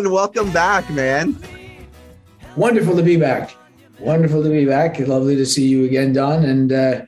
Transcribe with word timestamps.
Lawrence 0.00 0.34
welcome 0.34 0.52
back, 0.52 0.88
man. 0.90 1.36
Wonderful 2.56 2.96
to 2.96 3.02
be 3.02 3.16
back. 3.16 3.54
Wonderful 3.98 4.42
to 4.42 4.48
be 4.48 4.64
back. 4.64 4.98
Lovely 4.98 5.36
to 5.36 5.44
see 5.44 5.66
you 5.68 5.84
again, 5.84 6.12
Don. 6.12 6.44
And 6.44 6.72
uh, 6.72 7.02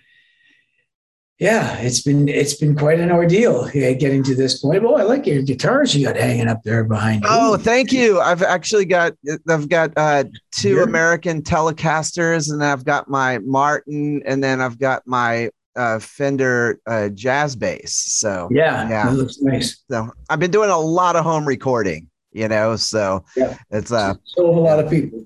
yeah, 1.39 1.79
it's 1.79 2.03
been 2.03 2.29
it's 2.29 2.55
been 2.55 2.77
quite 2.77 3.01
an 3.01 3.11
ordeal 3.11 3.71
yeah, 3.75 3.93
getting 3.93 4.23
to 4.25 4.35
this 4.35 4.61
point. 4.61 4.85
Oh, 4.85 4.97
I 4.97 5.03
like 5.03 5.27
your 5.27 5.43
guitars 5.43 5.95
you 5.95 6.07
got 6.07 6.17
hanging 6.17 6.49
up 6.49 6.63
there 6.65 6.85
behind. 6.85 7.23
you. 7.23 7.29
Oh, 7.31 7.57
thank 7.57 7.93
you. 7.93 8.21
I've 8.21 8.43
actually 8.43 8.85
got 8.85 9.15
I've 9.49 9.69
got 9.69 9.93
uh, 9.97 10.25
two 10.53 10.75
Here. 10.75 10.83
American 10.83 11.43
Telecasters, 11.43 12.53
and 12.53 12.63
I've 12.63 12.85
got 12.85 13.09
my 13.09 13.39
Martin, 13.39 14.23
and 14.27 14.45
then 14.45 14.61
I've 14.61 14.79
got 14.79 15.03
my 15.07 15.51
uh, 15.77 15.99
Fender 15.99 16.79
uh, 16.87 17.09
jazz 17.09 17.57
bass. 17.57 17.95
So 17.95 18.49
yeah, 18.53 18.89
yeah. 18.89 19.11
looks 19.11 19.41
nice. 19.41 19.83
so 19.91 20.11
I've 20.29 20.41
been 20.41 20.51
doing 20.51 20.71
a 20.71 20.79
lot 20.79 21.17
of 21.17 21.25
home 21.25 21.49
recording. 21.49 22.09
You 22.33 22.49
know, 22.49 22.77
so 22.77 23.25
Yeah. 23.37 23.57
it's 23.71 23.93
uh, 23.93 24.15
a 24.39 24.43
lot 24.43 24.79
of 24.79 24.91
people. 24.91 25.25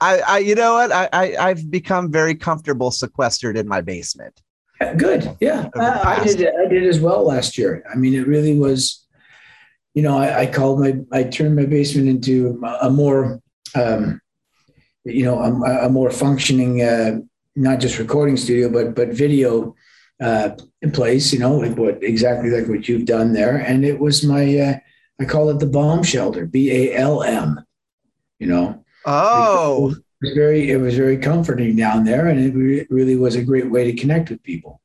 I, 0.00 0.20
I 0.20 0.38
you 0.38 0.54
know 0.54 0.74
what 0.74 0.92
I, 0.92 1.08
I 1.12 1.36
I've 1.36 1.70
become 1.70 2.10
very 2.10 2.34
comfortable 2.34 2.90
sequestered 2.90 3.56
in 3.56 3.68
my 3.68 3.80
basement. 3.80 4.40
Good. 4.98 5.36
Yeah, 5.40 5.68
I, 5.74 6.20
I 6.20 6.24
did. 6.24 6.48
I 6.54 6.68
did 6.68 6.84
as 6.84 7.00
well 7.00 7.24
last 7.24 7.56
year. 7.56 7.82
I 7.90 7.96
mean, 7.96 8.14
it 8.14 8.26
really 8.26 8.58
was. 8.58 9.06
You 9.94 10.02
know, 10.02 10.18
I, 10.18 10.40
I 10.40 10.46
called 10.46 10.80
my. 10.80 10.98
I 11.12 11.24
turned 11.24 11.56
my 11.56 11.64
basement 11.64 12.08
into 12.08 12.62
a 12.82 12.90
more, 12.90 13.40
um, 13.74 14.20
you 15.04 15.24
know, 15.24 15.38
a, 15.38 15.86
a 15.86 15.88
more 15.88 16.10
functioning, 16.10 16.82
uh, 16.82 17.20
not 17.54 17.80
just 17.80 17.98
recording 17.98 18.36
studio, 18.36 18.68
but 18.68 18.94
but 18.94 19.08
video 19.08 19.74
uh, 20.22 20.50
place. 20.92 21.32
You 21.32 21.38
know, 21.38 21.56
like 21.56 21.78
what 21.78 22.02
exactly 22.02 22.50
like 22.50 22.68
what 22.68 22.86
you've 22.86 23.06
done 23.06 23.32
there, 23.32 23.56
and 23.56 23.84
it 23.84 23.98
was 23.98 24.24
my. 24.24 24.58
Uh, 24.58 24.78
I 25.20 25.24
call 25.24 25.48
it 25.50 25.58
the 25.58 25.66
bomb 25.66 26.02
shelter. 26.02 26.46
B 26.46 26.70
A 26.70 26.96
L 26.96 27.22
M. 27.22 27.60
You 28.38 28.48
know. 28.48 28.84
Oh, 29.04 29.90
It 29.90 29.98
was 30.20 30.34
very. 30.34 30.70
It 30.70 30.76
was 30.78 30.96
very 30.96 31.16
comforting 31.18 31.76
down 31.76 32.04
there, 32.04 32.26
and 32.28 32.38
it 32.40 32.54
re- 32.54 32.86
really 32.90 33.16
was 33.16 33.36
a 33.36 33.42
great 33.42 33.70
way 33.70 33.90
to 33.90 33.96
connect 33.98 34.30
with 34.30 34.42
people. 34.42 34.80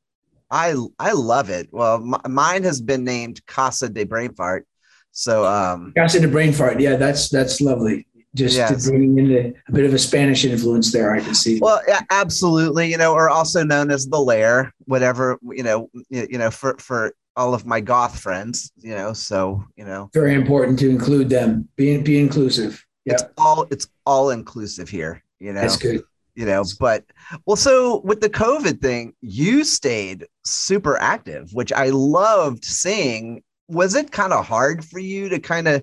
I 0.50 0.74
I 0.98 1.12
love 1.12 1.50
it. 1.50 1.68
Well, 1.72 1.96
m- 1.96 2.32
mine 2.32 2.62
has 2.64 2.80
been 2.80 3.04
named 3.04 3.44
Casa 3.46 3.88
de 3.88 4.04
Brain 4.04 4.34
Fart. 4.34 4.66
So 5.10 5.44
um 5.44 5.92
Casa 5.96 6.20
de 6.20 6.28
brain 6.28 6.52
fart. 6.52 6.80
Yeah, 6.80 6.96
that's 6.96 7.28
that's 7.28 7.60
lovely. 7.60 8.06
Just 8.34 8.56
Yes. 8.56 8.84
to 8.84 8.90
bring 8.90 9.18
in 9.18 9.30
a, 9.32 9.52
a 9.68 9.72
bit 9.72 9.84
of 9.84 9.92
a 9.92 9.98
Spanish 9.98 10.46
influence 10.46 10.90
there, 10.90 11.14
I 11.14 11.20
can 11.20 11.34
see. 11.34 11.58
well 11.60 11.82
yeah, 11.86 12.00
absolutely, 12.10 12.90
you 12.90 12.96
know, 12.96 13.12
or 13.12 13.28
also 13.28 13.62
known 13.62 13.90
as 13.90 14.06
the 14.06 14.18
lair, 14.18 14.72
whatever, 14.86 15.38
you 15.50 15.62
know, 15.62 15.90
y- 16.10 16.26
you 16.30 16.38
know, 16.38 16.50
for 16.50 16.76
for 16.78 17.12
all 17.36 17.54
of 17.54 17.64
my 17.66 17.80
goth 17.80 18.18
friends, 18.20 18.70
you 18.76 18.94
know, 18.94 19.12
so, 19.12 19.64
you 19.76 19.84
know, 19.84 20.10
Very 20.12 20.34
important 20.34 20.78
to 20.80 20.90
include 20.90 21.28
them. 21.30 21.68
Be 21.76 21.96
be 21.98 22.18
inclusive. 22.20 22.84
Yeah, 23.04 23.14
it's 23.14 23.24
all 23.38 23.66
it's 23.70 23.86
all 24.06 24.30
inclusive 24.30 24.88
here, 24.88 25.22
you 25.40 25.52
know. 25.52 25.60
that's 25.62 25.76
good. 25.76 26.02
you 26.34 26.46
know 26.46 26.64
but 26.80 27.04
well 27.46 27.56
so 27.56 28.00
with 28.04 28.20
the 28.20 28.30
covid 28.30 28.80
thing 28.80 29.12
you 29.20 29.64
stayed 29.64 30.26
super 30.44 30.96
active 30.98 31.50
which 31.52 31.72
i 31.74 31.88
loved 31.90 32.64
seeing 32.64 33.42
was 33.68 33.94
it 33.94 34.10
kind 34.12 34.32
of 34.32 34.46
hard 34.46 34.82
for 34.84 34.98
you 34.98 35.28
to 35.28 35.38
kind 35.38 35.68
of 35.68 35.82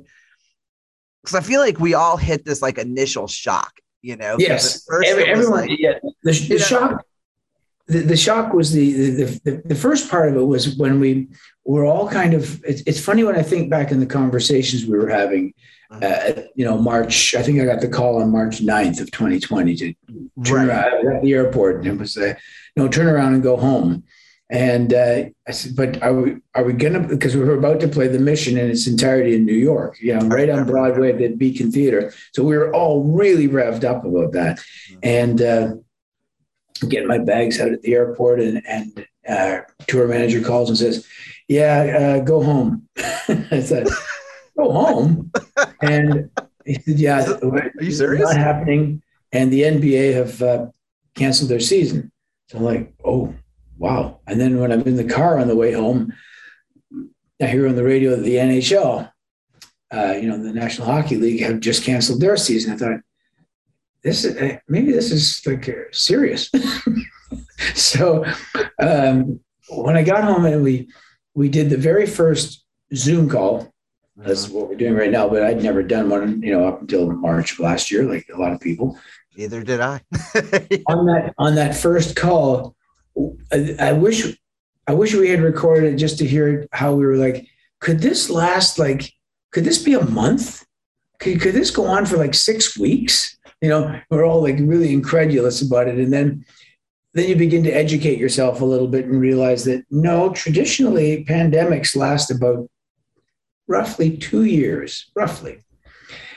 because 1.22 1.36
i 1.36 1.42
feel 1.42 1.60
like 1.60 1.80
we 1.80 1.94
all 1.94 2.18
hit 2.18 2.46
this 2.46 2.62
like 2.64 2.78
initial 2.80 3.28
shock 3.28 3.74
you 4.02 4.16
know? 4.16 4.38
Yes, 4.40 4.88
everyone. 5.06 5.52
like- 5.52 5.72
yeah, 5.78 6.00
the, 6.24 6.32
the 6.32 6.34
you 6.34 6.50
know- 6.58 6.64
shock. 6.66 7.06
The, 7.90 8.00
the 8.00 8.18
shock 8.18 8.54
was 8.54 8.72
the, 8.72 8.94
the 8.94 9.42
the 9.44 9.62
the 9.66 9.76
first 9.76 10.10
part 10.10 10.30
of 10.30 10.36
it 10.36 10.44
was 10.44 10.78
when 10.78 11.00
we 11.00 11.28
were 11.66 11.86
all 11.86 12.08
kind 12.08 12.34
of. 12.34 12.64
It's, 12.64 12.82
it's 12.86 13.04
funny 13.04 13.24
when 13.24 13.36
I 13.36 13.44
think 13.44 13.70
back 13.70 13.92
in 13.92 14.00
the 14.00 14.06
conversations 14.06 14.86
we 14.86 14.98
were 14.98 15.10
having. 15.10 15.54
Uh, 15.92 16.44
you 16.54 16.64
know, 16.64 16.78
March. 16.78 17.34
I 17.34 17.42
think 17.42 17.60
I 17.60 17.66
got 17.66 17.82
the 17.82 17.88
call 17.88 18.22
on 18.22 18.32
March 18.32 18.60
9th 18.60 19.02
of 19.02 19.10
2020 19.10 19.76
to 19.78 19.94
turn 20.44 20.68
right. 20.68 20.86
around 20.86 21.16
at 21.16 21.22
the 21.24 21.34
airport 21.34 21.78
and 21.78 21.88
it 21.88 21.98
was 21.98 22.16
uh, 22.16 22.36
no 22.76 22.88
turn 22.88 23.08
around 23.08 23.34
and 23.34 23.42
go 23.42 23.58
home 23.58 24.04
and 24.50 24.94
uh, 24.94 25.24
i 25.48 25.52
said 25.52 25.76
but 25.76 26.02
are 26.02 26.14
we 26.14 26.38
are 26.56 26.64
we 26.64 26.74
gonna 26.74 27.00
because 27.00 27.36
we 27.36 27.44
were 27.44 27.58
about 27.58 27.80
to 27.80 27.88
play 27.88 28.08
the 28.08 28.20
mission 28.20 28.58
in 28.58 28.70
its 28.70 28.88
entirety 28.88 29.36
in 29.36 29.46
new 29.46 29.54
york 29.54 29.98
you 30.02 30.14
know 30.14 30.28
right 30.28 30.50
on 30.50 30.66
broadway 30.66 31.12
at 31.12 31.20
the 31.20 31.28
beacon 31.36 31.72
theater 31.72 32.12
so 32.34 32.44
we 32.44 32.58
were 32.58 32.74
all 32.74 33.04
really 33.04 33.48
revved 33.48 33.84
up 33.84 34.04
about 34.06 34.32
that 34.32 34.60
and 35.04 35.42
uh, 35.42 35.74
getting 36.88 37.08
my 37.08 37.18
bags 37.18 37.60
out 37.60 37.72
at 37.72 37.82
the 37.82 37.94
airport 37.94 38.40
and 38.40 38.62
and 38.68 39.06
uh, 39.28 39.60
tour 39.88 40.08
manager 40.08 40.42
calls 40.42 40.70
and 40.70 40.78
says 40.78 41.06
yeah 41.48 42.18
uh, 42.20 42.24
go 42.24 42.42
home 42.42 42.88
i 43.52 43.60
said 43.60 43.88
go 44.58 44.72
home 44.72 45.32
and 45.82 46.30
he 46.66 46.76
said 46.76 47.00
yeah 47.00 47.26
Are 47.42 47.72
you 47.82 47.92
serious? 47.92 48.24
not 48.24 48.38
happening. 48.38 49.02
And 49.32 49.52
the 49.52 49.62
NBA 49.62 50.14
have 50.14 50.42
uh, 50.42 50.68
canceled 51.16 51.50
their 51.50 51.60
season. 51.60 52.12
So 52.48 52.58
I'm 52.58 52.64
like, 52.64 52.94
oh, 53.04 53.34
wow. 53.78 54.20
And 54.28 54.40
then 54.40 54.60
when 54.60 54.72
I'm 54.72 54.82
in 54.82 54.96
the 54.96 55.04
car 55.04 55.40
on 55.40 55.48
the 55.48 55.56
way 55.56 55.72
home, 55.72 56.14
I 57.42 57.46
hear 57.46 57.68
on 57.68 57.76
the 57.76 57.84
radio 57.84 58.16
that 58.16 58.24
the 58.24 58.36
NHL, 58.36 59.12
uh, 59.92 60.14
you 60.20 60.28
know, 60.28 60.42
the 60.42 60.54
National 60.54 60.88
Hockey 60.88 61.16
League 61.16 61.42
have 61.42 61.60
just 61.60 61.84
canceled 61.84 62.22
their 62.22 62.38
season. 62.38 62.74
I 62.74 62.78
thought, 62.78 63.00
this 64.04 64.26
is 64.26 64.38
uh, 64.38 64.58
maybe 64.68 64.92
this 64.92 65.12
is 65.12 65.42
like 65.46 65.68
uh, 65.68 65.92
serious. 65.92 66.50
so 67.76 68.26
um, 68.82 69.40
when 69.70 69.98
I 69.98 70.04
got 70.04 70.24
home 70.24 70.46
and 70.46 70.64
we 70.64 70.90
we 71.34 71.50
did 71.50 71.70
the 71.70 71.78
very 71.78 72.06
first 72.06 72.66
Zoom 72.96 73.30
call, 73.30 73.72
that's 74.16 74.50
what 74.50 74.68
we're 74.70 74.76
doing 74.76 74.96
right 74.96 75.12
now. 75.12 75.30
But 75.30 75.44
I'd 75.44 75.64
never 75.64 75.84
done 75.84 76.10
one, 76.10 76.42
you 76.42 76.52
know, 76.52 76.68
up 76.68 76.82
until 76.82 77.12
March 77.12 77.54
of 77.54 77.60
last 77.60 77.92
year, 77.92 78.04
like 78.04 78.28
a 78.34 78.38
lot 78.38 78.54
of 78.54 78.60
people. 78.60 78.98
neither 79.38 79.64
did 79.64 79.80
i 79.80 80.02
On 80.88 81.06
that 81.06 81.34
on 81.38 81.56
that 81.56 81.76
first 81.76 82.16
call, 82.16 82.76
I, 83.52 83.76
I 83.80 83.94
wish 83.94 84.38
I 84.88 84.94
wish 84.94 85.14
we 85.14 85.30
had 85.30 85.42
recorded 85.42 85.94
it 85.94 85.98
just 85.98 86.18
to 86.20 86.26
hear 86.26 86.68
how 86.72 86.94
we 86.94 87.06
were 87.06 87.18
like, 87.18 87.48
could 87.80 88.00
this 88.00 88.30
last 88.30 88.80
like, 88.80 89.14
could 89.52 89.64
this 89.64 89.82
be 89.82 89.94
a 89.94 90.06
month? 90.06 90.66
Could, 91.20 91.42
could 91.42 91.54
this 91.54 91.70
go 91.70 91.86
on 91.86 92.06
for 92.06 92.18
like 92.18 92.34
six 92.34 92.78
weeks? 92.78 93.38
You 93.62 93.70
know, 93.70 94.00
we're 94.10 94.26
all 94.26 94.42
like 94.42 94.58
really 94.60 94.94
incredulous 94.94 95.62
about 95.62 95.88
it. 95.88 95.96
And 95.96 96.14
then 96.14 96.46
then 97.14 97.28
you 97.28 97.36
begin 97.36 97.64
to 97.64 97.72
educate 97.72 98.20
yourself 98.20 98.62
a 98.62 98.66
little 98.66 98.88
bit 98.88 99.06
and 99.06 99.20
realize 99.20 99.66
that 99.66 99.84
no, 99.90 100.32
traditionally 100.32 101.26
pandemics 101.26 101.96
last 101.96 102.30
about 102.30 102.70
roughly 103.68 104.16
two 104.16 104.44
years, 104.44 105.10
roughly. 105.16 105.64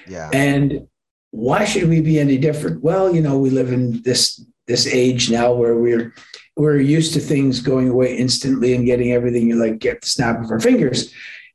yeah 0.08 0.30
And 0.32 0.88
why 1.30 1.64
should 1.64 1.88
we 1.88 2.00
be 2.00 2.18
any 2.18 2.38
different? 2.38 2.82
Well, 2.82 3.14
you 3.14 3.20
know, 3.20 3.38
we 3.38 3.50
live 3.50 3.72
in 3.72 4.02
this 4.02 4.44
this 4.66 4.86
age 4.86 5.30
now 5.30 5.52
where 5.52 5.76
we're 5.76 6.14
we're 6.56 6.80
used 6.80 7.14
to 7.14 7.20
things 7.20 7.60
going 7.60 7.88
away 7.88 8.16
instantly 8.16 8.74
and 8.74 8.86
getting 8.86 9.12
everything 9.12 9.48
you 9.48 9.56
like 9.56 9.78
get 9.78 10.00
the 10.00 10.06
snap 10.06 10.42
of 10.42 10.50
our 10.50 10.60
fingers. 10.60 11.12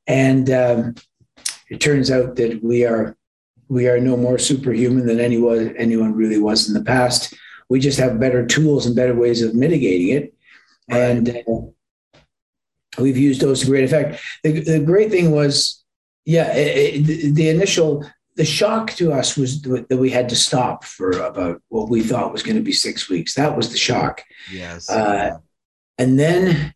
And 0.08 0.50
um, 0.50 0.96
it 1.70 1.80
turns 1.80 2.10
out 2.10 2.36
that 2.38 2.64
we 2.64 2.86
are 2.86 3.17
we 3.70 3.88
are 3.88 4.00
no 4.00 4.16
more 4.18 4.38
superhuman 4.38 5.06
than 5.08 5.20
anyone 5.20 5.76
anyone 5.78 6.14
really 6.14 6.40
was 6.40 6.68
in 6.68 6.74
the 6.74 6.84
past. 6.84 7.34
We 7.70 7.80
just 7.80 8.00
have 8.00 8.20
better 8.20 8.46
tools 8.46 8.86
and 8.86 8.96
better 8.96 9.14
ways 9.16 9.42
of 9.42 9.54
mitigating 9.54 10.10
it. 10.10 10.34
And 10.90 11.30
uh, 11.30 12.22
we've 13.02 13.18
used 13.18 13.42
those 13.42 13.62
to 13.62 13.68
great 13.68 13.84
effect. 13.84 14.22
The, 14.44 14.62
the 14.62 14.80
great 14.80 15.12
thing 15.12 15.32
was, 15.32 15.84
yeah, 16.26 16.54
it, 16.56 16.96
it, 16.96 17.04
the- 17.06 17.32
the 17.32 17.50
initial 17.50 18.10
the 18.36 18.46
shock 18.46 18.92
to 18.94 19.12
us 19.12 19.36
was 19.36 19.64
that 19.64 19.98
we 19.98 20.12
had 20.12 20.30
to 20.30 20.36
stop 20.36 20.84
for 20.86 21.10
about 21.12 21.60
what 21.70 21.90
we 21.90 22.04
thought 22.04 22.32
was 22.32 22.44
going 22.44 22.56
to 22.56 22.62
be 22.62 22.72
six 22.72 23.10
weeks. 23.10 23.34
That 23.34 23.58
was 23.58 23.72
the 23.72 23.78
shock. 23.80 24.24
yes 24.54 24.88
Uh, 24.92 25.40
And 25.98 26.20
then 26.20 26.74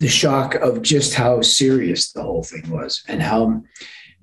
the 0.00 0.08
shock 0.08 0.54
of 0.56 0.82
just 0.82 1.14
how 1.14 1.40
serious 1.40 2.12
the 2.12 2.22
whole 2.22 2.42
thing 2.42 2.68
was 2.68 3.02
and 3.08 3.22
how 3.22 3.62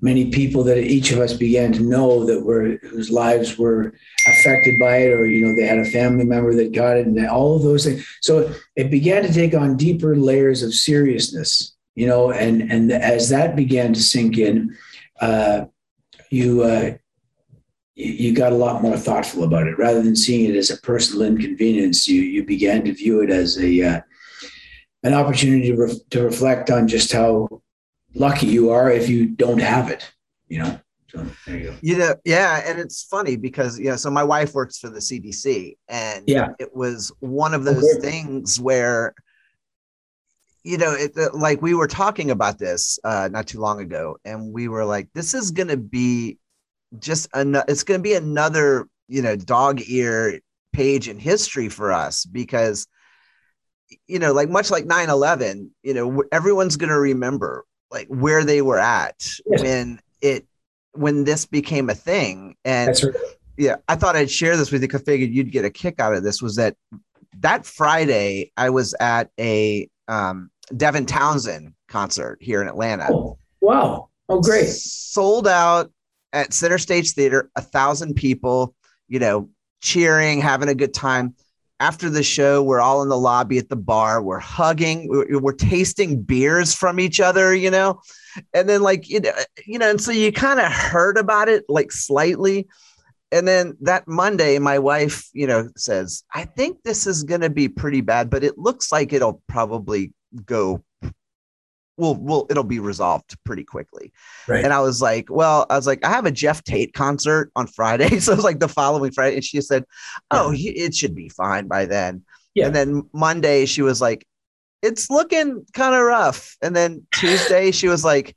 many 0.00 0.30
people 0.30 0.62
that 0.64 0.78
each 0.78 1.10
of 1.10 1.18
us 1.18 1.32
began 1.32 1.72
to 1.72 1.80
know 1.80 2.24
that 2.24 2.44
were 2.44 2.78
whose 2.82 3.10
lives 3.10 3.58
were 3.58 3.92
affected 4.28 4.78
by 4.78 4.98
it 4.98 5.12
or 5.12 5.26
you 5.26 5.44
know 5.44 5.54
they 5.56 5.66
had 5.66 5.78
a 5.78 5.90
family 5.90 6.24
member 6.24 6.54
that 6.54 6.72
got 6.72 6.96
it 6.96 7.06
and 7.06 7.26
all 7.26 7.56
of 7.56 7.62
those 7.62 7.84
things. 7.84 8.06
So 8.20 8.54
it 8.76 8.90
began 8.90 9.22
to 9.24 9.32
take 9.32 9.54
on 9.54 9.76
deeper 9.76 10.16
layers 10.16 10.62
of 10.62 10.74
seriousness 10.74 11.76
you 11.98 12.06
know 12.06 12.30
and 12.30 12.70
and 12.70 12.92
as 12.92 13.28
that 13.30 13.56
began 13.56 13.92
to 13.92 14.00
sink 14.00 14.38
in 14.38 14.76
uh, 15.20 15.64
you 16.30 16.62
uh, 16.62 16.92
you 17.96 18.32
got 18.32 18.52
a 18.52 18.56
lot 18.56 18.82
more 18.82 18.96
thoughtful 18.96 19.42
about 19.42 19.66
it. 19.66 19.76
Rather 19.76 20.00
than 20.00 20.14
seeing 20.14 20.48
it 20.48 20.56
as 20.56 20.70
a 20.70 20.76
personal 20.76 21.26
inconvenience 21.26 22.06
you 22.06 22.22
you 22.22 22.44
began 22.44 22.84
to 22.84 22.92
view 22.92 23.20
it 23.20 23.30
as 23.30 23.58
a 23.58 23.82
uh, 23.82 24.00
an 25.02 25.14
opportunity 25.14 25.68
to, 25.68 25.76
re- 25.76 26.00
to 26.10 26.22
reflect 26.22 26.70
on 26.70 26.86
just 26.86 27.12
how 27.12 27.48
lucky 28.14 28.46
you 28.46 28.70
are 28.70 28.90
if 28.90 29.08
you 29.08 29.26
don't 29.26 29.60
have 29.60 29.90
it, 29.90 30.10
you 30.48 30.62
know. 30.62 30.80
So 31.10 31.24
there 31.46 31.56
you 31.56 31.70
go. 31.70 31.76
You 31.80 31.98
know, 31.98 32.14
yeah, 32.24 32.62
and 32.66 32.78
it's 32.78 33.02
funny 33.04 33.36
because 33.36 33.78
yeah, 33.80 33.96
so 33.96 34.10
my 34.10 34.24
wife 34.24 34.54
works 34.54 34.78
for 34.78 34.90
the 34.90 35.00
CDC, 35.00 35.76
and 35.88 36.24
Yeah. 36.26 36.48
it 36.58 36.74
was 36.76 37.12
one 37.20 37.54
of 37.54 37.64
those 37.64 37.98
great. 37.98 38.02
things 38.02 38.60
where, 38.60 39.14
you 40.64 40.76
know, 40.76 40.92
it 40.92 41.16
like 41.34 41.62
we 41.62 41.72
were 41.74 41.86
talking 41.88 42.30
about 42.30 42.58
this 42.58 42.98
uh, 43.04 43.28
not 43.32 43.46
too 43.46 43.60
long 43.60 43.80
ago, 43.80 44.18
and 44.24 44.52
we 44.52 44.68
were 44.68 44.84
like, 44.84 45.08
this 45.14 45.32
is 45.32 45.50
going 45.50 45.68
to 45.68 45.78
be 45.78 46.38
just 46.98 47.28
another. 47.32 47.64
It's 47.68 47.84
going 47.84 48.00
to 48.00 48.02
be 48.02 48.14
another, 48.14 48.86
you 49.08 49.22
know, 49.22 49.34
dog 49.36 49.80
ear 49.86 50.40
page 50.74 51.08
in 51.08 51.18
history 51.18 51.70
for 51.70 51.90
us 51.90 52.26
because, 52.26 52.86
you 54.06 54.18
know, 54.18 54.32
like 54.34 54.50
much 54.50 54.70
like 54.70 54.84
9-11, 54.84 55.70
you 55.82 55.94
know, 55.94 56.22
everyone's 56.30 56.76
going 56.76 56.90
to 56.90 56.98
remember 57.00 57.64
like 57.90 58.06
where 58.08 58.44
they 58.44 58.62
were 58.62 58.78
at 58.78 59.16
Yes. 59.46 59.62
when 59.62 60.00
it 60.20 60.46
when 60.92 61.24
this 61.24 61.46
became 61.46 61.88
a 61.90 61.94
thing 61.94 62.56
and 62.64 62.88
That's 62.88 63.04
right. 63.04 63.14
yeah 63.56 63.76
i 63.88 63.94
thought 63.94 64.16
i'd 64.16 64.30
share 64.30 64.56
this 64.56 64.70
with 64.72 64.82
you 64.82 64.88
because 64.88 65.02
i 65.02 65.04
figured 65.04 65.30
you'd 65.30 65.52
get 65.52 65.64
a 65.64 65.70
kick 65.70 66.00
out 66.00 66.14
of 66.14 66.22
this 66.24 66.42
was 66.42 66.56
that 66.56 66.76
that 67.40 67.64
friday 67.66 68.50
i 68.56 68.70
was 68.70 68.94
at 69.00 69.30
a 69.38 69.88
um, 70.08 70.50
devin 70.76 71.06
townsend 71.06 71.72
concert 71.88 72.38
here 72.40 72.60
in 72.62 72.68
atlanta 72.68 73.06
Oh, 73.10 73.38
wow. 73.60 74.08
Oh, 74.28 74.40
great. 74.40 74.66
sold 74.68 75.46
out 75.46 75.90
at 76.32 76.52
center 76.52 76.78
stage 76.78 77.12
theater 77.12 77.50
a 77.56 77.62
thousand 77.62 78.14
people 78.14 78.74
you 79.08 79.18
know 79.18 79.48
cheering 79.80 80.40
having 80.40 80.68
a 80.68 80.74
good 80.74 80.92
time 80.92 81.34
after 81.80 82.10
the 82.10 82.22
show 82.22 82.62
we're 82.62 82.80
all 82.80 83.02
in 83.02 83.08
the 83.08 83.18
lobby 83.18 83.58
at 83.58 83.68
the 83.68 83.76
bar 83.76 84.22
we're 84.22 84.38
hugging 84.38 85.08
we're, 85.08 85.38
we're 85.38 85.52
tasting 85.52 86.22
beers 86.22 86.74
from 86.74 86.98
each 86.98 87.20
other 87.20 87.54
you 87.54 87.70
know? 87.70 88.00
And 88.54 88.68
then 88.68 88.82
like 88.82 89.08
you 89.08 89.20
know, 89.20 89.32
you 89.66 89.78
know 89.78 89.90
and 89.90 90.00
so 90.00 90.10
you 90.10 90.32
kind 90.32 90.60
of 90.60 90.70
heard 90.70 91.18
about 91.18 91.48
it 91.48 91.64
like 91.68 91.92
slightly. 91.92 92.68
And 93.30 93.46
then 93.46 93.76
that 93.82 94.08
monday 94.08 94.58
my 94.58 94.78
wife 94.78 95.28
you 95.34 95.46
know 95.46 95.68
says 95.76 96.24
i 96.34 96.44
think 96.44 96.82
this 96.82 97.06
is 97.06 97.24
going 97.24 97.42
to 97.42 97.50
be 97.50 97.68
pretty 97.68 98.00
bad 98.00 98.30
but 98.30 98.42
it 98.42 98.56
looks 98.56 98.90
like 98.90 99.12
it'll 99.12 99.42
probably 99.48 100.14
go 100.46 100.82
will 101.98 102.14
will 102.14 102.46
it'll 102.48 102.64
be 102.64 102.78
resolved 102.78 103.36
pretty 103.44 103.64
quickly 103.64 104.12
Right. 104.46 104.64
and 104.64 104.72
I 104.72 104.80
was 104.80 105.02
like, 105.02 105.26
well, 105.28 105.66
I 105.68 105.76
was 105.76 105.86
like, 105.86 106.04
I 106.04 106.08
have 106.10 106.24
a 106.24 106.30
Geoff 106.30 106.64
Tate 106.64 106.94
concert 106.94 107.50
on 107.54 107.66
Friday. 107.66 108.18
So 108.20 108.32
it 108.32 108.36
was 108.36 108.44
like 108.44 108.60
the 108.60 108.68
following 108.68 109.12
Friday. 109.12 109.36
And 109.36 109.44
she 109.44 109.60
said, 109.60 109.84
oh, 110.30 110.50
he, 110.50 110.70
it 110.70 110.94
should 110.94 111.14
be 111.14 111.28
fine 111.28 111.66
by 111.66 111.84
then. 111.84 112.22
Yeah. 112.54 112.66
And 112.66 112.74
then 112.74 113.08
Monday, 113.12 113.66
she 113.66 113.82
was 113.82 114.00
like, 114.00 114.26
it's 114.82 115.10
looking 115.10 115.66
kind 115.74 115.94
of 115.94 116.02
rough. 116.02 116.56
And 116.62 116.74
then 116.74 117.06
Tuesday, 117.12 117.70
she 117.72 117.88
was 117.88 118.04
like, 118.04 118.34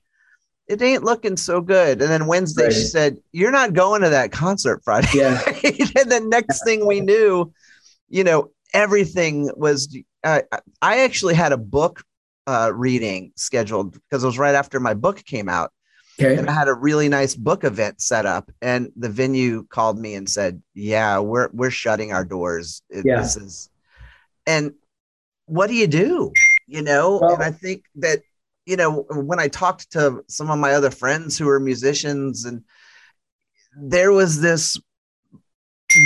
it 0.68 0.82
ain't 0.82 1.04
looking 1.04 1.38
so 1.38 1.62
good. 1.62 2.02
And 2.02 2.10
then 2.12 2.28
Wednesday, 2.28 2.70
she 2.72 2.84
said, 2.84 3.18
you're 3.32 3.52
not 3.52 3.74
going 3.74 4.02
to 4.02 4.10
that 4.10 4.32
concert 4.32 4.82
Friday. 4.84 5.08
Yeah. 5.14 5.42
and 5.64 6.12
then 6.12 6.30
next 6.30 6.64
thing 6.66 6.86
we 6.86 7.00
knew, 7.00 7.54
you 8.10 8.24
know, 8.24 8.52
everything 8.74 9.50
was, 9.56 9.96
uh, 10.24 10.42
I 10.82 11.00
actually 11.02 11.34
had 11.36 11.52
a 11.52 11.58
book 11.58 12.04
uh, 12.48 12.72
reading 12.74 13.32
scheduled 13.36 13.94
because 13.94 14.24
it 14.24 14.28
was 14.28 14.38
right 14.38 14.56
after 14.56 14.80
my 14.80 14.94
book 14.94 15.24
came 15.26 15.48
out 15.50 15.72
Okay. 16.20 16.36
and 16.38 16.50
I 16.50 16.54
had 16.54 16.68
a 16.68 16.74
really 16.74 17.08
nice 17.10 17.36
book 17.36 17.64
event 17.64 18.02
set 18.02 18.26
up. 18.26 18.52
And 18.62 18.92
the 18.96 19.10
venue 19.10 19.66
called 19.70 19.98
me 19.98 20.14
and 20.16 20.30
said, 20.30 20.62
"Yeah, 20.74 21.20
we're 21.20 21.50
we're 21.54 21.72
shutting 21.72 22.12
our 22.12 22.26
doors. 22.26 22.82
Yeah. 22.92 23.22
This 23.22 23.38
is." 23.38 23.70
And 24.46 24.74
what 25.46 25.68
do 25.68 25.74
you 25.74 25.88
do? 25.88 26.32
You 26.68 26.82
know, 26.82 27.20
Well- 27.22 27.36
and 27.36 27.44
I 27.44 27.52
think 27.52 27.86
that 27.96 28.20
you 28.66 28.76
know 28.76 29.06
when 29.10 29.40
I 29.40 29.48
talked 29.48 29.92
to 29.94 30.24
some 30.28 30.52
of 30.52 30.60
my 30.60 30.74
other 30.74 30.92
friends 30.92 31.38
who 31.38 31.48
are 31.50 31.60
musicians, 31.60 32.46
and 32.46 32.64
there 33.82 34.12
was 34.12 34.42
this 34.42 34.78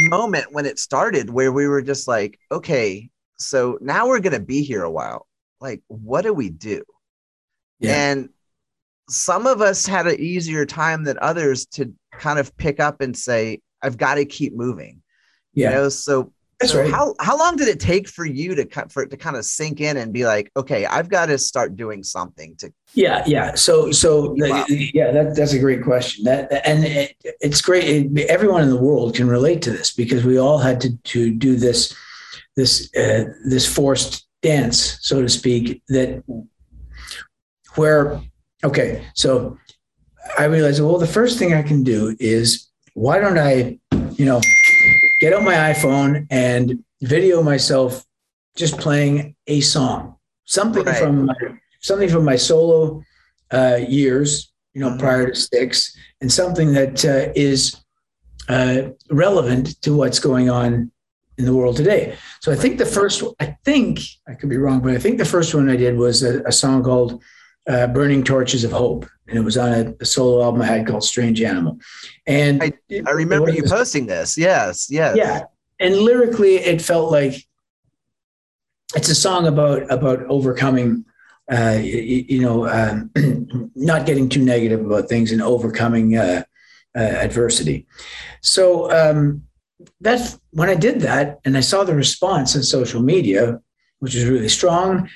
moment 0.10 0.48
when 0.52 0.66
it 0.66 0.80
started 0.80 1.30
where 1.30 1.52
we 1.52 1.68
were 1.68 1.82
just 1.82 2.08
like, 2.08 2.40
"Okay, 2.52 3.10
so 3.38 3.78
now 3.82 4.08
we're 4.08 4.20
gonna 4.20 4.40
be 4.40 4.62
here 4.64 4.84
a 4.84 4.92
while. 4.92 5.28
Like, 5.60 5.82
what 5.88 6.22
do 6.22 6.34
we 6.34 6.50
do?" 6.50 6.84
Yeah. 7.80 8.12
And 8.12 8.30
some 9.10 9.46
of 9.46 9.62
us 9.62 9.86
had 9.86 10.08
an 10.08 10.20
easier 10.20 10.66
time 10.66 11.04
than 11.04 11.18
others 11.22 11.66
to 11.66 11.94
kind 12.12 12.40
of 12.40 12.56
pick 12.58 12.80
up 12.80 13.02
and 13.02 13.16
say, 13.16 13.62
I've 13.82 13.98
got 13.98 14.16
to 14.16 14.26
keep 14.26 14.56
moving. 14.56 15.02
Yeah. 15.54 15.70
You 15.70 15.76
know, 15.76 15.90
so, 15.90 16.34
so 16.64 16.82
right. 16.82 16.92
how 16.92 17.14
how 17.20 17.38
long 17.38 17.58
did 17.58 17.68
it 17.68 17.82
take 17.82 18.08
for 18.08 18.26
you 18.26 18.56
to 18.56 18.66
cut 18.66 18.90
for 18.92 19.04
it 19.04 19.10
to 19.10 19.18
kind 19.18 19.36
of 19.36 19.44
sink 19.44 19.82
in 19.82 19.98
and 19.98 20.14
be 20.14 20.26
like, 20.26 20.52
okay, 20.56 20.86
I've 20.86 21.10
got 21.10 21.26
to 21.26 21.38
start 21.38 21.76
doing 21.76 22.02
something 22.02 22.56
to 22.58 22.72
Yeah, 22.94 23.24
yeah. 23.28 23.56
So, 23.56 23.92
so 23.92 24.34
Wow. 24.38 24.66
yeah, 24.70 25.12
that, 25.12 25.36
that's 25.36 25.52
a 25.54 25.60
great 25.60 25.84
question. 25.84 26.24
That 26.24 26.50
and 26.66 26.86
it, 26.86 27.16
it's 27.42 27.62
great. 27.62 28.18
Everyone 28.30 28.64
in 28.64 28.70
the 28.70 28.82
world 28.82 29.16
can 29.16 29.28
relate 29.28 29.62
to 29.64 29.72
this 29.72 29.92
because 29.94 30.24
we 30.24 30.38
all 30.38 30.58
had 30.58 30.80
to 30.82 30.96
to 30.96 31.32
do 31.32 31.58
this 31.58 31.94
this 32.56 32.90
uh, 32.96 33.26
this 33.46 33.66
forced 33.72 34.25
dance, 34.50 34.98
so 35.02 35.22
to 35.22 35.30
speak. 35.30 35.82
That 35.90 36.24
where 37.76 38.22
okay, 38.64 39.06
so 39.14 39.58
I 40.38 40.46
realized 40.46 40.82
well, 40.82 40.98
the 40.98 41.16
first 41.20 41.38
thing 41.40 41.54
I 41.54 41.64
can 41.64 41.84
do 41.84 42.16
is 42.20 42.70
why 42.94 43.20
don't 43.20 43.38
I, 43.38 43.80
you 44.20 44.26
know, 44.26 44.40
get 45.20 45.34
out 45.34 45.44
my 45.44 45.56
iPhone 45.74 46.28
and 46.30 46.84
video 47.02 47.44
myself 47.44 48.06
just 48.56 48.78
playing 48.80 49.36
a 49.48 49.60
song, 49.62 50.16
something 50.46 50.86
Right. 50.86 51.02
from 51.02 51.26
my 51.26 51.36
something 51.82 52.10
from 52.10 52.24
my 52.26 52.38
solo 52.38 53.02
uh, 53.52 53.78
years, 54.00 54.52
you 54.74 54.82
know, 54.82 54.92
Mhm. 54.92 55.00
prior 55.00 55.26
to 55.30 55.36
six, 55.36 55.96
and 56.22 56.32
something 56.32 56.74
that 56.74 56.96
uh, 57.06 57.32
is 57.36 57.76
uh, 58.48 58.78
relevant 59.12 59.82
to 59.82 59.90
what's 60.00 60.20
going 60.20 60.50
on 60.50 60.92
in 61.38 61.46
the 61.46 61.54
world 61.54 61.76
today. 61.78 62.16
So 62.42 62.52
I 62.52 62.56
think 62.56 62.78
the 62.78 62.86
first, 62.86 63.24
I 63.40 63.58
think 63.66 64.00
I 64.28 64.34
could 64.34 64.50
be 64.50 64.58
wrong, 64.58 64.80
but 64.82 64.92
I 64.94 64.98
think 64.98 65.18
the 65.18 65.26
first 65.26 65.54
one 65.54 65.70
I 65.70 65.76
did 65.76 65.98
was 65.98 66.24
a, 66.24 66.42
a 66.44 66.52
song 66.52 66.84
called 66.84 67.22
uh, 67.68 67.88
"Burning 67.88 68.24
Torches 68.24 68.64
of 68.64 68.72
Hope," 68.72 69.06
and 69.28 69.38
it 69.38 69.42
was 69.42 69.58
on 69.58 69.72
a, 69.74 69.94
a 70.00 70.06
solo 70.06 70.44
album 70.44 70.62
I 70.62 70.68
had 70.68 70.88
called 70.88 71.04
"Strange 71.04 71.42
Animal." 71.42 71.78
And 72.28 72.64
I- 72.64 72.74
I 73.06 73.12
remember 73.12 73.50
you 73.50 73.64
posting 73.64 74.06
this. 74.06 74.38
Yes, 74.38 74.90
yes. 74.90 75.16
yeah 75.18 75.42
and 75.80 75.98
lyrically 75.98 76.56
it 76.56 76.82
felt 76.82 77.12
like 77.12 77.34
it's 78.96 79.10
a 79.10 79.16
song 79.16 79.48
about 79.48 79.92
about 79.92 80.24
overcoming 80.28 81.04
uh 81.52 81.78
you, 81.82 82.26
you 82.30 82.42
know 82.42 82.68
um, 82.68 83.12
not 83.76 84.06
getting 84.06 84.30
too 84.30 84.44
negative 84.44 84.86
about 84.86 85.10
things 85.10 85.32
and 85.32 85.42
overcoming 85.42 86.16
uh, 86.18 86.44
uh 86.96 87.00
adversity 87.00 87.86
so 88.42 88.90
um 88.92 89.44
that's 90.02 90.40
when 90.52 90.70
i 90.70 90.76
did 90.76 91.02
that 91.02 91.40
and 91.46 91.58
i 91.58 91.60
saw 91.62 91.84
the 91.84 91.96
response 91.96 92.56
in 92.56 92.64
social 92.64 93.02
media 93.02 93.60
which 94.00 94.16
was 94.16 94.26
really 94.26 94.50
strong 94.50 95.10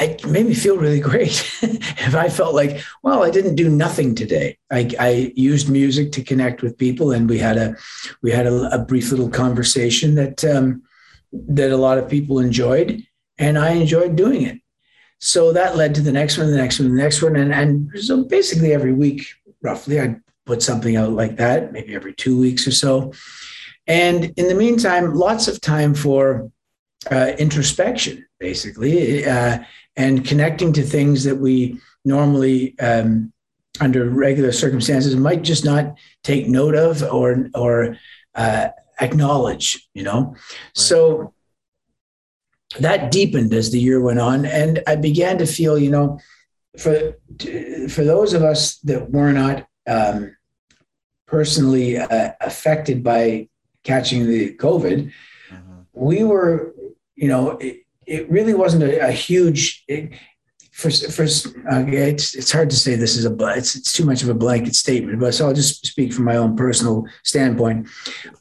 it 0.00 0.26
made 0.26 0.46
me 0.46 0.54
feel 0.54 0.78
really 0.78 1.00
great 1.10 1.50
if 1.62 2.14
i 2.14 2.28
felt 2.28 2.54
like 2.54 2.82
well 3.02 3.22
i 3.22 3.30
didn't 3.30 3.56
do 3.56 3.68
nothing 3.68 4.14
today 4.14 4.56
i, 4.70 4.90
I 4.98 5.32
used 5.36 5.68
music 5.68 6.12
to 6.12 6.24
connect 6.24 6.62
with 6.62 6.78
people 6.78 7.12
and 7.12 7.28
we 7.28 7.38
had 7.38 7.56
a 7.56 7.76
we 8.22 8.30
had 8.30 8.46
a, 8.46 8.74
a 8.74 8.78
brief 8.78 9.10
little 9.10 9.28
conversation 9.28 10.14
that 10.14 10.44
um, 10.44 10.82
that 11.32 11.70
a 11.70 11.76
lot 11.76 11.98
of 11.98 12.08
people 12.08 12.38
enjoyed, 12.38 13.02
and 13.38 13.58
I 13.58 13.70
enjoyed 13.70 14.16
doing 14.16 14.42
it. 14.42 14.60
So 15.18 15.52
that 15.52 15.76
led 15.76 15.94
to 15.94 16.00
the 16.00 16.12
next 16.12 16.36
one, 16.36 16.50
the 16.50 16.56
next 16.56 16.78
one, 16.78 16.90
the 16.90 17.02
next 17.02 17.22
one, 17.22 17.36
and 17.36 17.52
and 17.52 17.90
so 18.00 18.24
basically 18.24 18.72
every 18.72 18.92
week, 18.92 19.26
roughly, 19.62 20.00
I 20.00 20.16
put 20.44 20.62
something 20.62 20.96
out 20.96 21.12
like 21.12 21.36
that, 21.36 21.72
maybe 21.72 21.94
every 21.94 22.12
two 22.14 22.38
weeks 22.38 22.66
or 22.66 22.72
so. 22.72 23.12
And 23.86 24.32
in 24.36 24.48
the 24.48 24.54
meantime, 24.54 25.14
lots 25.14 25.48
of 25.48 25.60
time 25.60 25.94
for 25.94 26.50
uh, 27.10 27.32
introspection, 27.38 28.26
basically, 28.38 29.24
uh, 29.26 29.58
and 29.96 30.24
connecting 30.24 30.72
to 30.74 30.82
things 30.82 31.24
that 31.24 31.36
we 31.36 31.80
normally, 32.04 32.78
um, 32.78 33.32
under 33.80 34.08
regular 34.08 34.52
circumstances, 34.52 35.16
might 35.16 35.42
just 35.42 35.64
not 35.64 35.96
take 36.22 36.46
note 36.46 36.74
of 36.74 37.02
or 37.02 37.48
or 37.54 37.96
uh, 38.34 38.68
acknowledge. 39.00 39.88
You 39.94 40.04
know, 40.04 40.36
so 40.74 41.34
that 42.78 43.10
deepened 43.10 43.52
as 43.52 43.70
the 43.70 43.80
year 43.80 44.00
went 44.00 44.20
on, 44.20 44.46
and 44.46 44.82
I 44.86 44.96
began 44.96 45.38
to 45.38 45.46
feel, 45.46 45.76
you 45.76 45.90
know, 45.90 46.20
for 46.78 47.14
for 47.88 48.04
those 48.04 48.32
of 48.32 48.42
us 48.42 48.78
that 48.78 49.10
were 49.10 49.32
not 49.32 49.66
um, 49.88 50.36
personally 51.26 51.98
uh, 51.98 52.32
affected 52.40 53.02
by 53.02 53.48
catching 53.84 54.26
the 54.26 54.54
COVID, 54.54 55.10
Mhm. 55.50 55.84
we 55.92 56.24
were, 56.24 56.74
you 57.16 57.28
know, 57.28 57.50
it, 57.58 57.78
it 58.06 58.30
really 58.30 58.54
wasn't 58.54 58.82
a, 58.82 59.08
a 59.08 59.10
huge. 59.10 59.84
It, 59.88 60.12
for 60.72 60.90
for 60.90 61.24
okay, 61.24 62.10
it's 62.10 62.34
it's 62.34 62.50
hard 62.50 62.70
to 62.70 62.76
say 62.76 62.94
this 62.96 63.14
is 63.16 63.26
a 63.26 63.36
it's 63.56 63.74
it's 63.76 63.92
too 63.92 64.06
much 64.06 64.22
of 64.22 64.30
a 64.30 64.34
blanket 64.34 64.74
statement, 64.74 65.20
but 65.20 65.34
so 65.34 65.46
I'll 65.46 65.52
just 65.54 65.86
speak 65.86 66.14
from 66.14 66.24
my 66.24 66.36
own 66.36 66.56
personal 66.56 67.04
standpoint. 67.24 67.88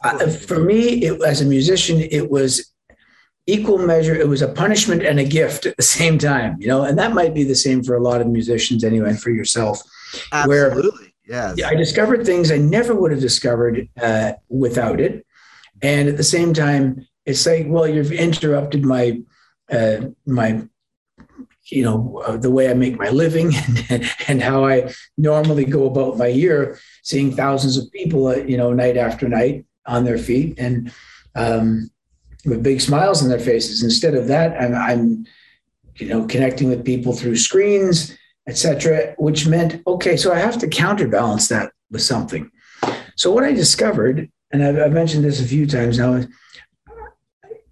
Uh, 0.02 0.28
for 0.30 0.60
me, 0.64 1.04
it, 1.04 1.22
as 1.24 1.42
a 1.42 1.46
musician, 1.46 2.00
it 2.00 2.32
was 2.32 2.72
equal 3.48 3.80
measure. 3.80 4.16
It 4.16 4.30
was 4.30 4.42
a 4.42 4.48
punishment 4.48 5.04
and 5.04 5.20
a 5.20 5.26
gift 5.26 5.66
at 5.66 5.76
the 5.76 5.84
same 5.84 6.18
time, 6.18 6.56
you 6.58 6.68
know, 6.68 6.84
and 6.84 6.98
that 6.98 7.12
might 7.14 7.34
be 7.34 7.44
the 7.44 7.56
same 7.56 7.84
for 7.84 7.96
a 7.96 8.02
lot 8.02 8.22
of 8.22 8.28
musicians 8.28 8.84
anyway, 8.86 9.10
and 9.10 9.22
for 9.22 9.32
yourself. 9.32 9.82
Absolutely. 10.32 11.14
Yes. 11.28 11.62
I 11.64 11.76
discovered 11.76 12.26
things 12.26 12.50
I 12.50 12.58
never 12.58 12.96
would 12.96 13.12
have 13.12 13.22
discovered 13.22 13.88
uh, 14.02 14.34
without 14.50 15.00
it. 15.02 15.26
And 15.82 16.10
at 16.10 16.18
the 16.18 16.24
same 16.24 16.54
time, 16.54 17.08
it's 17.26 17.46
like, 17.46 17.66
well, 17.68 17.88
you've 17.88 18.12
interrupted 18.12 18.84
my, 18.84 19.22
uh, 19.72 20.08
my, 20.26 20.68
you 21.66 21.84
know, 21.84 22.22
uh, 22.26 22.38
the 22.38 22.52
way 22.52 22.70
I 22.70 22.74
make 22.74 22.98
my 22.98 23.10
living 23.10 23.54
and, 23.90 24.10
and 24.28 24.42
how 24.42 24.66
I 24.66 24.94
normally 25.18 25.66
go 25.66 25.86
about 25.86 26.18
my 26.18 26.28
year, 26.28 26.80
seeing 27.04 27.36
thousands 27.36 27.78
of 27.78 27.92
people, 27.92 28.28
uh, 28.28 28.36
you 28.36 28.58
know, 28.58 28.74
night 28.74 28.98
after 28.98 29.28
night 29.28 29.66
on 29.86 30.04
their 30.04 30.18
feet 30.18 30.60
and 30.60 30.92
um, 31.36 31.90
with 32.46 32.64
big 32.64 32.82
smiles 32.82 33.24
on 33.24 33.30
their 33.30 33.40
faces. 33.40 33.84
Instead 33.84 34.16
of 34.16 34.28
that, 34.28 34.60
I'm, 34.62 34.76
I'm 34.76 35.26
you 35.96 36.08
know, 36.08 36.26
connecting 36.26 36.70
with 36.70 36.86
people 36.86 37.14
through 37.14 37.36
screens 37.36 38.18
etc., 38.48 39.14
which 39.18 39.48
meant, 39.48 39.82
okay, 39.86 40.18
so 40.18 40.34
I 40.34 40.40
have 40.40 40.58
to 40.60 40.68
counterbalance 40.68 41.48
that 41.50 41.72
with 41.90 42.02
something. 42.02 42.50
So 43.16 43.32
what 43.32 43.44
I 43.44 43.54
discovered, 43.54 44.32
and 44.53 44.63
I've, 44.63 44.77
I've 44.77 44.93
mentioned 44.93 45.24
this 45.24 45.41
a 45.41 45.46
few 45.46 45.65
times 45.65 45.98
now, 45.98 46.22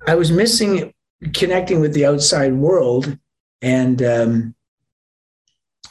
I 0.07 0.15
was 0.15 0.31
missing 0.31 0.93
connecting 1.33 1.79
with 1.81 1.93
the 1.93 2.05
outside 2.05 2.53
world 2.53 3.17
and 3.61 4.01
um, 4.01 4.55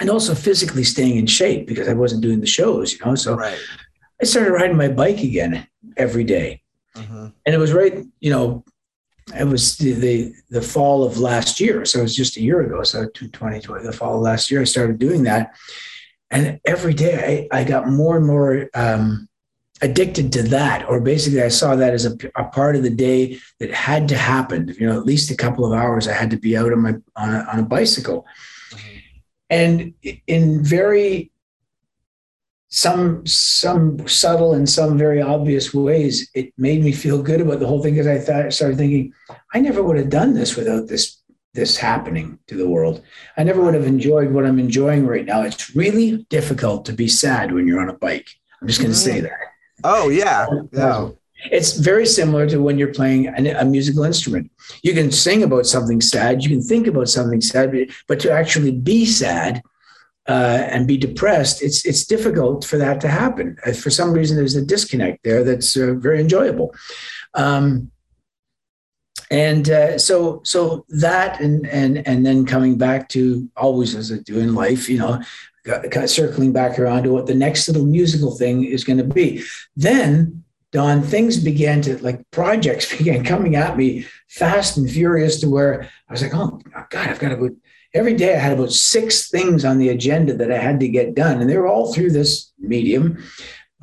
and 0.00 0.11
also 0.11 0.35
physically 0.35 0.85
staying 0.85 1.16
in 1.16 1.26
shape 1.26 1.66
because 1.66 1.88
I 1.88 1.92
wasn't 1.92 2.23
doing 2.23 2.40
the 2.40 2.47
shows, 2.47 2.92
you 2.92 2.99
know. 3.04 3.14
So 3.14 3.35
Right. 3.35 3.59
I 4.21 4.25
started 4.25 4.52
riding 4.52 4.76
my 4.76 4.88
bike 4.88 5.21
again 5.21 5.66
every 5.97 6.25
day. 6.25 6.62
Mhm. 6.97 7.33
and 7.47 7.54
it 7.54 7.59
was 7.59 7.73
right, 7.73 8.04
you 8.18 8.30
know, 8.30 8.64
it 9.38 9.45
was 9.45 9.76
the, 9.76 9.92
the 9.92 10.33
the 10.50 10.62
fall 10.62 11.04
of 11.04 11.18
last 11.18 11.61
year, 11.61 11.85
so 11.85 12.00
it 12.00 12.02
was 12.02 12.16
just 12.16 12.37
a 12.37 12.42
year 12.42 12.62
ago. 12.62 12.83
So 12.83 13.07
2020, 13.14 13.85
the 13.85 13.92
fall 13.92 14.16
of 14.16 14.23
last 14.23 14.50
year, 14.50 14.62
I 14.62 14.64
started 14.64 14.99
doing 14.99 15.23
that, 15.25 15.54
and 16.30 16.59
every 16.64 16.95
day 16.95 17.47
I, 17.52 17.61
I 17.61 17.64
got 17.64 17.88
more 17.88 18.16
and 18.16 18.26
more 18.26 18.68
um, 18.75 19.28
addicted 19.83 20.33
to 20.33 20.43
that, 20.45 20.89
or 20.89 21.01
basically 21.01 21.43
I 21.43 21.49
saw 21.49 21.77
that 21.77 21.95
as 21.95 22.07
a, 22.07 22.17
a 22.37 22.45
part 22.45 22.77
of 22.77 22.83
the 22.83 22.91
day 22.91 23.39
that 23.61 23.73
had 23.73 24.09
to 24.09 24.17
happen. 24.17 24.75
You 24.79 24.87
know, 24.87 24.99
at 24.99 25.07
least 25.07 25.31
a 25.31 25.37
couple 25.37 25.65
of 25.65 25.79
hours 25.79 26.09
I 26.09 26.15
had 26.15 26.31
to 26.31 26.37
be 26.37 26.57
out 26.57 26.73
on 26.73 26.81
my 26.81 26.95
on 27.17 27.35
a, 27.35 27.47
on 27.53 27.59
a 27.61 27.63
bicycle, 27.63 28.27
mm-hmm. 28.71 28.99
and 29.51 29.95
in 30.27 30.65
very 30.65 31.31
some 32.71 33.27
some 33.27 34.07
subtle 34.07 34.53
and 34.53 34.69
some 34.69 34.99
very 34.99 35.23
obvious 35.23 35.73
ways 35.73 36.31
it 36.35 36.53
made 36.59 36.85
me 36.85 36.93
feel 36.93 37.23
good 37.23 37.41
about 37.41 37.61
the 37.61 37.67
whole 37.67 37.83
thing 37.83 37.95
because 37.95 38.07
i 38.07 38.19
thought 38.19 38.53
started 38.53 38.77
thinking 38.77 39.11
i 39.55 39.59
never 39.59 39.83
would 39.83 39.97
have 39.97 40.11
done 40.11 40.35
this 40.35 40.55
without 40.55 40.87
this 40.87 41.19
this 41.55 41.77
happening 41.77 42.39
to 42.47 42.57
the 42.57 42.69
world. 42.69 43.03
I 43.37 43.43
never 43.43 43.61
would 43.63 43.75
have 43.75 43.87
enjoyed 43.87 44.31
what 44.31 44.47
i'm 44.47 44.59
enjoying 44.59 45.07
right 45.07 45.25
now. 45.25 45.43
It's 45.43 45.75
really 45.75 46.27
difficult 46.31 46.85
to 46.87 46.93
be 46.93 47.09
sad 47.09 47.53
when 47.53 47.67
you're 47.67 47.81
on 47.81 47.89
a 47.89 47.95
bike. 47.95 48.29
I'm 48.61 48.69
just 48.69 48.81
going 48.81 48.93
to 48.93 48.99
mm-hmm. 48.99 49.15
say 49.15 49.21
that 49.21 49.39
Oh 49.85 50.09
yeah. 50.09 50.47
Yeah. 50.73 51.11
it's 51.53 51.73
very 51.79 52.07
similar 52.07 52.49
to 52.49 52.61
when 52.61 52.79
you're 52.79 52.93
playing 52.93 53.29
a, 53.29 53.65
musical 53.65 54.05
instrument. 54.05 54.51
You 54.83 54.93
can 54.93 55.13
sing 55.13 55.43
about 55.43 55.67
something 55.67 56.01
sad, 56.01 56.43
you 56.43 56.51
can 56.51 56.63
think 56.63 56.87
about 56.87 57.09
something 57.09 57.41
sad, 57.41 57.71
but, 57.71 57.89
but 58.09 58.21
to 58.21 58.33
actually 58.33 58.73
be 58.73 59.07
sad 59.07 59.63
uh, 60.29 60.67
and 60.71 60.87
be 60.87 60.99
depressed, 60.99 61.63
it's 61.63 61.87
it's 61.87 62.05
difficult 62.05 62.65
for 62.65 62.77
that 62.77 63.01
to 63.01 63.09
happen. 63.09 63.57
Uh, 63.65 63.73
For 63.73 63.89
some 63.89 64.13
reason, 64.13 64.37
there's 64.37 64.57
a 64.57 64.65
disconnect 64.65 65.25
there 65.25 65.43
that's 65.43 65.75
uh, 65.77 65.95
very 65.95 66.21
enjoyable. 66.21 66.75
Um, 67.35 67.91
and 69.31 69.69
uh, 69.71 69.99
so 69.99 70.41
so 70.45 70.85
that 70.89 71.41
and 71.41 71.67
and 71.69 72.07
and 72.07 72.27
then 72.27 72.45
coming 72.45 72.77
back 72.77 73.09
to 73.11 73.49
always 73.57 73.95
as 73.95 74.13
I 74.13 74.19
do 74.19 74.39
in 74.39 74.55
life, 74.55 74.89
you 74.89 74.99
know, 74.99 75.23
Uh, 75.69 75.79
got- 75.79 75.91
got 75.91 76.11
circling 76.11 76.53
back 76.53 76.79
around 76.79 77.03
to 77.05 77.13
what 77.13 77.27
the 77.27 77.35
next 77.35 77.69
little 77.69 77.85
musical 77.85 78.37
thing 78.37 78.65
is 78.65 78.85
going 78.85 78.99
to 78.99 79.05
be. 79.05 79.43
Then 79.77 80.45
Don, 80.71 81.03
things 81.03 81.39
began 81.39 81.81
to 81.83 82.03
like 82.03 82.21
projects 82.31 82.95
began 82.99 83.25
coming 83.25 83.57
at 83.57 83.77
me 83.77 84.07
fast 84.29 84.77
and 84.77 84.91
furious 84.91 85.41
to 85.41 85.49
where 85.49 85.89
I 86.09 86.13
was 86.13 86.23
like, 86.23 86.35
oh 86.35 86.61
God, 86.91 87.09
I've 87.09 87.19
got 87.19 87.31
to 87.31 87.37
go. 87.37 87.51
Every 87.95 88.15
day 88.15 88.35
I 88.35 88.39
had 88.39 88.53
about 88.53 88.73
six 88.73 89.31
things 89.31 89.65
on 89.65 89.79
the 89.79 89.89
agenda 89.89 90.35
that 90.35 90.53
I 90.53 90.59
had 90.59 90.79
to 90.81 90.89
get 90.89 91.15
done, 91.15 91.41
and 91.41 91.49
they 91.49 91.57
were 91.57 91.67
all 91.67 91.93
through 91.93 92.11
this 92.11 92.53
medium. 92.59 93.25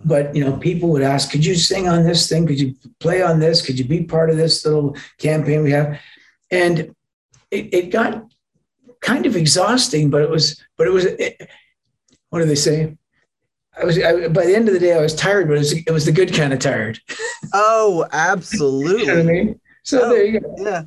But 0.04 0.36
you 0.36 0.44
know, 0.44 0.58
people 0.58 0.89
would 0.89 1.01
ask, 1.01 1.32
"Could 1.32 1.44
you 1.44 1.56
sing 1.56 1.88
on 1.88 2.04
this 2.04 2.30
thing? 2.30 2.46
Could 2.46 2.60
you 2.60 2.75
play 3.00 3.24
on 3.24 3.39
this? 3.39 3.65
Could 3.65 3.80
you 3.80 3.86
be 3.86 4.04
part 4.04 4.30
of 4.30 4.38
this 4.38 4.63
little 4.63 4.96
campaign 5.18 5.63
we 5.63 5.72
have?" 5.72 6.00
And 6.51 6.96
it, 7.50 7.74
it 7.74 7.89
got 7.89 8.27
kind 9.01 9.25
of 9.25 9.36
exhausting, 9.36 10.12
but 10.12 10.22
it 10.22 10.30
was, 10.30 10.62
but 10.77 10.86
it 10.86 10.92
was. 10.92 11.08
What 12.36 12.42
do 12.42 12.48
they 12.48 12.56
say? 12.56 12.98
I 13.77 13.86
was 13.86 14.00
I, 14.01 14.27
by 14.30 14.46
the 14.46 14.56
end 14.56 14.68
of 14.68 14.74
the 14.74 14.80
day, 14.80 14.94
I 14.94 15.01
was 15.01 15.15
tired, 15.15 15.48
but 15.48 15.56
it 15.56 15.60
was, 15.60 15.74
it 15.74 15.92
was 15.92 16.06
the 16.06 16.12
good 16.12 16.34
kind 16.34 16.54
of 16.54 16.60
tired. 16.60 17.00
Oh, 17.54 18.06
You 19.00 19.08
know 19.08 19.13
what 19.15 19.20
I 19.20 19.24
absolutely. 19.24 19.32
mean? 19.32 19.60
So 19.84 20.00
Oh. 20.04 20.10
there 20.10 20.25
you 20.25 20.39
go. 20.39 20.56
Yeah. 20.58 20.84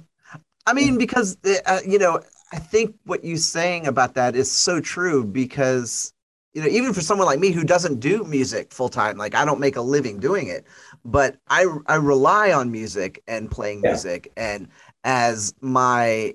I 0.66 0.72
mean, 0.74 0.98
because 0.98 1.38
uh, 1.66 1.80
you 1.86 1.98
know, 1.98 2.20
I 2.52 2.58
think 2.58 2.96
what 3.04 3.24
you're 3.24 3.38
saying 3.38 3.86
about 3.86 4.14
that 4.14 4.36
is 4.36 4.50
so 4.50 4.80
true 4.80 5.24
because 5.24 6.12
you 6.54 6.62
know, 6.62 6.68
even 6.68 6.92
for 6.94 7.02
someone 7.02 7.26
like 7.26 7.40
me 7.40 7.52
who 7.52 7.64
doesn't 7.64 8.00
do 8.00 8.24
music 8.24 8.72
full 8.72 8.88
time, 8.90 9.18
like 9.18 9.34
I 9.34 9.44
don't 9.44 9.60
make 9.60 9.76
a 9.76 9.82
living 9.82 10.20
doing 10.20 10.48
it, 10.48 10.66
but 11.04 11.38
I 11.48 11.66
I 11.86 11.96
rely 11.96 12.52
on 12.52 12.70
music 12.72 13.22
and 13.28 13.50
playing 13.50 13.82
Yeah. 13.82 13.90
music 13.90 14.32
and 14.36 14.68
as 15.04 15.54
my 15.60 16.34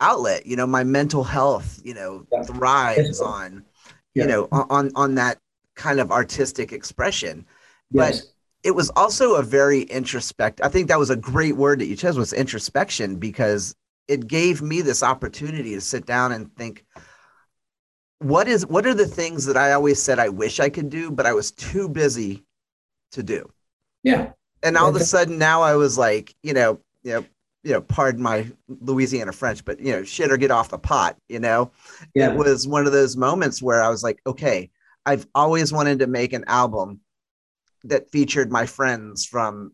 outlet, 0.00 0.46
you 0.46 0.56
know, 0.56 0.66
my 0.66 0.84
mental 0.84 1.24
health, 1.24 1.80
you 1.84 1.94
know, 1.94 2.26
Yeah. 2.32 2.44
thrives 2.46 3.20
on 3.20 3.64
You 4.14 4.26
know, 4.26 4.48
on 4.50 4.90
on- 4.94 5.14
that 5.14 5.38
kind 5.76 6.00
of 6.00 6.10
artistic 6.10 6.72
expression. 6.72 7.46
But 7.90 8.14
Yes. 8.14 8.26
it 8.64 8.72
was 8.72 8.90
also 8.90 9.34
a 9.36 9.42
very 9.42 9.82
introspect. 9.82 10.60
I 10.62 10.68
think 10.68 10.88
that 10.88 10.98
was 10.98 11.10
a 11.10 11.16
great 11.16 11.56
word 11.56 11.80
that 11.80 11.86
you 11.86 11.96
chose 11.96 12.18
was 12.18 12.32
introspection 12.32 13.16
because 13.16 13.74
it 14.08 14.26
gave 14.26 14.60
me 14.62 14.82
this 14.82 15.02
opportunity 15.02 15.74
to 15.74 15.80
sit 15.80 16.04
down 16.06 16.32
and 16.32 16.54
think 16.56 16.84
what 18.18 18.48
is 18.48 18.66
what 18.66 18.84
are 18.86 18.94
the 18.94 19.06
things 19.06 19.46
that 19.46 19.56
I 19.56 19.72
always 19.72 20.02
said 20.02 20.18
I 20.18 20.28
wish 20.28 20.60
I 20.60 20.68
could 20.68 20.90
do, 20.90 21.10
but 21.10 21.24
I 21.26 21.32
was 21.32 21.50
too 21.52 21.88
busy 21.88 22.44
to 23.12 23.22
do. 23.22 23.50
Yeah. 24.02 24.32
And 24.62 24.76
all 24.76 24.88
of 24.88 24.96
a 24.96 25.04
sudden 25.04 25.38
now 25.38 25.62
I 25.62 25.74
was 25.76 25.96
like, 25.96 26.34
you 26.42 26.52
know, 26.52 26.80
you 27.02 27.12
know, 27.12 27.24
you 27.62 27.72
know, 27.72 27.80
pardon 27.80 28.22
my 28.22 28.50
Louisiana 28.68 29.32
French, 29.32 29.64
but 29.64 29.78
you 29.80 29.92
know, 29.92 30.02
shit 30.04 30.30
or 30.32 30.36
get 30.36 30.50
off 30.50 30.70
the 30.70 30.78
pot, 30.78 31.16
you 31.28 31.38
know? 31.40 31.70
Yeah. 32.14 32.30
It 32.32 32.36
was 32.38 32.66
one 32.66 32.86
of 32.86 32.92
those 32.92 33.16
moments 33.16 33.60
where 33.62 33.82
I 33.82 33.88
was 33.88 34.02
like, 34.02 34.20
okay, 34.26 34.70
I've 35.04 35.26
always 35.34 35.72
wanted 35.72 35.98
to 35.98 36.06
make 36.06 36.32
an 36.32 36.44
album 36.46 37.00
that 37.84 38.10
featured 38.10 38.50
my 38.50 38.66
friends 38.66 39.24
from 39.26 39.72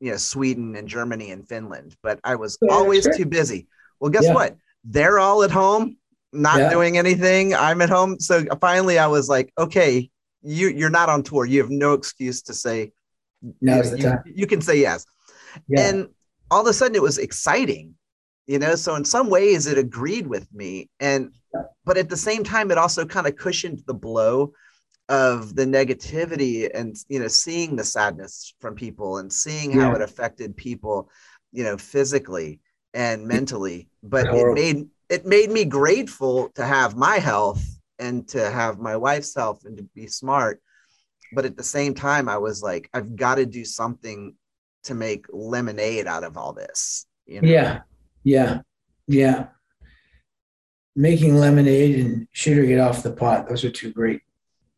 you 0.00 0.10
know 0.12 0.16
Sweden 0.16 0.76
and 0.76 0.86
Germany 0.88 1.30
and 1.30 1.46
Finland, 1.46 1.96
but 2.02 2.20
I 2.24 2.36
was 2.36 2.56
Yeah, 2.62 2.72
always 2.72 3.04
sure. 3.04 3.14
too 3.14 3.26
busy. 3.26 3.66
Well, 4.00 4.10
guess 4.10 4.24
Yeah. 4.24 4.34
what? 4.34 4.56
They're 4.84 5.18
all 5.18 5.42
at 5.42 5.50
home, 5.50 5.96
not 6.32 6.58
Yeah. 6.58 6.70
doing 6.70 6.96
anything. 6.98 7.54
I'm 7.54 7.82
at 7.82 7.88
home. 7.90 8.18
So 8.20 8.44
finally 8.60 8.98
I 8.98 9.06
was 9.08 9.28
like, 9.28 9.52
okay, 9.58 10.10
you 10.42 10.68
you're 10.68 10.90
not 10.90 11.08
on 11.08 11.22
tour. 11.22 11.44
You 11.44 11.60
have 11.60 11.70
no 11.70 11.92
excuse 11.94 12.42
to 12.42 12.54
say 12.54 12.92
Now's 13.60 13.86
you, 13.90 13.90
the 13.90 13.96
you- 13.98 14.02
time. 14.08 14.22
you 14.26 14.46
can 14.46 14.60
say 14.60 14.78
yes. 14.80 15.04
And 15.76 16.08
all 16.50 16.62
of 16.62 16.66
a 16.66 16.72
sudden 16.72 16.94
it 16.94 17.02
was 17.02 17.18
exciting, 17.18 17.94
you 18.46 18.58
know. 18.58 18.74
So 18.74 18.94
in 18.94 19.04
some 19.04 19.30
ways 19.30 19.66
it 19.66 19.78
agreed 19.78 20.26
with 20.26 20.52
me. 20.52 20.88
And 21.00 21.32
but 21.84 21.96
at 21.96 22.08
the 22.08 22.16
same 22.16 22.44
time, 22.44 22.70
it 22.70 22.78
also 22.78 23.04
kind 23.04 23.26
of 23.26 23.36
cushioned 23.36 23.82
the 23.86 23.94
blow 23.94 24.52
of 25.08 25.54
the 25.54 25.64
negativity 25.64 26.68
and 26.74 26.96
you 27.08 27.20
know, 27.20 27.28
seeing 27.28 27.76
the 27.76 27.84
sadness 27.84 28.54
from 28.60 28.74
people 28.74 29.18
and 29.18 29.32
seeing 29.32 29.70
how 29.72 29.92
it 29.94 30.02
affected 30.02 30.56
people, 30.56 31.08
you 31.52 31.62
know, 31.62 31.76
physically 31.76 32.60
and 32.92 33.26
mentally. 33.26 33.88
But 34.02 34.26
it 34.34 34.54
made 34.54 34.88
it 35.08 35.26
made 35.26 35.50
me 35.50 35.64
grateful 35.64 36.50
to 36.56 36.64
have 36.64 36.96
my 36.96 37.18
health 37.18 37.64
and 37.98 38.26
to 38.28 38.50
have 38.50 38.78
my 38.78 38.96
wife's 38.96 39.34
health 39.34 39.64
and 39.64 39.76
to 39.76 39.84
be 39.94 40.06
smart. 40.06 40.60
But 41.32 41.44
at 41.44 41.56
the 41.56 41.62
same 41.62 41.94
time, 41.94 42.28
I 42.28 42.38
was 42.38 42.62
like, 42.62 42.88
I've 42.92 43.16
got 43.16 43.36
to 43.36 43.46
do 43.46 43.64
something 43.64 44.34
to 44.86 44.94
make 44.94 45.26
lemonade 45.30 46.06
out 46.06 46.24
of 46.24 46.36
all 46.36 46.52
this. 46.52 47.06
You 47.26 47.40
know? 47.42 47.48
Yeah. 47.48 47.80
Yeah. 48.24 48.60
Yeah. 49.06 49.46
Making 50.94 51.36
lemonade 51.36 51.98
and 51.98 52.26
shoot 52.32 52.58
or 52.58 52.64
get 52.66 52.80
off 52.80 53.02
the 53.02 53.12
pot. 53.12 53.48
Those 53.48 53.64
are 53.64 53.70
two 53.70 53.92
great, 53.92 54.22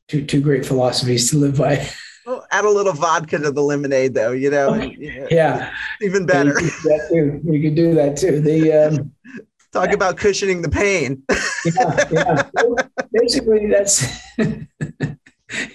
two 0.09 0.25
two 0.25 0.41
great 0.41 0.67
philosophies 0.67 1.31
to 1.31 1.39
live 1.39 1.57
by. 1.59 1.89
Well, 2.27 2.45
add 2.51 2.67
a 2.67 2.69
little 2.69 2.93
vodka 2.93 3.39
to 3.39 3.51
the 3.51 3.63
lemonade, 3.63 4.13
though. 4.13 4.33
You 4.33 4.51
know, 4.51 4.75
Okay. 4.75 4.95
Yeah, 4.99 5.27
Yeah. 5.31 5.73
even 6.03 6.27
better. 6.27 6.51
You 6.61 6.69
could 6.69 6.75
do 6.83 6.91
that 6.91 7.09
too. 7.11 7.41
You 7.51 7.63
could 7.63 7.75
do 7.75 7.95
that 7.95 8.17
too. 8.19 8.41
The 8.43 8.73
um, 8.75 9.13
Talk 9.73 9.93
about 9.93 10.19
cushioning 10.19 10.61
the 10.61 10.69
pain. 10.69 11.23
yeah, 11.65 12.05
yeah. 12.11 12.43
Basically, 13.15 13.67
that's 13.69 14.05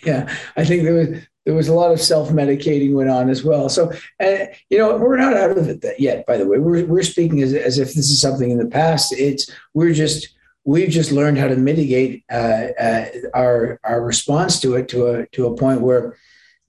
yeah. 0.04 0.32
I 0.56 0.64
think 0.64 0.84
there 0.84 0.94
was 0.94 1.08
there 1.46 1.54
was 1.54 1.68
a 1.68 1.74
lot 1.74 1.92
of 1.92 2.02
self-medicating 2.02 2.94
went 2.94 3.10
on 3.10 3.30
as 3.30 3.44
well. 3.44 3.68
So, 3.70 3.92
uh, 4.24 4.46
you 4.70 4.78
know, 4.78 4.98
we're 4.98 5.18
not 5.18 5.34
out 5.34 5.58
of 5.58 5.68
it 5.68 5.84
yet. 6.00 6.26
By 6.26 6.38
the 6.38 6.48
way, 6.48 6.58
we're 6.58 6.86
we're 6.86 7.04
speaking 7.04 7.42
as, 7.42 7.54
as 7.54 7.80
if 7.80 7.94
this 7.94 8.10
is 8.10 8.22
something 8.22 8.50
in 8.50 8.58
the 8.58 8.68
past. 8.68 9.14
It's 9.14 9.52
we're 9.74 9.94
just 9.94 10.36
we've 10.64 10.90
just 10.90 11.12
learned 11.12 11.38
how 11.38 11.48
to 11.48 11.56
mitigate 11.56 12.24
uh, 12.32 12.68
uh, 12.80 13.06
our 13.34 13.80
our 13.84 14.04
response 14.04 14.60
to 14.62 14.76
it 14.76 14.88
to 14.90 15.08
a 15.08 15.28
to 15.28 15.48
a 15.48 15.56
point 15.56 15.82
where 15.82 16.18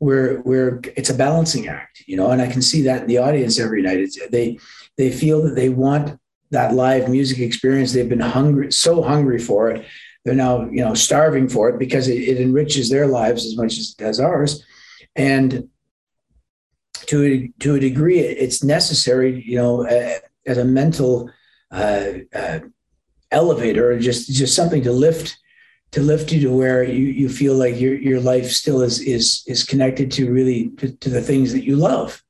we're 0.00 0.40
we're 0.43 0.81
it's 0.97 1.11
a 1.11 1.14
balancing 1.14 1.69
act, 1.69 2.02
you 2.07 2.16
know. 2.16 2.31
And 2.31 2.43
I 2.43 2.49
can 2.49 2.62
see 2.62 2.83
that 2.83 3.02
in 3.02 3.09
the 3.09 3.19
audience 3.19 3.61
every 3.61 3.83
night. 3.83 3.99
It's, 3.99 4.19
they 4.28 4.59
they 4.99 5.12
feel 5.12 5.43
that 5.43 5.54
they 5.54 5.69
want 5.69 6.19
that 6.50 6.75
live 6.75 7.09
music 7.09 7.38
experience. 7.38 7.93
They've 7.93 8.09
been 8.09 8.21
hungry, 8.21 8.73
so 8.73 9.02
hungry 9.02 9.38
for 9.38 9.71
it 9.71 9.87
they're 10.25 10.35
now, 10.35 10.64
you 10.71 10.83
know, 10.85 10.95
starving 10.95 11.49
for 11.49 11.69
it 11.69 11.78
because 11.78 12.09
it, 12.09 12.16
it 12.16 12.40
enriches 12.40 12.88
their 12.88 13.07
lives 13.07 13.45
as 13.45 13.57
much 13.57 13.78
as 13.78 13.90
it 13.90 14.02
does 14.02 14.21
ours. 14.21 14.64
And 15.16 15.69
to 17.07 17.23
a, 17.23 17.52
to 17.61 17.75
a 17.75 17.81
degree, 17.81 18.21
it's 18.21 18.64
necessary, 18.64 19.43
you 19.45 19.57
know, 19.57 19.87
uh, 19.87 20.19
as 20.47 20.59
a 20.59 20.64
mental 20.64 21.31
uh, 21.71 22.12
uh, 22.35 22.61
elevator, 23.31 23.99
just 23.99 24.31
just 24.31 24.54
something 24.54 24.83
to 24.83 24.93
lift 24.93 25.37
to 25.93 26.00
lift 26.00 26.33
you 26.33 26.40
to 26.40 26.50
where 26.50 26.83
you, 26.83 27.07
you 27.07 27.28
feel 27.28 27.54
like 27.54 27.78
your 27.78 27.95
your 27.95 28.21
life 28.21 28.50
still 28.50 28.83
is 28.83 29.00
is 29.00 29.43
is 29.47 29.64
connected 29.64 30.11
to 30.12 30.33
really 30.33 30.71
to, 30.78 30.93
to 30.97 31.09
the 31.11 31.23
things 31.23 31.52
that 31.52 31.64
you 31.64 31.76
love, 31.76 32.23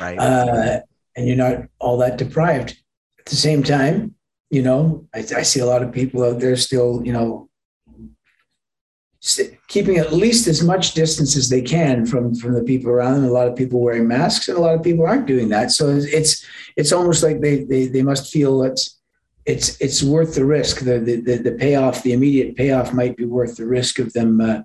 right? 0.00 0.18
Uh, 0.18 0.80
and 1.16 1.26
you're 1.26 1.36
not 1.36 1.64
all 1.78 1.98
that 1.98 2.18
deprived. 2.18 2.76
At 3.18 3.26
the 3.26 3.36
same 3.36 3.62
time, 3.62 4.14
you 4.52 4.60
know, 4.60 5.08
I, 5.14 5.20
I 5.38 5.42
see 5.42 5.60
a 5.60 5.66
lot 5.66 5.82
of 5.82 5.92
people 5.92 6.22
out 6.22 6.38
there 6.38 6.56
still, 6.56 7.00
you 7.06 7.12
know, 7.12 7.48
keeping 9.66 9.96
at 9.96 10.12
least 10.12 10.46
as 10.46 10.62
much 10.62 10.92
distance 10.92 11.36
as 11.36 11.48
they 11.48 11.62
can 11.62 12.04
from 12.04 12.34
from 12.34 12.52
the 12.52 12.62
people 12.62 12.90
around 12.90 13.14
them. 13.14 13.24
A 13.24 13.32
lot 13.32 13.48
of 13.48 13.56
people 13.56 13.80
wearing 13.80 14.06
masks, 14.06 14.48
and 14.48 14.58
a 14.58 14.60
lot 14.60 14.74
of 14.74 14.82
people 14.82 15.06
aren't 15.06 15.26
doing 15.26 15.48
that. 15.48 15.70
So 15.70 15.88
it's 15.88 16.44
it's 16.76 16.92
almost 16.92 17.22
like 17.22 17.40
they 17.40 17.64
they 17.64 17.86
they 17.86 18.02
must 18.02 18.30
feel 18.30 18.58
that 18.58 18.78
it's 19.46 19.80
it's 19.80 20.02
worth 20.02 20.34
the 20.34 20.44
risk. 20.44 20.80
The 20.80 20.98
the 20.98 21.38
the 21.38 21.52
payoff, 21.52 22.02
the 22.02 22.12
immediate 22.12 22.54
payoff, 22.54 22.92
might 22.92 23.16
be 23.16 23.24
worth 23.24 23.56
the 23.56 23.66
risk 23.66 24.00
of 24.00 24.12
them, 24.12 24.38
uh, 24.38 24.60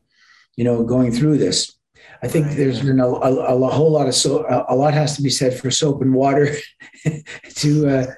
you 0.58 0.66
know, 0.66 0.84
going 0.84 1.14
through 1.14 1.38
this. 1.38 1.74
I 2.22 2.28
think 2.28 2.48
there's 2.48 2.82
been 2.82 3.00
a, 3.00 3.08
a, 3.08 3.56
a 3.56 3.70
whole 3.70 3.92
lot 3.92 4.08
of 4.08 4.16
so 4.16 4.46
a 4.68 4.76
lot 4.76 4.94
has 4.94 5.16
to 5.16 5.22
be 5.22 5.30
said 5.30 5.58
for 5.58 5.72
soap 5.72 6.02
and 6.02 6.14
water 6.14 6.58
to. 7.56 7.88
Uh, 7.88 8.06
to, 8.06 8.18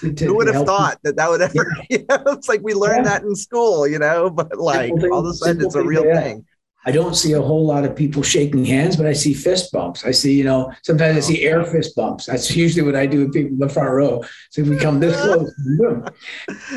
Who 0.00 0.36
would 0.36 0.46
have 0.46 0.66
thought 0.66 0.98
that 1.02 1.16
that 1.16 1.28
would 1.28 1.40
ever? 1.40 1.54
Yeah. 1.54 1.98
You 1.98 2.04
know, 2.08 2.32
it's 2.32 2.48
like 2.48 2.60
we 2.62 2.74
learned 2.74 3.06
yeah. 3.06 3.18
that 3.18 3.22
in 3.22 3.34
school, 3.34 3.86
you 3.86 3.98
know, 3.98 4.30
but 4.38 4.58
like 4.58 4.94
thing, 4.94 5.10
all 5.10 5.20
of 5.20 5.26
a 5.26 5.34
sudden 5.34 5.64
it's 5.64 5.74
a 5.74 5.82
real 5.82 6.02
thing. 6.02 6.14
thing. 6.14 6.46
I 6.86 6.92
don't 6.92 7.14
see 7.14 7.32
a 7.32 7.42
whole 7.42 7.66
lot 7.66 7.84
of 7.84 7.96
people 7.96 8.22
shaking 8.22 8.64
hands, 8.64 8.96
but 8.96 9.06
I 9.06 9.12
see 9.12 9.34
fist 9.34 9.72
bumps. 9.72 10.04
I 10.04 10.10
see, 10.10 10.34
you 10.34 10.44
know, 10.44 10.72
sometimes 10.82 11.16
I 11.16 11.20
see 11.20 11.42
air 11.42 11.64
fist 11.64 11.94
bumps. 11.96 12.26
That's 12.26 12.54
usually 12.56 12.82
what 12.82 12.94
I 12.94 13.04
do 13.04 13.24
with 13.24 13.34
people 13.34 13.52
in 13.52 13.58
the 13.58 13.68
front 13.68 13.90
row. 13.90 14.22
So 14.50 14.62
we 14.62 14.76
come 14.76 15.00
this 15.00 15.14
close. 15.20 15.52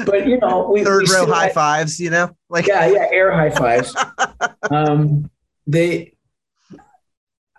but 0.06 0.28
you 0.28 0.40
know, 0.40 0.70
we 0.72 0.84
third 0.84 1.08
we 1.08 1.16
row 1.16 1.28
high 1.28 1.50
fives, 1.50 2.00
you 2.00 2.10
know, 2.10 2.36
like 2.50 2.68
yeah, 2.68 2.88
yeah, 2.88 3.08
air 3.12 3.32
high 3.32 3.51
fives. 3.51 3.96
um, 4.70 5.30
they 5.68 6.13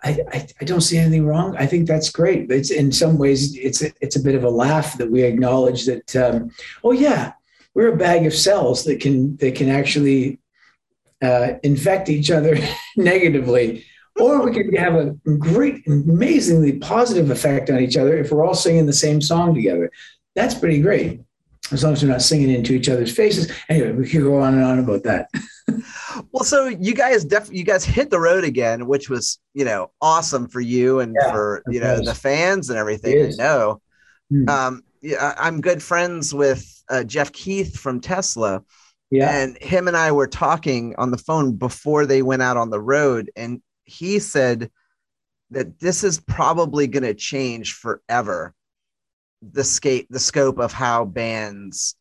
I, 0.03 0.47
I, 0.59 0.65
don't 0.65 0.81
see 0.81 0.97
anything 0.97 1.25
wrong. 1.25 1.55
I 1.57 1.65
think 1.65 1.87
that's 1.87 2.09
great. 2.09 2.51
It's 2.51 2.71
in 2.71 2.91
some 2.91 3.17
ways 3.17 3.55
it's 3.55 3.81
a, 3.81 3.91
it's 4.01 4.17
a 4.17 4.23
bit 4.23 4.35
of 4.35 4.43
a 4.43 4.49
laugh 4.49 4.97
that 4.97 5.09
we 5.09 5.23
acknowledge 5.23 5.85
that. 5.85 6.15
Um, 6.15 6.51
oh 6.83 6.91
yeah, 6.91 7.33
we're 7.73 7.93
a 7.93 7.97
bag 7.97 8.25
of 8.25 8.33
cells 8.33 8.83
that 8.83 8.99
can 8.99 9.37
that 9.37 9.55
can 9.55 9.69
actually 9.69 10.39
uh, 11.21 11.53
infect 11.63 12.09
each 12.09 12.31
other 12.31 12.57
negatively, 12.97 13.85
or 14.19 14.43
we 14.43 14.51
can 14.51 14.75
have 14.75 14.95
a 14.95 15.11
great, 15.37 15.87
amazingly 15.87 16.73
positive 16.79 17.29
effect 17.29 17.69
on 17.69 17.79
each 17.79 17.95
other 17.95 18.17
if 18.17 18.31
we're 18.31 18.45
all 18.45 18.53
singing 18.53 18.85
the 18.85 18.93
same 18.93 19.21
song 19.21 19.55
together. 19.55 19.89
That's 20.35 20.55
pretty 20.55 20.81
great, 20.81 21.21
as 21.73 21.83
long 21.83 21.93
as 21.93 22.03
we're 22.03 22.09
not 22.09 22.21
singing 22.21 22.49
into 22.49 22.73
each 22.73 22.89
other's 22.89 23.15
faces. 23.15 23.51
Anyway, 23.69 23.91
we 23.91 24.09
could 24.09 24.21
go 24.21 24.39
on 24.39 24.53
and 24.53 24.63
on 24.63 24.79
about 24.79 25.03
that. 25.03 25.29
well, 26.31 26.43
so 26.43 26.67
you 26.67 26.93
guys 26.93 27.25
def 27.25 27.49
you 27.51 27.63
guys 27.63 27.83
hit 27.83 28.09
the 28.09 28.19
road 28.19 28.43
again, 28.43 28.87
which 28.87 29.09
was 29.09 29.39
you 29.53 29.65
know 29.65 29.91
awesome 30.01 30.47
for 30.47 30.61
you 30.61 30.99
and 30.99 31.15
yeah, 31.19 31.31
for 31.31 31.63
you 31.67 31.79
know 31.79 32.03
the 32.03 32.15
fans 32.15 32.69
and 32.69 32.77
everything. 32.77 33.25
I 33.25 33.35
know. 33.37 33.81
Mm. 34.31 34.49
Um, 34.49 34.83
yeah, 35.01 35.33
I'm 35.37 35.61
good 35.61 35.83
friends 35.83 36.33
with 36.33 36.65
uh, 36.89 37.03
Jeff 37.03 37.31
Keith 37.31 37.77
from 37.77 37.99
Tesla. 37.99 38.63
Yeah. 39.11 39.29
And 39.29 39.57
him 39.61 39.87
and 39.87 39.95
I 39.95 40.11
were 40.11 40.27
talking 40.27 40.95
on 40.97 41.11
the 41.11 41.19
phone 41.19 41.51
before 41.55 42.07
they 42.07 42.23
went 42.23 42.41
out 42.41 42.57
on 42.57 42.71
the 42.71 42.81
road. 42.81 43.29
And 43.35 43.61
he 43.83 44.17
said 44.17 44.71
that 45.51 45.79
this 45.79 46.03
is 46.03 46.19
probably 46.19 46.87
going 46.87 47.03
to 47.03 47.13
change 47.13 47.73
forever 47.73 48.55
the 49.51 49.63
scape, 49.63 50.07
the 50.09 50.19
scope 50.19 50.59
of 50.59 50.71
how 50.71 51.05
bands 51.05 51.95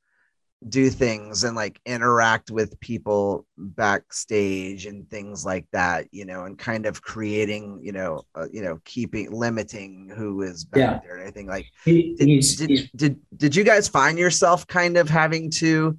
do 0.69 0.91
things 0.91 1.45
and 1.45 1.57
like 1.57 1.81
interact 1.87 2.51
with 2.51 2.79
people 2.81 3.47
backstage 3.57 4.87
and 4.87 5.09
things 5.11 5.45
like 5.45 5.67
that 5.73 6.07
you 6.13 6.25
know 6.25 6.45
and 6.45 6.59
kind 6.59 6.87
of 6.87 7.03
creating 7.03 7.81
you 7.83 7.93
know 7.93 8.23
uh, 8.35 8.47
you 8.53 8.63
know 8.63 8.79
keeping 8.85 9.31
limiting 9.33 10.13
who 10.17 10.43
is 10.43 10.65
back 10.65 10.79
yeah. 10.79 11.01
there 11.03 11.17
and 11.17 11.23
anything 11.23 11.47
like 11.47 11.67
he, 11.85 12.15
did, 12.15 12.29
he's, 12.29 12.57
did, 12.57 12.71
he's, 12.71 12.91
did, 12.93 13.21
did 13.37 13.57
you 13.57 13.65
guys 13.65 13.89
find 13.89 14.19
yourself 14.19 14.67
kind 14.67 14.97
of 14.97 15.09
having 15.09 15.51
to 15.51 15.99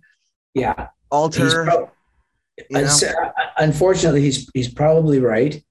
yeah 0.53 0.87
alter 1.09 1.65
pro- 1.65 1.91
you 2.69 2.81
know? 2.81 3.31
unfortunately 3.57 4.21
he's 4.21 4.49
he's 4.53 4.73
probably 4.73 5.19
right 5.19 5.61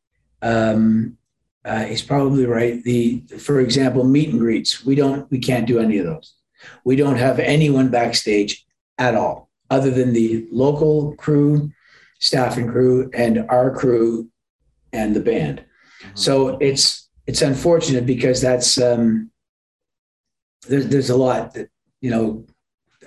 um 0.43 1.17
uh, 1.65 1.85
he's 1.85 2.03
probably 2.03 2.47
right 2.47 2.83
the 2.85 3.21
for 3.39 3.61
example 3.61 4.05
meet 4.05 4.31
and 4.31 4.41
greets 4.41 4.85
we 4.85 4.95
don't 4.95 5.31
we 5.31 5.39
can't 5.39 5.67
do 5.67 5.79
any 5.79 5.99
of 5.99 6.07
those 6.07 6.35
we 6.85 6.97
don't 6.97 7.17
have 7.17 7.39
anyone 7.39 7.89
backstage 7.89 8.65
at 8.99 9.15
all, 9.15 9.51
other 9.71 9.91
than 9.91 10.13
the 10.13 10.47
local 10.51 11.15
crew, 11.17 11.71
staff 12.21 12.57
and 12.57 12.71
crew, 12.71 13.11
and 13.15 13.47
our 13.49 13.75
crew 13.75 14.29
and 14.93 15.15
the 15.15 15.21
band. 15.21 15.65
Mm-hmm. 16.03 16.17
So 16.17 16.49
it's 16.59 17.09
it's 17.27 17.43
unfortunate 17.43 18.07
because 18.07 18.41
that's 18.41 18.81
um, 18.81 19.31
there's 20.69 20.89
there's 20.89 21.11
a 21.11 21.17
lot 21.17 21.55
that 21.55 21.71
you 22.01 22.11
know 22.11 22.47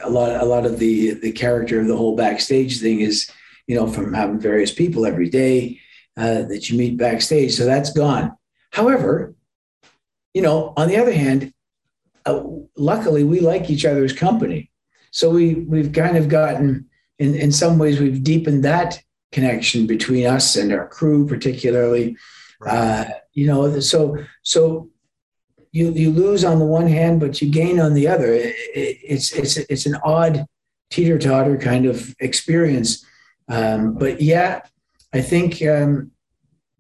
a 0.04 0.10
lot 0.10 0.32
a 0.42 0.46
lot 0.46 0.66
of 0.66 0.80
the 0.80 1.14
the 1.16 1.32
character 1.32 1.80
of 1.80 1.88
the 1.88 1.98
whole 1.98 2.16
backstage 2.16 2.80
thing 2.80 3.00
is 3.02 3.30
you 3.68 3.76
know 3.76 3.88
from 3.88 4.14
having 4.14 4.40
various 4.40 4.74
people 4.74 5.06
every 5.06 5.30
day 5.30 5.80
uh, 6.18 6.44
that 6.44 6.70
you 6.70 6.78
meet 6.78 6.98
backstage. 6.98 7.54
So 7.54 7.66
that's 7.66 7.92
gone. 7.92 8.36
However, 8.76 9.34
you 10.34 10.42
know, 10.42 10.74
on 10.76 10.90
the 10.90 10.98
other 10.98 11.14
hand, 11.14 11.54
uh, 12.26 12.44
luckily 12.76 13.24
we 13.24 13.40
like 13.40 13.70
each 13.70 13.86
other's 13.86 14.12
company. 14.12 14.70
So 15.12 15.30
we 15.30 15.54
we've 15.56 15.94
kind 15.94 16.18
of 16.18 16.28
gotten 16.28 16.90
in 17.18 17.36
in 17.36 17.54
some 17.54 17.78
ways 17.78 18.02
we've 18.02 18.22
deepened 18.22 18.66
that 18.66 19.02
connection 19.32 19.88
between 19.88 20.26
us 20.26 20.58
and 20.58 20.74
our 20.74 20.90
crew, 20.90 21.26
particularly. 21.26 22.18
Right. 22.60 22.76
Uh, 22.76 23.06
you 23.32 23.48
know, 23.48 23.80
so 23.80 24.18
so 24.44 24.90
you 25.72 25.94
you 25.94 26.12
lose 26.12 26.44
on 26.44 26.60
the 26.60 26.66
one 26.66 26.88
hand, 26.88 27.22
but 27.22 27.42
you 27.42 27.50
gain 27.50 27.80
on 27.80 27.94
the 27.94 28.10
other. 28.10 28.34
It, 28.34 28.56
it, 28.76 28.98
it's 29.14 29.32
it's 29.32 29.56
it's 29.56 29.86
an 29.86 29.96
odd 30.04 30.46
teeter 30.90 31.18
totter 31.18 31.58
kind 31.58 31.86
of 31.86 32.14
experience. 32.20 33.06
Um, 33.48 33.98
but 33.98 34.20
yeah, 34.22 34.64
I 35.14 35.22
think 35.22 35.64
um, 35.64 36.12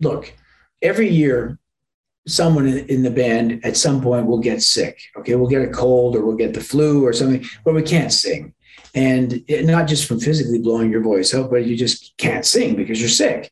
look, 0.02 0.34
every 0.82 1.08
year 1.08 1.58
someone 2.28 2.68
in 2.68 3.04
the 3.04 3.12
band 3.12 3.64
at 3.64 3.78
some 3.78 4.02
point 4.02 4.26
will 4.26 4.40
get 4.40 4.62
sick. 4.62 5.00
Okay, 5.18 5.36
we'll 5.36 5.50
get 5.50 5.62
a 5.62 5.72
cold 5.72 6.16
or 6.16 6.26
we'll 6.26 6.36
get 6.36 6.54
the 6.54 6.62
flu 6.62 7.06
or 7.06 7.14
something, 7.14 7.46
but 7.64 7.76
we 7.76 7.84
can't 7.84 8.12
sing. 8.12 8.54
And 8.96 9.44
it, 9.48 9.66
not 9.66 9.88
just 9.88 10.08
from 10.08 10.20
physically 10.20 10.60
blowing 10.60 10.90
your 10.90 11.02
voice 11.02 11.34
out, 11.34 11.52
but 11.52 11.66
you 11.66 11.76
just 11.78 12.18
can't 12.18 12.46
sing 12.46 12.76
because 12.76 13.00
you're 13.00 13.10
sick. 13.10 13.52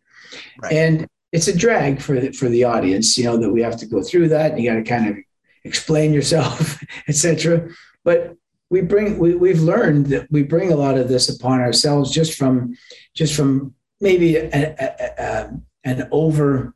Right. 0.61 0.73
And 0.73 1.07
it's 1.31 1.47
a 1.47 1.57
drag 1.57 2.01
for 2.01 2.19
the, 2.19 2.31
for 2.31 2.49
the 2.49 2.63
audience, 2.63 3.17
you 3.17 3.25
know, 3.25 3.37
that 3.37 3.51
we 3.51 3.61
have 3.61 3.77
to 3.77 3.85
go 3.85 4.01
through 4.01 4.29
that. 4.29 4.51
And 4.51 4.61
you 4.61 4.69
got 4.69 4.77
to 4.77 4.83
kind 4.83 5.09
of 5.09 5.17
explain 5.63 6.13
yourself, 6.13 6.81
etc. 7.07 7.69
But 8.03 8.35
we 8.69 8.81
bring 8.81 9.19
we, 9.19 9.35
we've 9.35 9.61
learned 9.61 10.07
that 10.07 10.31
we 10.31 10.41
bring 10.41 10.71
a 10.71 10.75
lot 10.75 10.97
of 10.97 11.07
this 11.07 11.29
upon 11.29 11.59
ourselves 11.59 12.11
just 12.11 12.37
from 12.37 12.75
just 13.13 13.35
from 13.35 13.75
maybe 14.01 14.35
a, 14.37 14.49
a, 14.51 15.23
a, 15.23 15.53
an 15.83 16.07
over 16.11 16.73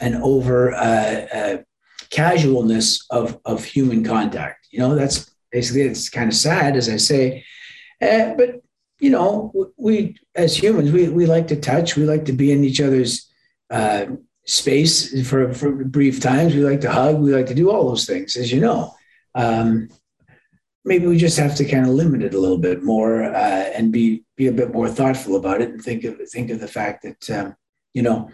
an 0.00 0.16
over 0.16 0.74
uh, 0.74 1.26
uh, 1.32 1.56
casualness 2.10 3.06
of, 3.10 3.38
of 3.44 3.64
human 3.64 4.04
contact. 4.04 4.68
You 4.70 4.80
know, 4.80 4.94
that's 4.94 5.30
basically, 5.50 5.82
it's 5.82 6.08
kind 6.08 6.30
of 6.30 6.36
sad, 6.36 6.76
as 6.76 6.88
I 6.88 6.96
say. 6.96 7.44
Uh, 8.00 8.34
but, 8.34 8.62
you 9.00 9.10
know, 9.10 9.52
we, 9.76 10.16
as 10.34 10.56
humans, 10.56 10.92
we, 10.92 11.08
we 11.08 11.26
like 11.26 11.48
to 11.48 11.60
touch, 11.60 11.96
we 11.96 12.04
like 12.04 12.24
to 12.26 12.32
be 12.32 12.52
in 12.52 12.64
each 12.64 12.80
other's 12.80 13.30
uh, 13.70 14.06
space 14.46 15.28
for, 15.28 15.52
for 15.52 15.84
brief 15.84 16.20
times. 16.20 16.54
We 16.54 16.62
like 16.62 16.80
to 16.82 16.90
hug, 16.90 17.18
we 17.18 17.34
like 17.34 17.46
to 17.46 17.54
do 17.54 17.70
all 17.70 17.88
those 17.88 18.06
things, 18.06 18.36
as 18.36 18.52
you 18.52 18.60
know. 18.60 18.94
Um, 19.34 19.88
maybe 20.84 21.06
we 21.06 21.18
just 21.18 21.38
have 21.38 21.54
to 21.56 21.64
kind 21.64 21.86
of 21.86 21.92
limit 21.92 22.22
it 22.22 22.34
a 22.34 22.38
little 22.38 22.58
bit 22.58 22.82
more 22.82 23.22
uh, 23.22 23.70
and 23.74 23.92
be 23.92 24.24
be 24.36 24.46
a 24.46 24.52
bit 24.52 24.72
more 24.72 24.88
thoughtful 24.88 25.36
about 25.36 25.60
it 25.60 25.70
and 25.70 25.82
think 25.82 26.04
of 26.04 26.18
think 26.30 26.50
of 26.50 26.60
the 26.60 26.66
fact 26.66 27.02
that 27.02 27.30
um, 27.30 27.54
you 27.94 28.02
know 28.02 28.30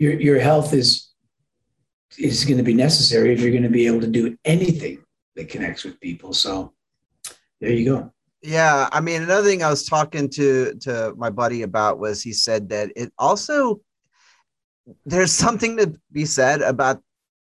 your 0.00 0.18
your 0.18 0.40
health 0.40 0.72
is 0.72 1.10
is 2.18 2.44
going 2.44 2.56
to 2.56 2.64
be 2.64 2.74
necessary 2.74 3.32
if 3.32 3.40
you're 3.40 3.52
going 3.52 3.62
to 3.62 3.68
be 3.68 3.86
able 3.86 4.00
to 4.00 4.08
do 4.08 4.36
anything 4.44 4.98
that 5.36 5.48
connects 5.48 5.84
with 5.84 6.00
people. 6.00 6.32
So 6.32 6.72
there 7.60 7.70
you 7.70 7.84
go. 7.84 8.12
Yeah, 8.42 8.88
I 8.90 9.00
mean, 9.00 9.22
another 9.22 9.46
thing 9.46 9.62
I 9.62 9.68
was 9.68 9.84
talking 9.84 10.28
to 10.30 10.74
to 10.80 11.14
my 11.16 11.30
buddy 11.30 11.62
about 11.62 12.00
was 12.00 12.22
he 12.22 12.32
said 12.32 12.70
that 12.70 12.90
it 12.96 13.12
also 13.18 13.80
there's 15.04 15.30
something 15.30 15.76
to 15.76 15.94
be 16.10 16.24
said 16.24 16.62
about 16.62 17.00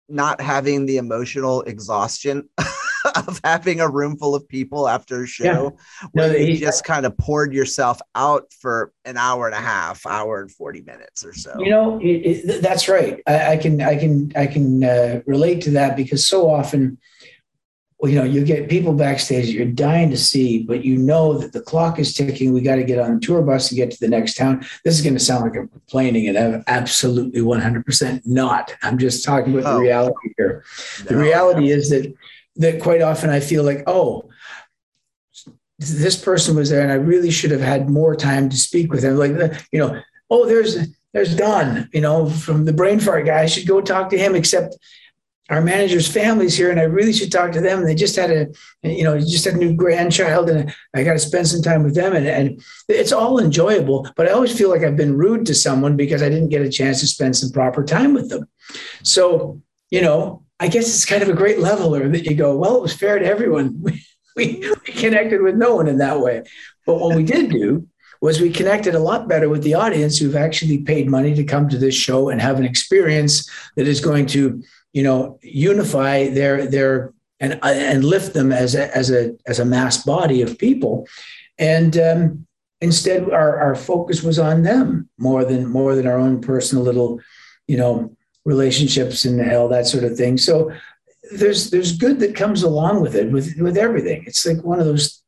not 0.08 0.40
having 0.40 0.86
the 0.86 0.98
emotional 0.98 1.62
exhaustion 1.62 2.48
of 3.28 3.40
having 3.44 3.80
a 3.80 3.88
room 3.88 4.16
full 4.16 4.34
of 4.34 4.48
people 4.48 4.88
after 4.88 5.22
a 5.22 5.26
show 5.26 5.44
Yeah. 5.44 6.08
where 6.12 6.28
No, 6.32 6.36
you 6.36 6.46
he- 6.54 6.56
just 6.58 6.84
kind 6.84 7.06
of 7.06 7.16
poured 7.18 7.52
yourself 7.52 8.00
out 8.14 8.52
for 8.60 8.92
an 9.04 9.16
hour 9.16 9.46
and 9.46 9.54
a 9.54 9.60
half, 9.60 10.04
hour 10.06 10.40
and 10.40 10.50
40 10.50 10.82
minutes 10.82 11.24
or 11.24 11.32
so. 11.32 11.54
You 11.58 11.70
know, 11.70 11.98
it, 12.00 12.06
it, 12.06 12.62
that's 12.62 12.88
right. 12.88 13.20
I, 13.26 13.52
I 13.52 13.56
can, 13.56 13.80
I 13.80 13.96
can, 13.96 14.32
I 14.36 14.46
can 14.46 14.84
uh, 14.84 15.20
relate 15.26 15.62
to 15.62 15.70
that 15.72 15.96
because 15.96 16.26
so 16.28 16.50
often, 16.50 16.98
well, 17.98 18.12
you 18.12 18.18
know, 18.18 18.24
you 18.24 18.44
get 18.44 18.68
people 18.68 18.92
backstage 18.92 19.46
that 19.46 19.52
you're 19.52 19.64
dying 19.64 20.10
to 20.10 20.18
see, 20.18 20.62
but 20.62 20.84
you 20.84 20.98
know 20.98 21.32
that 21.38 21.54
the 21.54 21.62
clock 21.62 21.98
is 21.98 22.12
ticking. 22.12 22.52
We 22.52 22.60
got 22.60 22.76
to 22.76 22.84
get 22.84 22.98
on 22.98 23.14
the 23.14 23.20
tour 23.20 23.40
bus 23.40 23.70
to 23.70 23.74
get 23.74 23.90
to 23.90 23.96
the 23.98 24.08
next 24.08 24.34
town. 24.34 24.66
This 24.84 24.96
is 24.98 25.00
going 25.02 25.14
to 25.14 25.18
sound 25.20 25.44
like 25.44 25.56
I'm 25.56 25.68
complaining, 25.68 26.28
and 26.28 26.36
I'm 26.36 26.62
absolutely 26.66 27.40
100% 27.40 28.20
not. 28.26 28.74
I'm 28.82 28.98
just 28.98 29.24
talking 29.24 29.58
about 29.58 29.72
Oh. 29.72 29.76
the 29.76 29.80
reality 29.84 30.34
here. 30.36 30.62
The 31.06 31.14
No, 31.14 31.20
reality 31.20 31.70
is 31.70 31.88
that 31.88 32.12
that 32.56 32.80
quite 32.80 33.02
often 33.02 33.30
I 33.30 33.40
feel 33.40 33.64
like, 33.64 33.84
oh, 33.86 34.28
this 35.78 36.16
person 36.16 36.56
was 36.56 36.70
there, 36.70 36.82
and 36.82 36.90
I 36.90 36.96
really 36.96 37.30
should 37.30 37.50
have 37.50 37.60
had 37.60 37.90
more 37.90 38.16
time 38.16 38.48
to 38.48 38.56
speak 38.56 38.90
with 38.90 39.02
them. 39.02 39.16
Like, 39.16 39.60
you 39.72 39.78
know, 39.78 40.00
oh, 40.30 40.46
there's 40.46 40.88
there's 41.12 41.36
Don, 41.36 41.88
you 41.92 42.00
know, 42.00 42.28
from 42.30 42.64
the 42.64 42.72
brain 42.72 42.98
fart 43.00 43.26
guy. 43.26 43.42
I 43.42 43.46
should 43.46 43.66
go 43.66 43.80
talk 43.80 44.10
to 44.10 44.18
him. 44.18 44.34
Except 44.34 44.74
our 45.50 45.60
manager's 45.60 46.10
family's 46.10 46.56
here, 46.56 46.70
and 46.70 46.80
I 46.80 46.84
really 46.84 47.12
should 47.12 47.30
talk 47.30 47.52
to 47.52 47.60
them. 47.60 47.84
They 47.84 47.94
just 47.94 48.16
had 48.16 48.30
a, 48.30 48.46
you 48.82 49.04
know, 49.04 49.18
just 49.18 49.44
had 49.44 49.54
a 49.54 49.58
new 49.58 49.74
grandchild, 49.74 50.48
and 50.48 50.74
I 50.94 51.04
got 51.04 51.12
to 51.12 51.18
spend 51.18 51.46
some 51.46 51.62
time 51.62 51.82
with 51.82 51.94
them. 51.94 52.16
And, 52.16 52.26
and 52.26 52.62
it's 52.88 53.12
all 53.12 53.38
enjoyable, 53.38 54.08
but 54.16 54.26
I 54.26 54.32
always 54.32 54.56
feel 54.56 54.70
like 54.70 54.82
I've 54.82 54.96
been 54.96 55.16
rude 55.16 55.44
to 55.46 55.54
someone 55.54 55.94
because 55.96 56.22
I 56.22 56.30
didn't 56.30 56.48
get 56.48 56.62
a 56.62 56.70
chance 56.70 57.00
to 57.00 57.06
spend 57.06 57.36
some 57.36 57.50
proper 57.50 57.84
time 57.84 58.14
with 58.14 58.30
them. 58.30 58.48
So, 59.02 59.60
you 59.90 60.00
know, 60.00 60.45
I 60.58 60.68
guess 60.68 60.88
it's 60.88 61.04
kind 61.04 61.22
of 61.22 61.28
a 61.28 61.34
great 61.34 61.58
leveler 61.58 62.08
that 62.08 62.24
you 62.24 62.34
go, 62.34 62.56
well, 62.56 62.76
it 62.76 62.82
was 62.82 62.94
fair 62.94 63.18
to 63.18 63.24
everyone. 63.24 63.84
We, 64.36 64.62
we, 64.86 64.92
connected 64.92 65.40
with 65.40 65.54
no 65.54 65.76
one 65.76 65.88
in 65.88 65.96
that 65.96 66.20
way. 66.20 66.42
But 66.84 66.96
what 66.96 67.16
we 67.16 67.24
did 67.24 67.50
do 67.50 67.88
was 68.20 68.38
we 68.38 68.50
connected 68.50 68.94
a 68.94 68.98
lot 68.98 69.28
better 69.28 69.48
with 69.48 69.62
the 69.62 69.72
audience 69.72 70.18
who've 70.18 70.36
actually 70.36 70.82
paid 70.82 71.08
money 71.08 71.34
to 71.34 71.42
come 71.42 71.70
to 71.70 71.78
this 71.78 71.94
show 71.94 72.28
and 72.28 72.38
have 72.38 72.58
an 72.58 72.66
experience 72.66 73.48
that 73.76 73.88
is 73.88 74.00
going 74.00 74.26
to, 74.26 74.62
you 74.92 75.02
know, 75.02 75.38
unify 75.42 76.28
their 76.28 76.66
their 76.66 77.14
and 77.40 77.58
and 77.62 78.04
lift 78.04 78.34
them 78.34 78.52
as 78.52 78.74
a 78.74 78.94
as 78.96 79.10
a 79.10 79.34
as 79.46 79.58
a 79.58 79.64
mass 79.64 80.04
body 80.04 80.42
of 80.42 80.58
people. 80.58 81.06
And 81.58 81.96
um, 81.98 82.46
instead, 82.80 83.30
our 83.30 83.58
our 83.58 83.74
focus 83.74 84.22
was 84.22 84.38
on 84.38 84.62
them 84.62 85.08
more 85.18 85.44
than 85.44 85.66
more 85.66 85.94
than 85.94 86.06
our 86.06 86.18
own 86.18 86.40
personal 86.40 86.84
little, 86.84 87.20
you 87.66 87.76
know, 87.76 88.15
relationships 88.46 89.24
and 89.24 89.52
all 89.52 89.68
that 89.68 89.86
sort 89.86 90.04
of 90.04 90.16
thing. 90.16 90.38
So 90.38 90.72
there's 91.32 91.70
there's 91.70 91.96
good 91.96 92.20
that 92.20 92.36
comes 92.36 92.62
along 92.62 93.02
with 93.02 93.14
it 93.14 93.30
with 93.30 93.56
with 93.58 93.76
everything. 93.76 94.24
It's 94.26 94.46
like 94.46 94.62
one 94.62 94.78
of 94.78 94.86
those 94.86 95.22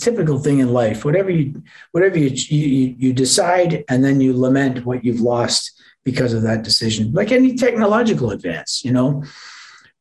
typical 0.00 0.38
thing 0.38 0.58
in 0.58 0.72
life. 0.72 1.04
Whatever 1.04 1.30
you 1.30 1.62
whatever 1.92 2.18
you 2.18 2.30
you, 2.30 2.94
you 2.98 3.12
decide 3.12 3.84
and 3.88 4.04
then 4.04 4.20
you 4.20 4.36
lament 4.36 4.84
what 4.84 5.04
you've 5.04 5.20
lost 5.20 5.80
because 6.04 6.32
of 6.34 6.42
that 6.42 6.64
decision. 6.64 7.12
Like 7.12 7.32
any 7.32 7.54
technological 7.54 8.32
advance, 8.32 8.84
you 8.84 8.92
know, 8.92 9.24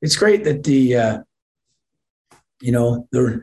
it's 0.02 0.18
great 0.18 0.44
that 0.44 0.64
the 0.64 0.96
uh, 0.96 1.18
you 2.62 2.72
know 2.72 3.08
the 3.12 3.42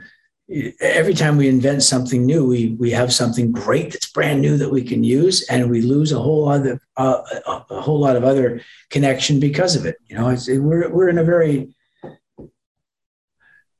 every 0.80 1.14
time 1.14 1.36
we 1.36 1.48
invent 1.48 1.82
something 1.82 2.26
new, 2.26 2.46
we 2.46 2.76
we 2.78 2.90
have 2.90 3.12
something 3.12 3.52
great 3.52 3.92
that's 3.92 4.10
brand 4.10 4.40
new 4.40 4.56
that 4.56 4.70
we 4.70 4.82
can 4.82 5.04
use, 5.04 5.46
and 5.48 5.70
we 5.70 5.80
lose 5.82 6.12
a 6.12 6.18
whole 6.18 6.48
other 6.48 6.80
uh, 6.96 7.22
a, 7.46 7.80
whole 7.80 7.98
lot 7.98 8.16
of 8.16 8.24
other 8.24 8.60
connection 8.90 9.40
because 9.40 9.76
of 9.76 9.86
it. 9.86 9.96
You 10.06 10.16
know, 10.16 10.28
it's, 10.28 10.48
we're 10.48 10.90
we're 10.90 11.08
in 11.08 11.18
a 11.18 11.24
very 11.24 11.74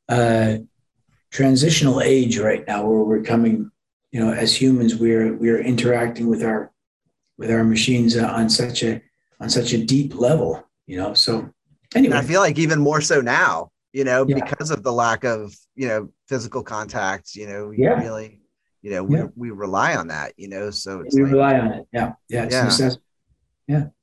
uh, 0.09 0.59
transitional 1.31 2.01
age 2.01 2.39
right 2.39 2.67
now 2.67 2.87
where 2.87 3.03
we're 3.03 3.23
coming. 3.23 3.71
You 4.13 4.21
know, 4.21 4.33
as 4.33 4.55
humans, 4.55 4.95
we're 4.97 5.35
we're 5.35 5.61
interacting 5.61 6.29
with 6.29 6.43
our 6.43 6.71
with 7.39 7.51
our 7.51 7.65
machines 7.65 8.17
on 8.17 8.49
such 8.49 8.83
a 8.83 9.03
on 9.41 9.51
such 9.51 9.73
a 9.73 9.85
deep 9.85 10.15
level. 10.15 10.69
You 10.87 10.99
know, 10.99 11.15
so 11.15 11.39
And 11.95 12.07
anyway, 12.07 12.19
I 12.19 12.23
feel 12.23 12.41
like 12.41 12.59
even 12.59 12.79
more 12.79 13.01
so 13.01 13.21
now, 13.21 13.72
you 13.93 14.05
know, 14.05 14.25
Yeah. 14.27 14.37
because 14.37 14.71
of 14.71 14.83
the 14.83 14.93
lack 14.93 15.25
of, 15.25 15.55
you 15.75 15.89
know, 15.89 16.09
physical 16.29 16.63
contact, 16.63 17.35
you 17.35 17.47
know, 17.47 17.71
you 17.71 17.85
Yeah. 17.85 18.01
really, 18.03 18.41
you 18.81 18.91
know, 18.91 19.03
we, 19.05 19.17
Yeah. 19.19 19.27
we 19.37 19.51
rely 19.51 19.95
on 19.97 20.09
that, 20.09 20.33
you 20.37 20.49
know, 20.49 20.71
so 20.71 21.01
it's 21.01 21.15
we 21.15 21.23
like, 21.25 21.33
rely 21.33 21.59
on 21.59 21.73
it. 21.73 21.87
Yeah, 21.93 22.13
yeah, 22.29 22.45
it's 22.45 22.55
Yeah. 22.55 22.67
necess- 22.67 22.99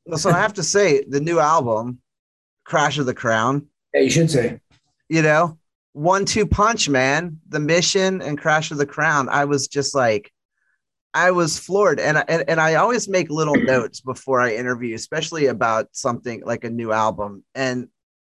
well, 0.05 0.17
so 0.17 0.29
I 0.29 0.39
have 0.39 0.53
to 0.55 0.63
say 0.63 1.03
the 1.07 1.19
new 1.19 1.39
album, 1.39 1.99
Crash 2.65 2.97
of 2.97 3.05
the 3.05 3.13
Crown, 3.13 3.67
yeah, 3.93 4.01
you 4.01 4.09
should 4.09 4.29
say. 4.31 4.59
you 5.09 5.21
know, 5.21 5.57
one 5.93 6.23
two 6.25 6.45
punch, 6.45 6.87
man. 6.87 7.39
The 7.49 7.59
mission 7.59 8.21
and 8.21 8.37
Crash 8.37 8.71
of 8.71 8.77
the 8.77 8.85
Crown. 8.85 9.27
I 9.27 9.45
was 9.45 9.67
just 9.67 9.93
like, 9.95 10.31
I 11.13 11.31
was 11.31 11.57
floored, 11.57 11.99
and 11.99 12.19
I, 12.19 12.25
and, 12.27 12.43
and 12.47 12.59
I 12.61 12.75
always 12.75 13.07
make 13.09 13.29
little 13.31 13.55
notes 13.73 14.01
before 14.01 14.39
I 14.39 14.53
interview, 14.53 14.93
especially 14.95 15.47
about 15.47 15.87
something 15.91 16.41
like 16.45 16.63
a 16.63 16.69
new 16.69 16.91
album. 16.91 17.43
And 17.55 17.87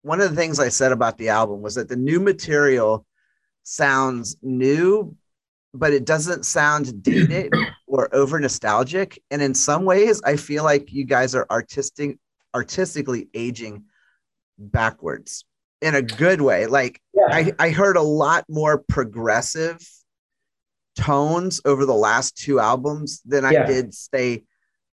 one 0.05 0.21
of 0.21 0.29
the 0.29 0.37
things 0.37 0.61
I 0.61 0.69
said 0.69 0.93
about 0.93 1.17
the 1.17 1.31
album 1.31 1.63
was 1.63 1.77
that 1.77 1.89
the 1.89 1.97
new 1.97 2.21
material 2.21 3.07
sounds 3.63 4.37
new, 4.43 5.17
but 5.73 5.95
it 5.95 6.05
doesn't 6.05 6.45
sound 6.45 7.03
dated 7.03 7.55
or 7.87 8.15
over 8.15 8.39
nostalgic. 8.39 9.19
And 9.31 9.41
in 9.41 9.55
some 9.55 9.87
ways, 9.87 10.21
I 10.23 10.37
feel 10.37 10.63
like 10.63 10.93
you 10.93 11.05
guys 11.05 11.35
are 11.35 11.47
artistic, 11.51 12.19
artistically 12.55 13.29
aging 13.33 13.85
backwards 14.59 15.47
in 15.81 15.95
a 15.95 16.03
good 16.03 16.43
way. 16.43 16.67
Like 16.67 17.01
Yeah, 17.15 17.23
I, 17.31 17.53
I 17.59 17.71
heard 17.71 17.97
a 17.97 18.03
lot 18.03 18.45
more 18.51 18.85
progressive 18.87 19.81
tones 20.97 21.63
over 21.65 21.87
the 21.87 21.95
last 21.95 22.37
two 22.37 22.61
albums 22.61 23.23
than 23.25 23.47
I 23.47 23.53
did, 23.67 23.95
say, 23.95 24.45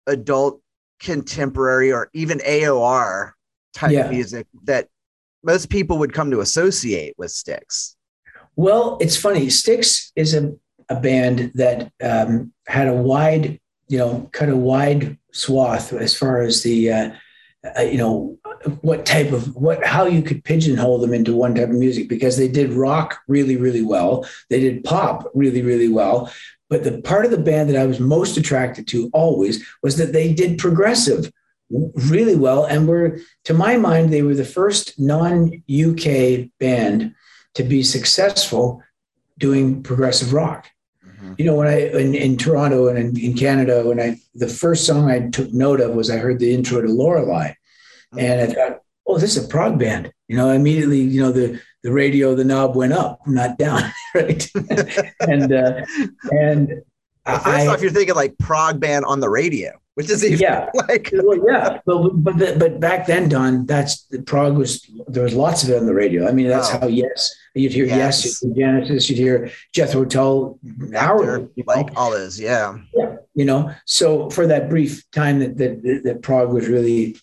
adult 0.06 0.62
contemporary 1.00 1.92
or 1.92 2.10
even 2.12 2.38
AOR 2.38 3.32
type 3.74 3.90
Yeah. 3.90 4.08
music 4.08 4.46
that 4.64 4.86
most 5.42 5.70
people 5.70 5.98
would 5.98 6.12
come 6.12 6.30
to 6.30 6.40
associate 6.40 7.14
with 7.18 7.30
Styx. 7.30 7.96
Well, 8.56 8.98
it's 9.00 9.16
funny. 9.16 9.48
Styx 9.48 10.12
is 10.16 10.34
a, 10.34 10.52
a 10.88 11.00
band 11.00 11.52
that 11.54 11.92
um, 12.02 12.52
had 12.66 12.88
a 12.88 12.94
wide, 12.94 13.60
you 13.88 13.98
know, 13.98 14.28
kind 14.32 14.50
of 14.50 14.58
wide 14.58 15.16
swath 15.32 15.92
as 15.92 16.16
far 16.16 16.42
as 16.42 16.62
the, 16.62 16.92
uh, 16.92 17.10
uh, 17.78 17.82
you 17.82 17.98
know, 17.98 18.38
what 18.82 19.06
type 19.06 19.32
of 19.32 19.54
what 19.56 19.84
how 19.84 20.04
you 20.04 20.22
could 20.22 20.44
pigeonhole 20.44 20.98
them 20.98 21.14
into 21.14 21.34
one 21.34 21.54
type 21.54 21.68
of 21.68 21.74
music 21.74 22.08
because 22.08 22.36
they 22.36 22.48
did 22.48 22.72
rock 22.72 23.20
really 23.26 23.56
really 23.56 23.82
well, 23.82 24.26
they 24.48 24.60
did 24.60 24.84
pop 24.84 25.30
really 25.34 25.62
really 25.62 25.88
well, 25.88 26.30
but 26.68 26.84
the 26.84 27.02
part 27.02 27.24
of 27.24 27.30
the 27.30 27.38
band 27.38 27.68
that 27.68 27.76
I 27.76 27.86
was 27.86 28.00
most 28.00 28.36
attracted 28.36 28.86
to 28.88 29.10
always 29.12 29.64
was 29.82 29.96
that 29.96 30.12
they 30.12 30.32
did 30.32 30.58
progressive 30.58 31.30
really 31.70 32.36
well 32.36 32.64
and 32.64 32.88
were 32.88 33.18
to 33.44 33.54
my 33.54 33.76
mind 33.76 34.12
they 34.12 34.22
were 34.22 34.34
the 34.34 34.44
first 34.44 34.98
non-UK 34.98 36.48
band 36.58 37.14
to 37.54 37.62
be 37.62 37.82
successful 37.82 38.82
doing 39.38 39.82
progressive 39.82 40.32
rock. 40.32 40.68
You 41.38 41.44
know, 41.44 41.54
when 41.54 41.68
I 41.68 41.88
in, 41.90 42.14
in 42.14 42.36
Toronto 42.36 42.88
and 42.88 42.98
in, 42.98 43.18
in 43.18 43.36
Canada, 43.36 43.86
when 43.86 44.00
I 44.00 44.18
the 44.34 44.48
first 44.48 44.86
song 44.86 45.10
I 45.10 45.28
took 45.28 45.52
note 45.52 45.80
of 45.80 45.94
was 45.94 46.10
I 46.10 46.16
heard 46.16 46.38
the 46.38 46.52
intro 46.52 46.80
to 46.80 46.88
Lorelei, 46.88 47.52
and 48.16 48.40
I 48.40 48.46
thought, 48.46 48.80
oh, 49.06 49.18
this 49.18 49.36
is 49.36 49.44
a 49.44 49.48
prog 49.48 49.78
band. 49.78 50.12
You 50.28 50.36
know, 50.36 50.50
immediately, 50.50 51.00
you 51.00 51.20
know, 51.20 51.32
the 51.32 51.60
the 51.82 51.92
radio, 51.92 52.34
the 52.34 52.44
knob 52.44 52.76
went 52.76 52.92
up, 52.92 53.20
not 53.26 53.58
down, 53.58 53.82
right? 54.14 54.50
and 55.20 55.52
uh, 55.52 55.84
and 56.30 56.82
Well, 57.26 57.38
first 57.38 57.46
I, 57.46 57.66
off, 57.68 57.82
you're 57.82 57.90
thinking 57.90 58.14
like 58.14 58.36
prog 58.38 58.80
band 58.80 59.04
on 59.04 59.20
the 59.20 59.28
radio, 59.28 59.79
which 59.94 60.08
is 60.10 60.24
even 60.24 60.38
Yeah. 60.38 60.70
like 60.88 61.10
well, 61.12 61.40
yeah, 61.48 61.80
but 61.84 62.08
but 62.26 62.38
the- 62.38 62.56
but 62.58 62.80
back 62.80 63.06
then, 63.06 63.28
Don, 63.28 63.66
that's 63.66 64.04
the 64.04 64.22
prog 64.22 64.56
was 64.56 64.88
there 65.08 65.24
was 65.24 65.34
lots 65.34 65.62
of 65.62 65.70
it 65.70 65.76
on 65.78 65.86
the 65.86 65.94
radio. 65.94 66.28
I 66.28 66.32
mean, 66.32 66.48
that's 66.48 66.70
Oh. 66.74 66.78
how 66.80 66.86
yes, 66.86 67.34
you'd 67.54 67.72
hear 67.72 67.84
yes, 67.86 68.24
Yes. 68.24 68.42
you'd 68.42 68.56
hear 68.56 68.72
Genesis, 68.80 69.10
you'd 69.10 69.18
hear 69.18 69.50
Jethro 69.74 70.04
Tull, 70.04 70.58
hourly, 70.96 71.48
you 71.56 71.64
know? 71.66 71.74
like 71.74 71.88
all 71.96 72.10
those, 72.12 72.38
yeah. 72.40 72.76
yeah, 72.94 73.16
you 73.34 73.44
know. 73.44 73.72
So 73.84 74.30
for 74.30 74.46
that 74.46 74.68
brief 74.70 75.04
time 75.10 75.40
that 75.40 75.56
that, 75.58 75.82
that, 75.82 76.00
that 76.04 76.22
prog 76.22 76.50
was 76.52 76.68
really, 76.68 77.16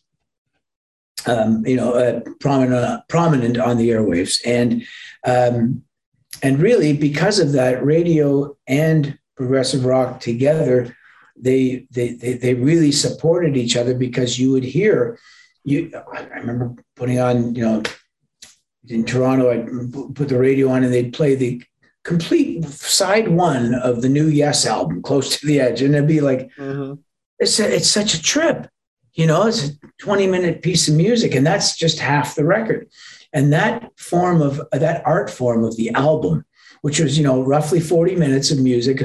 um, 1.25 1.65
you 1.65 1.75
know, 1.77 1.93
uh, 1.93 2.19
prominent 2.39 3.08
prominent 3.08 3.58
on 3.58 3.77
the 3.77 3.89
airwaves, 3.89 4.39
and 4.45 4.84
um, 5.25 5.84
and 6.43 6.60
really 6.60 6.93
because 6.95 7.39
of 7.39 7.53
that, 7.53 7.84
radio 7.86 8.56
and 8.67 9.17
progressive 9.36 9.86
rock 9.86 10.19
together 10.19 10.95
they, 11.39 11.86
they 11.91 12.13
they 12.13 12.34
they 12.34 12.54
really 12.54 12.91
supported 12.91 13.56
each 13.56 13.76
other 13.78 13.93
because 13.93 14.39
you 14.39 14.52
would 14.52 14.63
hear 14.63 15.19
you 15.63 15.91
I 16.13 16.23
remember 16.39 16.76
putting 16.95 17.19
on, 17.19 17.54
you 17.56 17.63
know, 17.63 17.84
in 18.88 19.04
Toronto, 19.06 19.52
I'd 19.52 20.15
put 20.15 20.30
the 20.30 20.39
radio 20.39 20.69
on 20.69 20.84
and 20.84 20.93
they'd 20.93 21.13
play 21.13 21.36
the 21.36 21.62
complete 22.04 22.63
side 22.65 23.28
one 23.28 23.73
of 23.76 24.02
the 24.02 24.08
new 24.10 24.28
Yes 24.28 24.65
album, 24.65 25.02
Close 25.02 25.38
to 25.39 25.45
the 25.45 25.60
Edge. 25.60 25.82
And 25.82 25.93
it'd 25.93 26.08
be 26.08 26.21
like, 26.21 26.50
Mm-hmm. 26.58 26.93
it's, 27.39 27.60
a, 27.60 27.76
it's 27.76 27.89
such 27.89 28.13
a 28.13 28.21
trip. 28.21 28.69
You 29.13 29.26
know, 29.26 29.47
it's 29.47 29.69
a 29.69 29.71
20 30.00 30.28
minute 30.28 30.62
piece 30.62 30.88
of 30.88 30.95
music, 30.95 31.36
and 31.36 31.45
that's 31.45 31.76
just 31.76 32.00
half 32.00 32.36
the 32.36 32.45
record. 32.45 32.88
And 33.34 33.52
that 33.52 33.91
form 33.97 34.41
of 34.41 34.62
that 34.71 35.06
art 35.06 35.30
form 35.30 35.65
of 35.65 35.76
the 35.76 35.89
album, 35.91 36.45
which 36.82 37.00
was, 37.02 37.17
you 37.17 37.23
know, 37.26 37.41
roughly 37.41 37.80
40 37.82 38.15
minutes 38.15 38.52
of 38.52 38.60
music, 38.60 39.02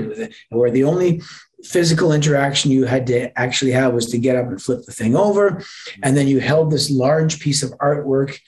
where 0.50 0.70
the 0.70 0.84
only 0.84 1.22
physical 1.64 2.12
interaction 2.12 2.70
you 2.70 2.84
had 2.84 3.06
to 3.06 3.38
actually 3.38 3.72
have 3.72 3.94
was 3.94 4.10
to 4.10 4.18
get 4.18 4.36
up 4.36 4.46
and 4.46 4.60
flip 4.60 4.84
the 4.84 4.92
thing 4.92 5.16
over. 5.16 5.62
And 6.02 6.16
then 6.16 6.28
you 6.28 6.40
held 6.40 6.70
this 6.70 6.90
large 6.90 7.40
piece 7.40 7.62
of 7.62 7.70
artwork, 7.78 8.38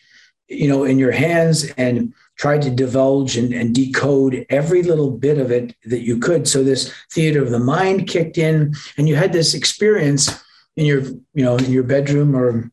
you 0.48 0.68
know, 0.68 0.84
in 0.84 0.98
your 0.98 1.12
hands 1.12 1.70
and 1.76 2.12
tried 2.36 2.62
to 2.62 2.70
divulge 2.70 3.36
and, 3.36 3.52
and 3.52 3.74
decode 3.74 4.44
every 4.50 4.82
little 4.82 5.10
bit 5.10 5.38
of 5.38 5.50
it 5.50 5.76
that 5.84 6.02
you 6.02 6.18
could. 6.18 6.48
So 6.48 6.64
this 6.64 6.92
theater 7.12 7.42
of 7.42 7.50
the 7.50 7.60
mind 7.60 8.08
kicked 8.08 8.38
in, 8.38 8.74
and 8.98 9.08
you 9.08 9.14
had 9.14 9.32
this 9.32 9.54
experience 9.54 10.42
in 10.76 10.84
your, 10.84 11.02
you 11.02 11.44
know, 11.44 11.56
in 11.56 11.70
your 11.70 11.84
bedroom 11.84 12.34
or 12.34 12.70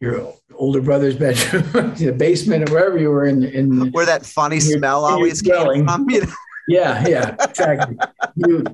your 0.00 0.32
older 0.54 0.80
brother's 0.80 1.16
bedroom, 1.18 1.94
the 1.94 2.12
basement, 2.12 2.68
or 2.68 2.72
wherever 2.72 2.98
you 2.98 3.10
were 3.10 3.26
in. 3.26 3.44
in 3.44 3.92
Where 3.92 4.06
that 4.06 4.24
funny 4.24 4.60
smell 4.60 5.04
always 5.04 5.42
came 5.42 5.84
from. 5.84 6.08
You 6.08 6.22
know? 6.22 6.32
yeah, 6.68 7.06
yeah, 7.06 7.36
exactly. 7.40 7.96
you 8.36 8.64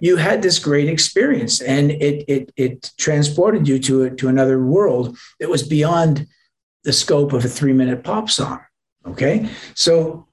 you 0.00 0.16
had 0.16 0.42
this 0.42 0.58
great 0.58 0.88
experience, 0.88 1.60
and 1.60 1.90
it 1.90 2.24
it 2.28 2.52
it 2.56 2.92
transported 2.98 3.66
you 3.68 3.78
to 3.80 4.10
to 4.10 4.28
another 4.28 4.64
world 4.64 5.16
that 5.40 5.50
was 5.50 5.62
beyond 5.62 6.26
the 6.84 6.92
scope 6.92 7.32
of 7.32 7.44
a 7.44 7.48
three 7.48 7.72
minute 7.72 8.04
pop 8.04 8.30
song. 8.30 8.60
Okay, 9.06 9.48
so 9.74 10.26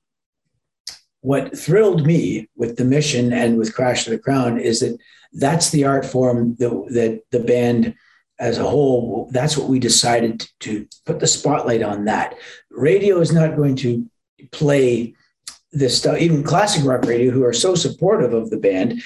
what 1.21 1.58
thrilled 1.58 2.06
me 2.06 2.49
with 2.56 2.76
the 2.76 2.84
mission 2.84 3.32
and 3.32 3.58
with 3.58 3.73
Crash 3.73 4.04
to 4.04 4.10
the 4.10 4.19
Crown 4.19 4.60
is 4.60 4.82
that 4.82 4.97
that's 5.32 5.69
the 5.69 5.86
art 5.86 6.06
form 6.06 6.56
that, 6.60 6.69
that 6.89 7.21
the 7.32 7.39
band 7.39 7.95
as 8.39 8.58
a 8.58 8.63
whole 8.63 9.30
that's 9.32 9.58
what 9.58 9.69
we 9.69 9.80
decided 9.80 10.47
to 10.60 10.88
put 11.06 11.19
the 11.19 11.28
spotlight 11.28 11.82
on 11.82 12.06
that 12.06 12.36
radio 12.71 13.19
is 13.19 13.32
not 13.32 13.56
going 13.56 13.76
to 13.76 14.06
play 14.52 15.13
this 15.71 15.97
stuff 15.97 16.17
even 16.17 16.43
classic 16.43 16.84
rock 16.84 17.06
radio 17.06 17.32
who 17.32 17.43
are 17.43 17.54
so 17.54 17.76
supportive 17.76 18.34
of 18.34 18.49
the 18.49 18.58
band 18.58 19.02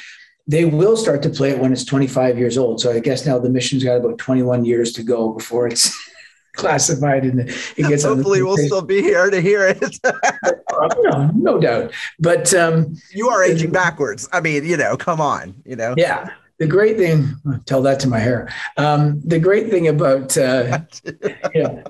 they 0.48 0.66
will 0.66 0.96
start 0.96 1.22
to 1.24 1.30
play 1.30 1.52
it 1.52 1.60
when 1.60 1.74
it's 1.74 1.84
25 1.84 2.38
years 2.38 2.58
old. 2.58 2.80
So 2.80 2.92
i 2.92 3.00
guess 3.00 3.26
now 3.26 3.38
the 3.38 3.50
mission's 3.50 3.84
got 3.84 3.98
about 3.98 4.18
21 4.18 4.66
years 4.66 4.94
to 4.94 5.04
go 5.04 5.34
before 5.34 5.68
it's 5.68 5.96
classified 6.56 7.24
and 7.24 7.42
it 7.42 7.88
gets 7.88 8.04
Hopefully, 8.04 8.42
we'll 8.42 8.58
still 8.58 8.82
be 8.82 9.02
here 9.02 9.30
to 9.30 9.42
hear 9.42 9.68
it. 9.68 10.00
no, 11.04 11.32
no 11.36 11.60
doubt. 11.60 11.94
But 12.20 12.54
um 12.54 12.96
you 13.14 13.30
are 13.30 13.44
aging 13.44 13.72
backwards. 13.72 14.28
I 14.32 14.42
mean, 14.42 14.66
you 14.66 14.78
know, 14.78 14.98
come 14.98 15.22
on, 15.22 15.62
you 15.66 15.76
know. 15.76 15.94
yeah. 15.98 16.32
The 16.60 16.66
great 16.66 16.98
thing 16.98 17.36
tell 17.66 17.84
that 17.84 18.00
to 18.00 18.08
my 18.08 18.18
hair. 18.18 18.52
Um, 18.78 19.22
the 19.24 19.38
great 19.38 19.70
thing 19.70 19.90
about 19.90 20.36
uh, 20.36 20.80
yeah, 21.54 21.84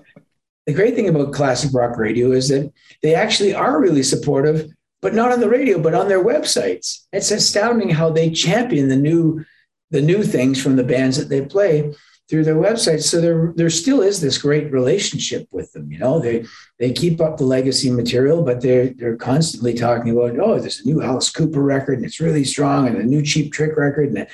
the 0.65 0.73
great 0.73 0.93
thing 0.93 1.07
about 1.07 1.31
classic 1.31 1.73
rock 1.73 1.97
radio 1.97 2.33
is 2.33 2.49
that 2.49 2.73
they 3.01 3.15
actually 3.15 3.53
are 3.53 3.79
really 3.79 4.03
supportive 4.03 4.69
but 5.01 5.13
not 5.13 5.31
on 5.31 5.39
the 5.39 5.49
radio 5.49 5.79
but 5.79 5.93
on 5.93 6.07
their 6.07 6.23
websites. 6.23 7.05
It's 7.11 7.31
astounding 7.31 7.89
how 7.89 8.09
they 8.09 8.29
champion 8.29 8.89
the 8.89 8.95
new 8.95 9.45
the 9.91 10.01
new 10.01 10.23
things 10.23 10.61
from 10.61 10.75
the 10.75 10.83
bands 10.83 11.17
that 11.17 11.29
they 11.29 11.45
play 11.45 11.93
through 12.29 12.43
their 12.43 12.55
websites. 12.55 13.03
So 13.03 13.21
there 13.21 13.53
there 13.55 13.69
still 13.69 14.01
is 14.01 14.19
this 14.19 14.37
great 14.37 14.71
relationship 14.71 15.47
with 15.51 15.71
them 15.71 15.91
you 15.91 15.99
know? 15.99 16.19
They 16.19 16.45
they 16.79 16.91
keep 16.91 17.21
up 17.21 17.37
the 17.37 17.45
legacy 17.45 17.91
material 17.91 18.43
but 18.43 18.61
they're 18.61 18.89
they're 18.89 19.17
constantly 19.17 19.73
talking 19.73 20.11
about 20.11 20.39
oh 20.39 20.59
there's 20.59 20.81
a 20.81 20.87
new 20.87 21.01
alice 21.01 21.29
cooper 21.29 21.61
record 21.61 21.97
and 21.97 22.05
it's 22.05 22.19
really 22.19 22.43
strong 22.43 22.87
and 22.87 22.97
a 22.97 23.03
new 23.03 23.21
cheap 23.21 23.53
trick 23.53 23.77
record 23.77 24.09
and 24.09 24.27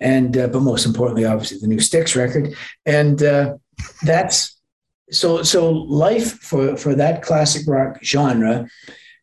and 0.00 0.36
uh, 0.36 0.46
but 0.48 0.60
most 0.60 0.86
importantly 0.86 1.24
obviously 1.24 1.58
the 1.58 1.66
new 1.66 1.80
Styx 1.80 2.14
record. 2.14 2.54
And 2.86 3.22
uh, 3.22 3.56
that's 4.02 4.56
so 5.10 5.42
so 5.42 5.70
life 5.70 6.38
for 6.40 6.76
for 6.76 6.94
that 6.94 7.22
classic 7.22 7.66
rock 7.66 8.02
genre 8.02 8.68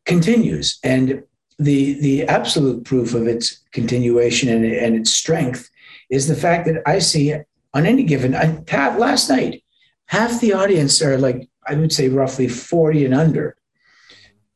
continues. 0.06 0.80
And 0.84 1.24
the 1.58 2.00
the 2.02 2.24
absolute 2.24 2.84
proof 2.84 3.14
of 3.14 3.28
its 3.28 3.62
continuation 3.72 4.50
and, 4.50 4.66
and 4.66 4.96
its 4.96 5.12
strength 5.12 5.70
is 6.10 6.28
the 6.28 6.36
fact 6.36 6.66
that 6.66 6.82
i 6.86 7.00
see 7.00 7.34
on 7.74 7.86
any 7.86 8.04
given 8.04 8.36
I, 8.36 8.56
Pat, 8.62 9.00
last 9.00 9.30
night 9.30 9.64
half 10.08 10.42
the 10.42 10.54
audience 10.54 11.02
are 11.02 11.18
like 11.18 11.50
i 11.66 11.76
would 11.76 11.94
say 11.94 12.10
roughly 12.10 12.48
40 12.48 13.06
and 13.06 13.14
under. 13.14 13.56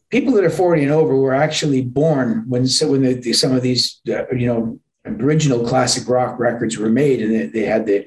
People 0.10 0.34
that 0.34 0.44
are 0.44 0.50
40 0.50 0.84
and 0.84 0.92
over 0.92 1.16
were 1.16 1.36
actually 1.36 1.84
born 1.84 2.44
when 2.48 2.68
so 2.68 2.92
when 2.92 3.04
the, 3.04 3.14
the, 3.14 3.34
some 3.34 3.54
of 3.54 3.62
these 3.62 4.02
uh, 4.10 4.28
you 4.32 4.48
know 4.48 4.80
original 5.06 5.66
classic 5.66 6.08
rock 6.10 6.40
records 6.40 6.78
were 6.78 6.90
made 6.90 7.22
and 7.22 7.34
they, 7.34 7.46
they 7.46 7.66
had 7.66 7.86
the, 7.86 8.06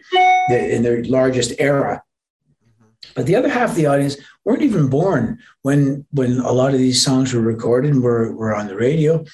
the 0.49 0.75
in 0.75 0.83
their 0.83 1.05
largest 1.05 1.53
era. 1.59 2.03
But 3.15 3.27
the 3.27 3.37
other 3.37 3.49
half 3.49 3.71
of 3.71 3.77
the 3.77 3.87
audience 3.87 4.17
weren't 4.45 4.63
even 4.63 4.89
born 4.89 5.39
when 5.63 6.05
when 6.11 6.39
a 6.41 6.53
lot 6.53 6.75
of 6.75 6.79
these 6.79 7.05
songs 7.05 7.33
were 7.33 7.41
recorded 7.41 7.93
and 7.93 8.03
were, 8.03 8.33
were 8.35 8.55
on 8.55 8.67
the 8.67 8.77
radio. 8.77 9.25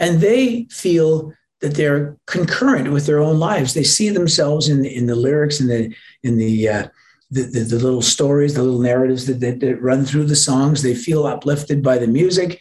And 0.00 0.20
they 0.20 0.64
feel 0.70 1.32
that 1.60 1.74
they're 1.74 2.16
concurrent 2.26 2.92
with 2.92 3.06
their 3.06 3.20
own 3.20 3.38
lives. 3.38 3.74
They 3.74 3.84
see 3.84 4.08
themselves 4.10 4.68
in 4.68 4.84
in 4.84 5.06
the 5.06 5.16
lyrics 5.16 5.60
and 5.60 5.70
the 5.70 5.94
in 6.22 6.36
the, 6.36 6.68
uh, 6.68 6.88
the, 7.30 7.42
the 7.42 7.60
the 7.60 7.78
little 7.78 8.02
stories 8.02 8.54
the 8.54 8.62
little 8.62 8.80
narratives 8.80 9.26
that, 9.26 9.40
that, 9.40 9.60
that 9.60 9.82
run 9.82 10.04
through 10.04 10.26
the 10.26 10.36
songs. 10.36 10.82
They 10.82 10.94
feel 10.94 11.26
uplifted 11.26 11.82
by 11.82 11.98
the 11.98 12.08
music 12.08 12.60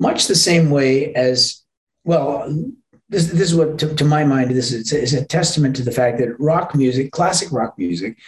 much 0.00 0.26
the 0.26 0.34
same 0.34 0.70
way 0.70 1.14
as 1.14 1.62
well 2.04 2.46
this, 3.08 3.26
this 3.26 3.52
is 3.52 3.54
what 3.54 3.78
to, 3.78 3.94
to 3.94 4.04
my 4.04 4.24
mind 4.24 4.50
this 4.50 4.72
is, 4.72 4.92
is 4.92 5.14
a 5.14 5.24
testament 5.24 5.76
to 5.76 5.82
the 5.82 5.92
fact 5.92 6.18
that 6.18 6.38
rock 6.38 6.74
music 6.74 7.12
classic 7.12 7.52
rock 7.52 7.74
music 7.78 8.18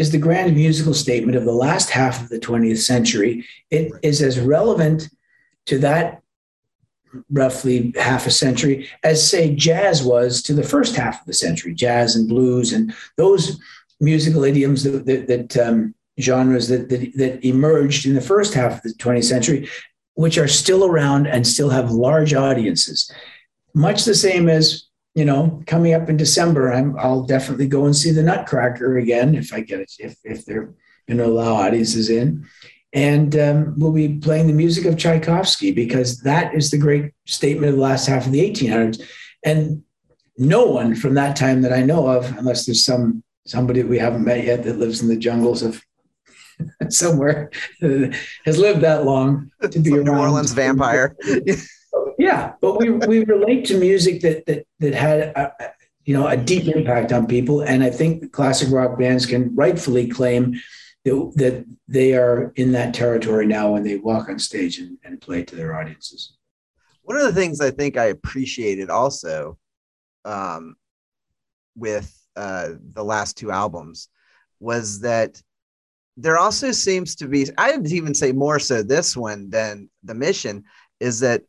is 0.00 0.10
the 0.10 0.18
grand 0.18 0.54
musical 0.54 0.94
statement 0.94 1.36
of 1.36 1.44
the 1.44 1.52
last 1.52 1.90
half 1.90 2.22
of 2.22 2.30
the 2.30 2.40
20th 2.40 2.78
century. 2.78 3.44
It 3.70 3.92
is 4.02 4.22
as 4.22 4.40
relevant 4.40 5.10
to 5.66 5.76
that 5.80 6.22
roughly 7.30 7.92
half 7.98 8.26
a 8.26 8.30
century 8.30 8.88
as, 9.04 9.30
say, 9.30 9.54
jazz 9.54 10.02
was 10.02 10.42
to 10.44 10.54
the 10.54 10.62
first 10.62 10.96
half 10.96 11.20
of 11.20 11.26
the 11.26 11.34
century, 11.34 11.74
jazz 11.74 12.16
and 12.16 12.30
blues 12.30 12.72
and 12.72 12.94
those 13.18 13.60
musical 14.00 14.42
idioms 14.42 14.84
that, 14.84 15.04
that, 15.04 15.26
that 15.28 15.56
um, 15.58 15.94
genres 16.18 16.68
that, 16.68 16.88
that, 16.88 17.12
that 17.16 17.46
emerged 17.46 18.06
in 18.06 18.14
the 18.14 18.22
first 18.22 18.54
half 18.54 18.76
of 18.76 18.82
the 18.82 18.94
20th 18.94 19.24
century, 19.24 19.68
which 20.14 20.38
are 20.38 20.48
still 20.48 20.86
around 20.86 21.26
and 21.26 21.46
still 21.46 21.68
have 21.68 21.90
large 21.90 22.32
audiences. 22.32 23.12
Much 23.74 24.06
the 24.06 24.14
same 24.14 24.48
as 24.48 24.84
you 25.14 25.24
know, 25.24 25.62
coming 25.66 25.92
up 25.94 26.08
in 26.08 26.16
December, 26.16 26.72
I'm, 26.72 26.98
I'll 26.98 27.22
definitely 27.22 27.66
go 27.66 27.84
and 27.84 27.94
see 27.94 28.10
the 28.10 28.22
Nutcracker 28.22 28.98
again 28.98 29.34
if 29.34 29.52
I 29.52 29.60
get 29.60 29.80
it, 29.80 29.92
if, 29.98 30.16
if 30.24 30.44
they're 30.44 30.72
going 31.08 31.18
to 31.18 31.26
allow 31.26 31.54
audiences 31.54 32.10
in. 32.10 32.46
And 32.92 33.36
um, 33.38 33.74
we'll 33.78 33.92
be 33.92 34.18
playing 34.18 34.46
the 34.46 34.52
music 34.52 34.84
of 34.84 34.96
Tchaikovsky 34.96 35.72
because 35.72 36.20
that 36.20 36.54
is 36.54 36.70
the 36.70 36.78
great 36.78 37.12
statement 37.26 37.70
of 37.70 37.76
the 37.76 37.82
last 37.82 38.06
half 38.06 38.26
of 38.26 38.32
the 38.32 38.40
1800s. 38.40 39.02
And 39.44 39.82
no 40.36 40.66
one 40.66 40.94
from 40.94 41.14
that 41.14 41.36
time 41.36 41.62
that 41.62 41.72
I 41.72 41.82
know 41.82 42.08
of, 42.08 42.36
unless 42.38 42.66
there's 42.66 42.84
some 42.84 43.22
somebody 43.46 43.82
we 43.82 43.98
haven't 43.98 44.24
met 44.24 44.44
yet 44.44 44.62
that 44.62 44.78
lives 44.78 45.02
in 45.02 45.08
the 45.08 45.16
jungles 45.16 45.62
of 45.62 45.82
somewhere, 46.88 47.50
has 47.80 48.58
lived 48.58 48.80
that 48.82 49.04
long 49.04 49.50
to 49.70 49.78
be 49.78 49.92
a. 49.92 50.02
New 50.02 50.12
Orleans 50.12 50.52
vampire. 50.52 51.16
Yeah, 52.20 52.52
but 52.60 52.78
we 52.78 52.90
we 52.90 53.24
relate 53.24 53.64
to 53.66 53.78
music 53.78 54.20
that 54.20 54.44
that 54.44 54.66
that 54.78 54.94
had 54.94 55.20
a, 55.20 55.72
you 56.04 56.12
know 56.12 56.26
a 56.26 56.36
deep 56.36 56.68
impact 56.68 57.12
on 57.12 57.26
people, 57.26 57.62
and 57.62 57.82
I 57.82 57.88
think 57.88 58.30
classic 58.30 58.68
rock 58.70 58.98
bands 58.98 59.24
can 59.24 59.54
rightfully 59.54 60.06
claim 60.06 60.60
that 61.06 61.32
that 61.36 61.64
they 61.88 62.12
are 62.12 62.52
in 62.56 62.72
that 62.72 62.92
territory 62.92 63.46
now 63.46 63.72
when 63.72 63.84
they 63.84 63.96
walk 63.96 64.28
on 64.28 64.38
stage 64.38 64.78
and, 64.78 64.98
and 65.02 65.18
play 65.18 65.44
to 65.44 65.56
their 65.56 65.74
audiences. 65.74 66.36
One 67.04 67.16
of 67.16 67.22
the 67.22 67.32
things 67.32 67.58
I 67.58 67.70
think 67.70 67.96
I 67.96 68.06
appreciated 68.06 68.90
also 68.90 69.56
um, 70.26 70.76
with 71.74 72.14
uh, 72.36 72.72
the 72.92 73.02
last 73.02 73.38
two 73.38 73.50
albums 73.50 74.10
was 74.60 75.00
that 75.00 75.40
there 76.18 76.36
also 76.36 76.70
seems 76.70 77.16
to 77.16 77.28
be, 77.28 77.46
I 77.56 77.78
would 77.78 77.90
even 77.90 78.14
say 78.14 78.32
more 78.32 78.58
so 78.58 78.82
this 78.82 79.16
one 79.16 79.48
than 79.48 79.88
The 80.04 80.14
Mission, 80.14 80.64
is 81.00 81.20
that 81.20 81.44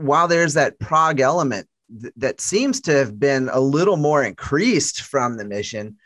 while 0.00 0.28
there's 0.28 0.54
that 0.54 0.78
prog 0.78 1.20
element 1.20 1.66
th- 2.00 2.12
that 2.16 2.40
seems 2.40 2.80
to 2.82 2.92
have 2.92 3.18
been 3.18 3.48
a 3.52 3.60
little 3.60 3.96
more 3.96 4.22
increased 4.24 5.02
from 5.02 5.36
The 5.36 5.44
Mission, 5.44 5.96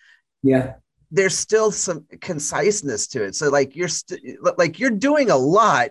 Yeah, 0.43 0.75
there's 1.11 1.37
still 1.37 1.71
some 1.71 2.07
conciseness 2.21 3.07
to 3.09 3.25
it. 3.25 3.35
So 3.35 3.49
like 3.49 3.77
you're 3.77 3.89
st- 3.89 4.39
like 4.59 4.79
you're 4.79 4.91
doing 4.91 5.31
a 5.31 5.37
lot 5.37 5.91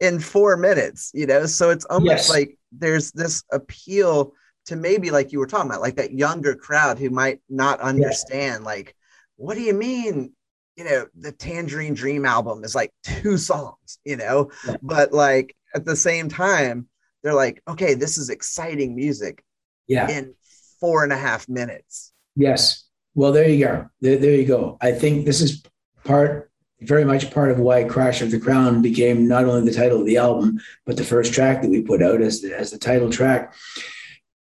in 0.00 0.20
four 0.20 0.56
minutes, 0.56 1.10
you 1.14 1.26
know. 1.26 1.46
So 1.46 1.70
it's 1.70 1.84
almost 1.86 2.28
Yes. 2.28 2.30
like 2.30 2.58
there's 2.72 3.12
this 3.12 3.42
appeal 3.50 4.32
to 4.66 4.76
maybe 4.76 5.10
like 5.10 5.32
you 5.32 5.38
were 5.38 5.46
talking 5.46 5.70
about, 5.70 5.82
like 5.82 5.96
that 5.96 6.12
younger 6.12 6.54
crowd 6.54 6.98
who 6.98 7.10
might 7.10 7.40
not 7.48 7.80
understand, 7.80 8.62
yeah. 8.62 8.66
like, 8.66 8.96
what 9.36 9.54
do 9.54 9.60
you 9.60 9.74
mean? 9.74 10.32
You 10.76 10.84
know, 10.84 11.06
the 11.14 11.32
Tangerine 11.32 11.94
Dream 11.94 12.24
album 12.24 12.64
is 12.64 12.74
like 12.74 12.92
two 13.02 13.36
songs, 13.36 13.98
you 14.04 14.16
know, 14.16 14.50
yeah. 14.66 14.76
but 14.82 15.12
like 15.12 15.54
at 15.74 15.84
the 15.84 15.96
same 15.96 16.28
time, 16.28 16.88
they're 17.22 17.34
like, 17.34 17.62
okay, 17.68 17.94
this 17.94 18.18
is 18.18 18.30
exciting 18.30 18.94
music. 18.94 19.42
Yeah. 19.86 20.08
In 20.10 20.34
four 20.80 21.04
and 21.04 21.12
a 21.12 21.16
half 21.16 21.48
minutes. 21.48 22.12
Yes. 22.36 22.84
Well, 23.14 23.32
there 23.32 23.48
you 23.48 23.64
go. 23.64 23.88
There, 24.00 24.16
there 24.16 24.34
you 24.34 24.46
go. 24.46 24.78
I 24.80 24.92
think 24.92 25.24
this 25.24 25.40
is 25.40 25.62
part 26.04 26.50
very 26.80 27.04
much 27.04 27.30
part 27.30 27.50
of 27.50 27.58
why 27.58 27.84
Crash 27.84 28.20
of 28.20 28.30
the 28.30 28.38
Crown 28.38 28.82
became 28.82 29.26
not 29.26 29.44
only 29.44 29.70
the 29.70 29.76
title 29.76 30.00
of 30.00 30.06
the 30.06 30.18
album, 30.18 30.60
but 30.84 30.96
the 30.96 31.04
first 31.04 31.32
track 31.32 31.62
that 31.62 31.70
we 31.70 31.80
put 31.80 32.02
out 32.02 32.20
as 32.20 32.42
the, 32.42 32.54
as 32.54 32.70
the 32.70 32.78
title 32.78 33.10
track. 33.10 33.54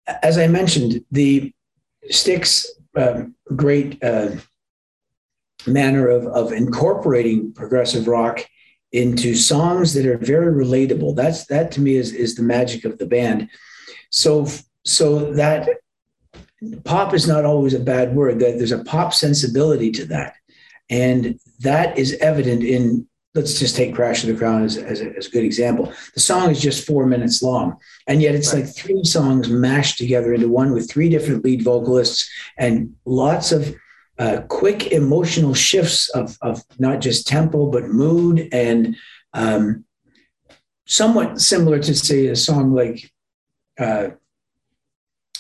As 0.08 0.38
I 0.38 0.48
mentioned, 0.48 1.04
the 1.12 1.54
Styx 2.10 2.66
um, 2.96 3.36
great 3.56 4.04
uh, 4.04 4.32
manner 5.66 6.08
of, 6.10 6.26
of 6.28 6.52
incorporating 6.52 7.54
progressive 7.54 8.08
rock 8.08 8.46
into 8.94 9.36
songs 9.36 9.94
that 9.96 10.06
are 10.06 10.18
very 10.18 10.54
relatable. 10.54 11.16
That's 11.16 11.46
that 11.48 11.72
to 11.74 11.82
me 11.82 11.96
is, 11.96 12.14
is 12.14 12.36
the 12.36 12.44
magic 12.44 12.86
of 12.86 12.98
the 12.98 13.08
band. 13.08 13.50
So 14.10 14.48
so 14.86 15.34
that 15.34 15.68
pop 16.86 17.14
is 17.14 17.28
not 17.28 17.46
always 17.46 17.74
a 17.74 17.80
bad 17.80 18.16
word. 18.16 18.40
That 18.40 18.58
there's 18.58 18.72
a 18.72 18.84
pop 18.84 19.14
sensibility 19.14 19.92
to 19.92 20.06
that. 20.06 20.36
And 20.90 21.40
that 21.60 21.98
is 21.98 22.14
evident 22.22 22.64
in, 22.64 23.08
let's 23.34 23.58
just 23.58 23.76
take 23.76 23.96
Crash 23.96 24.24
of 24.24 24.30
the 24.30 24.36
Crown 24.36 24.64
as, 24.64 24.78
as, 24.78 25.02
a, 25.02 25.16
as 25.18 25.28
a 25.28 25.32
good 25.32 25.44
example. 25.44 25.92
The 26.14 26.20
song 26.20 26.52
is 26.52 26.62
just 26.62 26.86
four 26.86 27.06
minutes 27.06 27.42
long, 27.42 27.78
and 28.06 28.22
yet 28.22 28.36
it's 28.36 28.54
right. 28.54 28.64
like 28.64 28.76
three 28.76 29.04
songs 29.04 29.50
mashed 29.50 29.98
together 29.98 30.34
into 30.34 30.50
one 30.50 30.72
with 30.72 30.92
three 30.92 31.10
different 31.10 31.44
lead 31.44 31.64
vocalists 31.64 32.30
and 32.58 32.94
lots 33.06 33.52
of 33.52 33.76
uh, 34.24 34.42
quick 34.62 34.80
emotional 35.02 35.54
shifts 35.54 36.10
of, 36.20 36.38
of 36.42 36.64
not 36.80 36.98
just 37.02 37.28
tempo, 37.28 37.60
but 37.76 37.96
mood 38.04 38.48
and 38.52 38.96
um, 39.34 39.84
somewhat 40.86 41.42
similar 41.42 41.80
to, 41.80 41.94
say, 41.94 42.28
a 42.28 42.36
song 42.36 42.66
like 42.82 43.12
uh, 43.86 44.08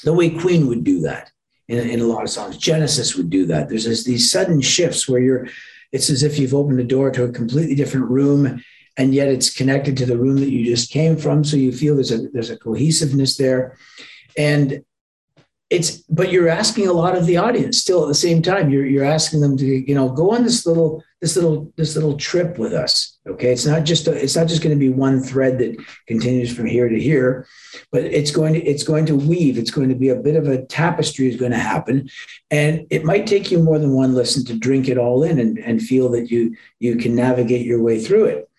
the 0.04 0.14
way 0.14 0.30
Queen 0.44 0.68
would 0.68 0.84
do 0.84 0.98
that 1.02 1.26
in, 1.68 1.80
in 1.94 2.00
a 2.02 2.10
lot 2.14 2.24
of 2.24 2.30
songs. 2.30 2.58
Genesis 2.58 3.16
would 3.16 3.30
do 3.30 3.46
that. 3.46 3.70
There's 3.70 3.86
this, 3.86 4.04
these 4.04 4.30
sudden 4.30 4.60
shifts 4.62 5.08
where 5.08 5.22
you're, 5.22 5.48
it's 5.96 6.10
as 6.10 6.24
if 6.24 6.38
you've 6.38 6.60
opened 6.62 6.80
a 6.82 6.84
door 6.96 7.10
to 7.12 7.24
a 7.24 7.32
completely 7.32 7.76
different 7.76 8.10
room, 8.10 8.62
and 8.98 9.14
yet 9.14 9.30
it's 9.30 9.58
connected 9.60 9.96
to 9.98 10.06
the 10.06 10.18
room 10.18 10.38
that 10.38 10.52
you 10.52 10.66
just 10.66 10.92
came 10.92 11.16
from. 11.16 11.44
So 11.44 11.56
you 11.56 11.72
feel 11.72 11.96
there's 11.96 12.12
a 12.12 12.22
there's 12.34 12.50
a 12.50 12.58
cohesiveness 12.58 13.38
there, 13.38 13.64
and 14.38 14.84
it's 15.74 15.98
but 16.10 16.32
you're 16.32 16.50
asking 16.50 16.88
a 16.88 16.94
lot 16.94 17.18
of 17.18 17.26
the 17.26 17.38
audience 17.38 17.80
still 17.80 18.04
at 18.04 18.08
the 18.08 18.16
same 18.16 18.42
time. 18.42 18.70
You're 18.70 18.86
you're 18.86 19.06
asking 19.06 19.42
them 19.42 19.58
to 19.58 19.66
you 19.66 19.96
know 19.96 20.10
go 20.10 20.32
on 20.32 20.44
this 20.44 20.66
little 20.66 21.04
this 21.22 21.36
little 21.36 21.72
this 21.78 21.96
little 21.96 22.18
trip 22.18 22.58
with 22.58 22.74
us 22.74 23.14
okay? 23.28 23.52
It's 23.52 23.66
not 23.66 23.84
just 23.84 24.08
a, 24.08 24.12
it's 24.12 24.36
not 24.36 24.48
just 24.48 24.62
going 24.62 24.76
to 24.76 24.80
be 24.80 24.90
one 24.90 25.22
thread 25.22 25.58
that 25.60 25.78
continues 26.08 26.54
from 26.56 26.66
here 26.66 26.90
to 26.90 27.00
here 27.00 27.48
but 27.92 28.04
it's 28.04 28.32
going 28.32 28.54
to 28.54 28.62
it's 28.62 28.84
going 28.84 29.06
to 29.08 29.16
weave. 29.16 29.58
It's 29.58 29.72
going 29.72 29.90
to 29.90 29.96
be 29.96 30.10
a 30.10 30.16
bit 30.16 30.36
of 30.36 30.48
a 30.48 30.66
tapestry 30.66 31.28
is 31.28 31.38
going 31.38 31.52
to 31.52 31.58
happen. 31.58 32.10
And 32.52 32.86
it 32.90 33.04
might 33.04 33.28
take 33.28 33.52
you 33.52 33.60
more 33.60 33.80
than 33.80 33.94
one 33.94 34.14
listen 34.14 34.46
to 34.46 34.58
drink 34.58 34.88
it 34.88 34.98
all 34.98 35.24
in 35.24 35.40
and, 35.40 35.58
and 35.60 35.82
feel 35.82 36.10
that 36.12 36.30
you 36.30 36.56
you 36.80 36.96
can 36.98 37.16
navigate 37.16 37.66
your 37.66 37.82
way 37.82 38.00
through 38.02 38.26
it. 38.26 38.50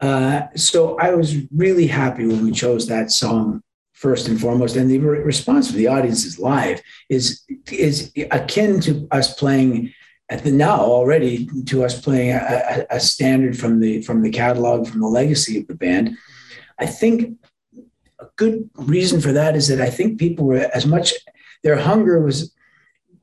Uh, 0.00 0.48
so 0.56 0.98
i 0.98 1.14
was 1.14 1.36
really 1.54 1.86
happy 1.86 2.26
when 2.26 2.44
we 2.44 2.50
chose 2.50 2.88
that 2.88 3.12
song 3.12 3.62
first 4.02 4.26
and 4.26 4.40
foremost. 4.40 4.74
And 4.74 4.90
the 4.90 4.98
response 4.98 5.70
of 5.70 5.76
the 5.76 5.86
audience 5.86 6.24
is 6.24 6.38
live 6.38 6.82
is 7.08 7.42
is 7.70 8.12
akin 8.32 8.80
to 8.80 9.06
us 9.12 9.34
playing 9.34 9.94
at 10.28 10.42
the 10.42 10.50
now 10.50 10.80
already 10.80 11.48
to 11.66 11.84
us 11.84 12.00
playing 12.00 12.32
a, 12.32 12.86
a, 12.90 12.98
standard 12.98 13.56
from 13.56 13.80
the 13.80 14.02
from 14.02 14.22
the 14.22 14.30
catalog 14.30 14.88
from 14.88 15.00
the 15.00 15.06
legacy 15.20 15.58
of 15.60 15.68
the 15.68 15.76
band. 15.76 16.16
I 16.80 16.86
think 16.86 17.38
a 18.18 18.26
good 18.36 18.68
reason 18.74 19.20
for 19.20 19.32
that 19.32 19.56
is 19.56 19.66
that 19.66 19.80
i 19.80 19.90
think 19.90 20.18
people 20.18 20.46
were 20.46 20.70
as 20.72 20.86
much 20.86 21.12
their 21.64 21.76
hunger 21.76 22.20
was 22.20 22.54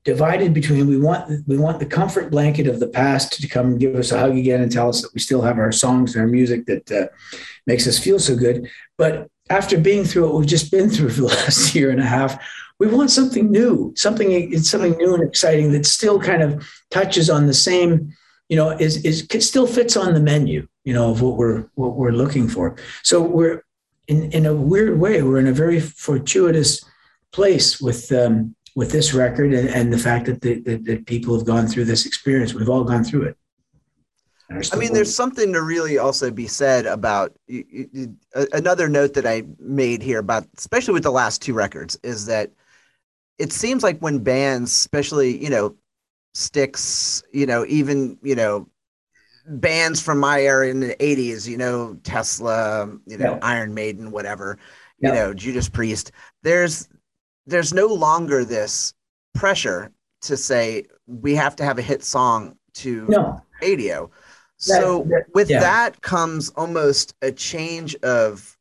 divided 0.03 0.53
between 0.53 0.87
we 0.87 0.97
want 0.97 1.23
we 1.47 1.57
want 1.57 1.79
the 1.79 1.85
comfort 1.85 2.31
blanket 2.31 2.67
of 2.67 2.79
the 2.79 2.87
past 2.87 3.25
to 3.33 3.47
come 3.47 3.77
give 3.77 3.95
us 3.95 4.11
a 4.11 4.19
hug 4.19 4.35
again 4.37 4.61
and 4.61 4.71
tell 4.71 4.89
us 4.89 5.01
that 5.01 5.13
we 5.13 5.19
still 5.19 5.41
have 5.41 5.57
our 5.57 5.71
songs 5.71 6.15
and 6.15 6.21
our 6.21 6.27
music 6.27 6.65
that 6.65 6.91
uh, 6.91 7.07
makes 7.67 7.87
us 7.87 7.99
feel 7.99 8.19
so 8.19 8.35
good. 8.35 8.67
But 8.97 9.29
after 9.49 9.77
being 9.77 10.03
through 10.03 10.25
what 10.25 10.35
we've 10.35 10.47
just 10.47 10.71
been 10.71 10.89
through 10.89 11.09
for 11.09 11.21
the 11.21 11.27
last 11.27 11.73
year 11.75 11.89
and 11.89 11.99
a 11.99 12.05
half 12.05 12.39
we 12.79 12.87
want 12.87 13.11
something 13.11 13.51
new, 13.51 13.93
something 13.95 14.31
it's 14.31 14.69
something 14.69 14.93
new 14.93 15.13
and 15.13 15.23
exciting 15.23 15.71
that 15.73 15.85
still 15.85 16.19
kind 16.19 16.41
of 16.41 16.65
touches 16.89 17.29
on 17.29 17.45
the 17.45 17.53
same, 17.53 18.13
you 18.47 18.55
know, 18.55 18.69
is 18.69 19.03
is 19.05 19.27
still 19.45 19.67
fits 19.67 19.97
on 19.97 20.13
the 20.13 20.21
menu, 20.21 20.67
you 20.85 20.93
know, 20.93 21.11
of 21.11 21.21
what 21.21 21.35
we're 21.35 21.65
what 21.75 21.95
we're 21.95 22.11
looking 22.11 22.47
for. 22.47 22.77
So 23.03 23.21
we're 23.21 23.63
in 24.07 24.31
in 24.31 24.45
a 24.45 24.55
weird 24.55 24.97
way, 24.97 25.21
we're 25.21 25.39
in 25.39 25.47
a 25.47 25.53
very 25.53 25.81
fortuitous 25.81 26.83
place 27.33 27.81
with 27.81 28.11
um, 28.13 28.55
with 28.77 28.91
this 28.91 29.13
record 29.13 29.53
and, 29.53 29.67
and 29.67 29.91
the 29.91 29.97
fact 29.97 30.27
that, 30.27 30.39
the, 30.41 30.61
that 30.61 30.85
that 30.85 31.05
people 31.05 31.37
have 31.37 31.45
gone 31.45 31.67
through 31.67 31.85
this 31.85 32.05
experience. 32.05 32.53
We've 32.53 32.69
all 32.69 32.85
gone 32.85 33.03
through 33.03 33.23
it. 33.23 33.37
I 34.49 34.75
mean, 34.77 34.93
there's 34.93 35.15
something 35.15 35.53
to 35.53 35.61
really 35.61 35.97
also 35.97 36.31
be 36.31 36.47
said 36.47 36.85
about 36.85 37.35
you, 37.47 37.63
you, 37.69 38.15
another 38.53 38.89
note 38.89 39.13
that 39.13 39.27
I 39.27 39.43
made 39.59 40.01
here 40.01 40.19
about, 40.19 40.47
especially 40.57 40.95
with 40.95 41.03
the 41.03 41.11
last 41.11 41.41
two 41.41 41.53
records, 41.53 41.99
is 42.03 42.25
that 42.25 42.51
it 43.37 43.53
seems 43.53 43.83
like 43.83 43.99
when 43.99 44.19
bands, 44.19 44.71
especially, 44.71 45.41
you 45.41 45.49
know, 45.49 45.75
Styx, 46.33 47.21
you 47.31 47.45
know, 47.45 47.65
even, 47.67 48.17
you 48.23 48.35
know, 48.35 48.67
bands 49.45 50.01
from 50.01 50.19
my 50.19 50.41
era 50.41 50.67
in 50.67 50.79
the 50.79 50.95
80s, 50.95 51.47
you 51.47 51.57
know, 51.57 51.97
Tesla, 52.03 52.87
you 53.05 53.17
know, 53.17 53.33
yeah. 53.33 53.39
Iron 53.41 53.73
Maiden, 53.73 54.11
whatever, 54.11 54.57
yeah. 54.99 55.09
you 55.09 55.15
know, 55.15 55.33
Judas 55.33 55.69
Priest, 55.69 56.11
there's 56.43 56.87
there's 57.45 57.73
no 57.73 57.87
longer 57.87 58.45
this 58.45 58.93
pressure 59.33 59.91
to 60.21 60.37
say 60.37 60.85
we 61.07 61.33
have 61.35 61.55
to 61.55 61.63
have 61.63 61.79
a 61.79 61.81
hit 61.81 62.03
song 62.03 62.55
to 62.73 63.05
no. 63.09 63.41
radio. 63.61 64.09
So 64.59 65.05
that, 65.09 65.25
with 65.33 65.49
yeah. 65.49 65.61
that 65.61 66.01
comes 66.01 66.49
almost 66.49 67.15
a 67.21 67.31
change 67.31 67.95
of 67.97 68.57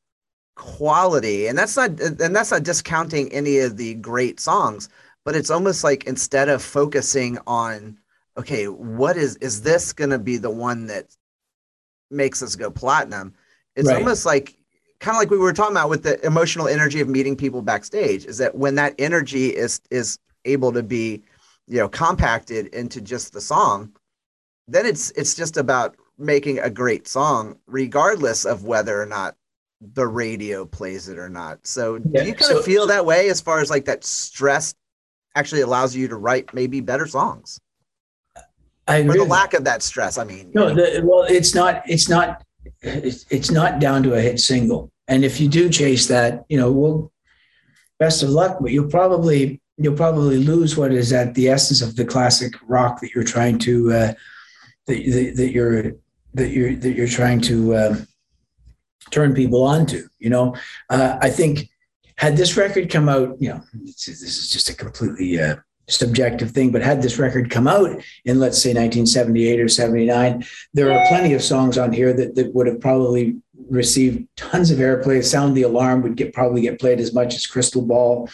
quality 0.55 1.47
and 1.47 1.57
that's 1.57 1.77
not 1.77 1.91
and 2.01 2.35
that's 2.35 2.51
not 2.51 2.65
discounting 2.65 3.33
any 3.33 3.59
of 3.59 3.77
the 3.77 3.95
great 3.95 4.41
songs 4.41 4.89
but 5.25 5.37
it's 5.37 5.51
almost 5.51 5.85
like 5.85 6.05
instead 6.05 6.49
of 6.49 6.61
focusing 6.61 7.39
on 7.47 7.97
okay 8.37 8.67
what 8.67 9.17
is 9.17 9.37
is 9.37 9.63
this 9.63 9.93
going 9.93 10.11
to 10.11 10.19
be 10.19 10.37
the 10.37 10.51
one 10.51 10.89
that 10.89 11.15
makes 12.11 12.43
us 12.43 12.57
go 12.57 12.73
platinum 12.73 13.33
it's 13.77 13.87
right. 13.87 13.99
almost 13.99 14.27
like 14.27 14.59
kind 14.99 15.17
of 15.17 15.21
like 15.21 15.31
we 15.31 15.39
were 15.39 15.53
talking 15.53 15.77
about 15.77 15.91
with 15.91 16.03
the 16.03 16.25
emotional 16.27 16.67
energy 16.67 17.01
of 17.01 17.09
meeting 17.09 17.37
people 17.37 17.63
backstage 17.63 18.25
is 18.25 18.39
that 18.39 18.57
when 18.57 18.75
that 18.75 18.97
energy 18.99 19.49
is 19.49 19.81
is 19.93 20.19
able 20.45 20.73
to 20.73 20.83
be 20.83 21.23
you 21.69 21.77
know 21.77 21.89
compacted 21.89 22.67
into 22.75 23.01
just 23.01 23.33
the 23.33 23.41
song 23.41 23.93
then 24.69 24.87
it's 24.87 25.11
it's 25.13 25.35
just 25.35 25.57
about 25.57 25.97
making 26.19 26.59
a 26.59 26.71
great 26.71 27.09
song 27.09 27.57
regardless 27.67 28.45
of 28.45 28.65
whether 28.65 29.01
or 29.01 29.07
not 29.07 29.35
the 29.81 30.07
radio 30.07 30.65
plays 30.65 31.09
it 31.09 31.19
or 31.19 31.29
not. 31.29 31.67
So 31.67 31.97
yeah, 32.11 32.23
do 32.23 32.29
you 32.29 32.35
kind 32.35 32.53
so, 32.53 32.59
of 32.59 32.65
feel 32.65 32.87
that 32.89 33.07
way 33.07 33.31
as 33.31 33.41
far 33.41 33.61
as 33.61 33.71
like 33.71 33.85
that 33.87 34.05
stress 34.05 34.75
actually 35.35 35.61
allows 35.61 35.95
you 35.95 36.09
to 36.09 36.17
write 36.17 36.53
maybe 36.53 36.81
better 36.81 37.07
songs? 37.07 37.61
I 38.89 38.97
agree. 38.97 39.21
Or 39.21 39.25
the 39.25 39.31
lack 39.31 39.55
of 39.55 39.65
that 39.65 39.83
stress. 39.83 40.19
I 40.19 40.25
mean, 40.25 40.51
no, 40.55 40.75
the, 40.75 41.03
well, 41.05 41.25
it's 41.29 41.55
not, 41.55 41.83
it's 41.87 42.09
not, 42.09 42.43
it's, 42.81 43.27
it's 43.31 43.51
not 43.51 43.81
down 43.81 44.03
to 44.05 44.15
a 44.15 44.21
hit 44.21 44.41
single. 44.41 44.91
And 45.07 45.25
if 45.25 45.41
you 45.41 45.49
do 45.49 45.69
chase 45.69 46.09
that, 46.09 46.45
you 46.49 46.59
know, 46.59 46.73
well, 46.73 47.13
best 47.99 48.23
of 48.23 48.31
luck, 48.31 48.59
but 48.61 48.73
you'll 48.73 48.91
probably, 48.91 49.61
you'll 49.77 49.95
probably 49.95 50.39
lose 50.39 50.77
what 50.77 50.93
is 50.93 51.13
at 51.13 51.35
the 51.35 51.49
essence 51.49 51.83
of 51.83 51.97
the 51.97 52.05
classic 52.05 52.55
rock 52.67 53.01
that 53.01 53.11
you're 53.15 53.25
trying 53.25 53.59
to, 53.61 53.93
uh, 53.93 54.15
that, 54.89 55.35
that, 55.37 55.51
you're, 55.53 55.93
that 56.35 56.51
you're, 56.51 56.75
that 56.75 56.93
you're 56.97 57.07
trying 57.07 57.41
to, 57.43 57.77
um, 57.77 58.07
turn 59.11 59.35
people 59.35 59.63
onto. 59.65 60.09
You 60.19 60.31
know, 60.31 60.57
uh, 60.91 61.19
I 61.21 61.31
think 61.31 61.69
had 62.17 62.37
this 62.37 62.57
record 62.57 62.91
come 62.91 63.09
out, 63.09 63.37
you 63.41 63.51
know, 63.51 63.63
this 63.73 64.09
is 64.09 64.51
just 64.51 64.69
a 64.69 64.75
completely 64.75 65.41
uh, 65.41 65.57
subjective 65.89 66.51
thing, 66.51 66.71
but 66.71 66.83
had 66.83 67.01
this 67.01 67.19
record 67.19 67.51
come 67.51 67.67
out 67.67 68.03
in, 68.25 68.41
let's 68.41 68.61
say, 68.61 68.71
1978 68.71 69.61
or 69.61 69.69
79, 69.69 70.45
there 70.75 70.93
are 70.93 71.07
plenty 71.09 71.33
of 71.35 71.43
songs 71.43 71.79
on 71.79 71.93
here 71.93 72.13
that, 72.13 72.35
that 72.35 72.55
would 72.55 72.67
have 72.67 72.81
probably 72.81 73.37
received 73.71 74.27
tons 74.37 74.71
of 74.71 74.79
airplay. 74.79 75.25
Sound 75.25 75.57
the 75.57 75.63
Alarm 75.63 76.03
would 76.03 76.17
get 76.17 76.33
probably 76.33 76.63
get 76.63 76.81
played 76.81 77.01
as 77.01 77.15
much 77.15 77.35
as 77.35 77.47
Crystal 77.47 77.83
Ball. 77.83 78.29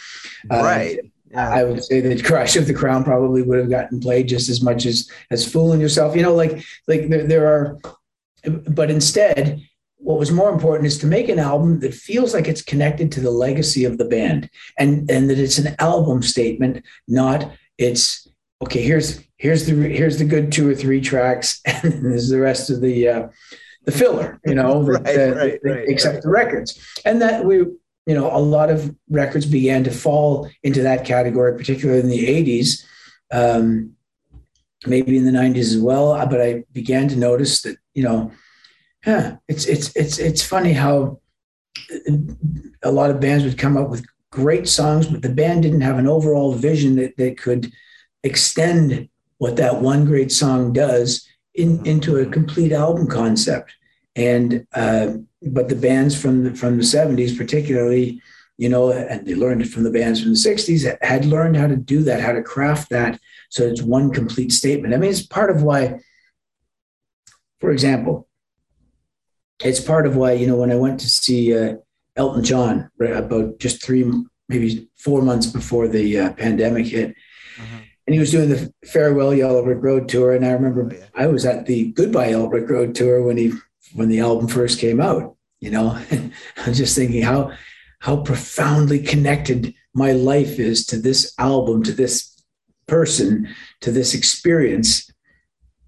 Uh, 0.49 0.63
right. 0.63 0.99
I 1.35 1.63
would 1.63 1.83
say 1.83 2.01
that 2.01 2.23
Crash 2.29 2.55
of 2.55 2.67
the 2.67 2.73
Crown 2.73 3.03
probably 3.03 3.41
would 3.41 3.59
have 3.59 3.69
gotten 3.69 3.99
played 3.99 4.27
just 4.27 4.49
as 4.49 4.61
much 4.61 4.85
as 4.85 5.09
as 5.31 5.49
Fooling 5.49 5.81
Yourself. 5.81 6.15
You 6.15 6.21
know, 6.23 6.35
like 6.35 6.63
like 6.87 7.09
there, 7.09 7.25
there 7.27 7.47
are, 7.47 7.77
but 8.69 8.91
instead 8.91 9.61
what 9.97 10.19
was 10.19 10.31
more 10.31 10.51
important 10.51 10.85
is 10.85 10.99
to 10.99 11.07
make 11.07 11.29
an 11.29 11.39
album 11.39 11.79
that 11.79 11.93
feels 11.93 12.33
like 12.33 12.47
it's 12.47 12.61
connected 12.61 13.11
to 13.11 13.19
the 13.21 13.31
legacy 13.31 13.85
of 13.85 13.97
the 13.97 14.05
band 14.05 14.49
and 14.77 15.09
and 15.09 15.29
that 15.29 15.39
it's 15.39 15.57
an 15.57 15.75
album 15.79 16.21
statement 16.21 16.85
not 17.07 17.49
it's 17.79 18.27
okay 18.61 18.83
here's 18.83 19.23
here's 19.37 19.65
the 19.65 19.73
here's 19.73 20.19
the 20.19 20.25
good 20.25 20.51
two 20.51 20.69
or 20.69 20.75
three 20.75 21.01
tracks 21.01 21.59
and 21.65 22.05
there's 22.05 22.29
the 22.29 22.39
rest 22.39 22.69
of 22.69 22.81
the 22.81 23.07
uh, 23.07 23.27
the 23.85 23.91
filler 23.91 24.39
you 24.45 24.53
know 24.53 24.81
Right, 24.83 25.03
the, 25.03 25.33
right, 25.35 25.59
the- 25.63 25.69
right, 25.71 25.85
except 25.87 26.21
the 26.21 26.29
records. 26.29 26.79
And 27.03 27.19
that 27.23 27.43
we 27.43 27.65
you 28.05 28.13
know 28.13 28.35
a 28.35 28.39
lot 28.39 28.69
of 28.69 28.95
records 29.09 29.45
began 29.45 29.83
to 29.83 29.91
fall 29.91 30.49
into 30.63 30.81
that 30.81 31.05
category 31.05 31.57
particularly 31.57 32.01
in 32.01 32.09
the 32.09 32.61
80s 32.61 32.85
um, 33.31 33.91
maybe 34.85 35.17
in 35.17 35.25
the 35.25 35.31
90s 35.31 35.57
as 35.57 35.77
well. 35.77 36.11
Uh, 36.11 36.25
but 36.25 36.41
i 36.41 36.63
began 36.71 37.07
to 37.07 37.15
notice 37.15 37.61
that 37.61 37.77
you 37.93 38.03
know 38.03 38.31
yeah 39.05 39.37
it's 39.47 39.65
it's 39.65 39.95
it's 39.95 40.17
it's 40.19 40.43
funny 40.43 40.73
how 40.73 41.19
a 42.83 42.91
lot 42.91 43.11
of 43.11 43.19
bands 43.19 43.43
would 43.43 43.57
come 43.57 43.77
up 43.77 43.89
with 43.89 44.05
great 44.31 44.67
songs 44.67 45.07
but 45.07 45.21
the 45.21 45.29
band 45.29 45.63
didn't 45.63 45.81
have 45.81 45.97
an 45.97 46.07
overall 46.07 46.53
vision 46.53 46.95
that, 46.95 47.15
that 47.17 47.37
could 47.37 47.71
extend 48.23 49.07
what 49.37 49.55
that 49.57 49.81
one 49.81 50.05
great 50.05 50.31
song 50.31 50.73
does 50.73 51.27
in, 51.53 51.85
into 51.85 52.17
a 52.17 52.25
complete 52.25 52.71
album 52.71 53.07
concept. 53.07 53.73
And 54.15 54.65
uh, 54.73 55.13
but 55.45 55.69
the 55.69 55.75
bands 55.75 56.19
from 56.19 56.43
the 56.43 56.55
from 56.55 56.77
the 56.77 56.83
70s 56.83 57.37
particularly 57.37 58.21
you 58.57 58.69
know 58.69 58.91
and 58.91 59.25
they 59.27 59.35
learned 59.35 59.61
it 59.61 59.67
from 59.67 59.83
the 59.83 59.91
bands 59.91 60.21
from 60.21 60.31
the 60.31 60.37
60s 60.37 60.97
had 61.01 61.25
learned 61.25 61.55
how 61.57 61.67
to 61.67 61.75
do 61.75 62.03
that 62.03 62.21
how 62.21 62.31
to 62.31 62.41
craft 62.41 62.89
that. 62.89 63.19
So 63.49 63.63
it's 63.63 63.81
one 63.81 64.11
complete 64.11 64.51
statement. 64.51 64.93
I 64.93 64.97
mean 64.97 65.09
it's 65.11 65.25
part 65.25 65.49
of 65.49 65.61
why 65.63 65.99
for 67.59 67.71
example 67.71 68.27
it's 69.63 69.79
part 69.79 70.05
of 70.05 70.15
why 70.15 70.33
you 70.33 70.45
know 70.47 70.57
when 70.57 70.71
i 70.71 70.75
went 70.75 70.99
to 70.99 71.09
see 71.09 71.55
uh, 71.57 71.75
elton 72.17 72.43
john 72.43 72.89
right, 72.97 73.11
about 73.15 73.57
just 73.57 73.81
three 73.83 74.03
maybe 74.49 74.87
four 74.97 75.21
months 75.21 75.47
before 75.47 75.87
the 75.87 76.19
uh, 76.19 76.33
pandemic 76.33 76.85
hit 76.87 77.15
Mhm. 77.57 77.81
and 78.05 78.13
he 78.13 78.19
was 78.19 78.31
doing 78.31 78.49
the 78.49 78.73
farewell 78.85 79.33
yellow 79.33 79.63
brick 79.63 79.81
road 79.81 80.09
tour 80.09 80.33
and 80.35 80.45
i 80.45 80.51
remember 80.51 80.91
Oh, 80.93 81.03
i 81.15 81.27
was 81.27 81.45
at 81.45 81.65
the 81.65 81.93
goodbye 81.93 82.29
yellow 82.31 82.49
brick 82.49 82.69
road 82.69 82.93
tour 82.95 83.23
when 83.23 83.37
he 83.37 83.53
when 83.93 84.09
the 84.09 84.19
album 84.19 84.49
first 84.49 84.77
came 84.79 84.99
out 84.99 85.34
you 85.65 85.71
know? 85.71 85.99
I'm 86.57 86.73
just 86.73 86.95
thinking 86.95 87.23
how 87.23 87.51
how 87.99 88.17
profoundly 88.17 88.99
connected 88.99 89.73
my 89.93 90.11
life 90.11 90.59
is 90.59 90.85
to 90.85 90.97
this 90.97 91.33
album 91.39 91.81
to 91.83 91.91
this 91.91 92.35
person 92.87 93.47
to 93.81 93.91
this 93.91 94.13
experience. 94.13 95.09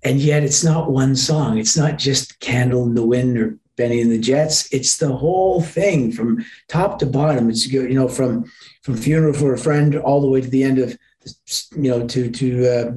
And 0.03 0.19
yet 0.19 0.43
it's 0.43 0.63
not 0.63 0.91
one 0.91 1.15
song. 1.15 1.57
It's 1.57 1.77
not 1.77 1.97
just 1.97 2.39
candle 2.39 2.83
in 2.83 2.95
the 2.95 3.05
wind 3.05 3.37
or 3.37 3.57
benny 3.75 4.01
and 4.01 4.11
the 4.11 4.19
jets. 4.19 4.71
It's 4.73 4.97
the 4.97 5.13
whole 5.13 5.61
thing 5.61 6.11
from 6.11 6.43
top 6.67 6.99
to 6.99 7.05
bottom. 7.05 7.49
It's 7.49 7.67
you 7.67 7.93
know 7.93 8.07
from 8.07 8.45
from 8.83 8.97
funeral 8.97 9.33
for 9.33 9.53
a 9.53 9.57
friend 9.57 9.95
all 9.95 10.21
the 10.21 10.29
way 10.29 10.41
to 10.41 10.49
the 10.49 10.63
end 10.63 10.79
of 10.79 10.97
you 11.75 11.91
know 11.91 12.07
to 12.07 12.31
to 12.31 12.67
uh, 12.67 12.91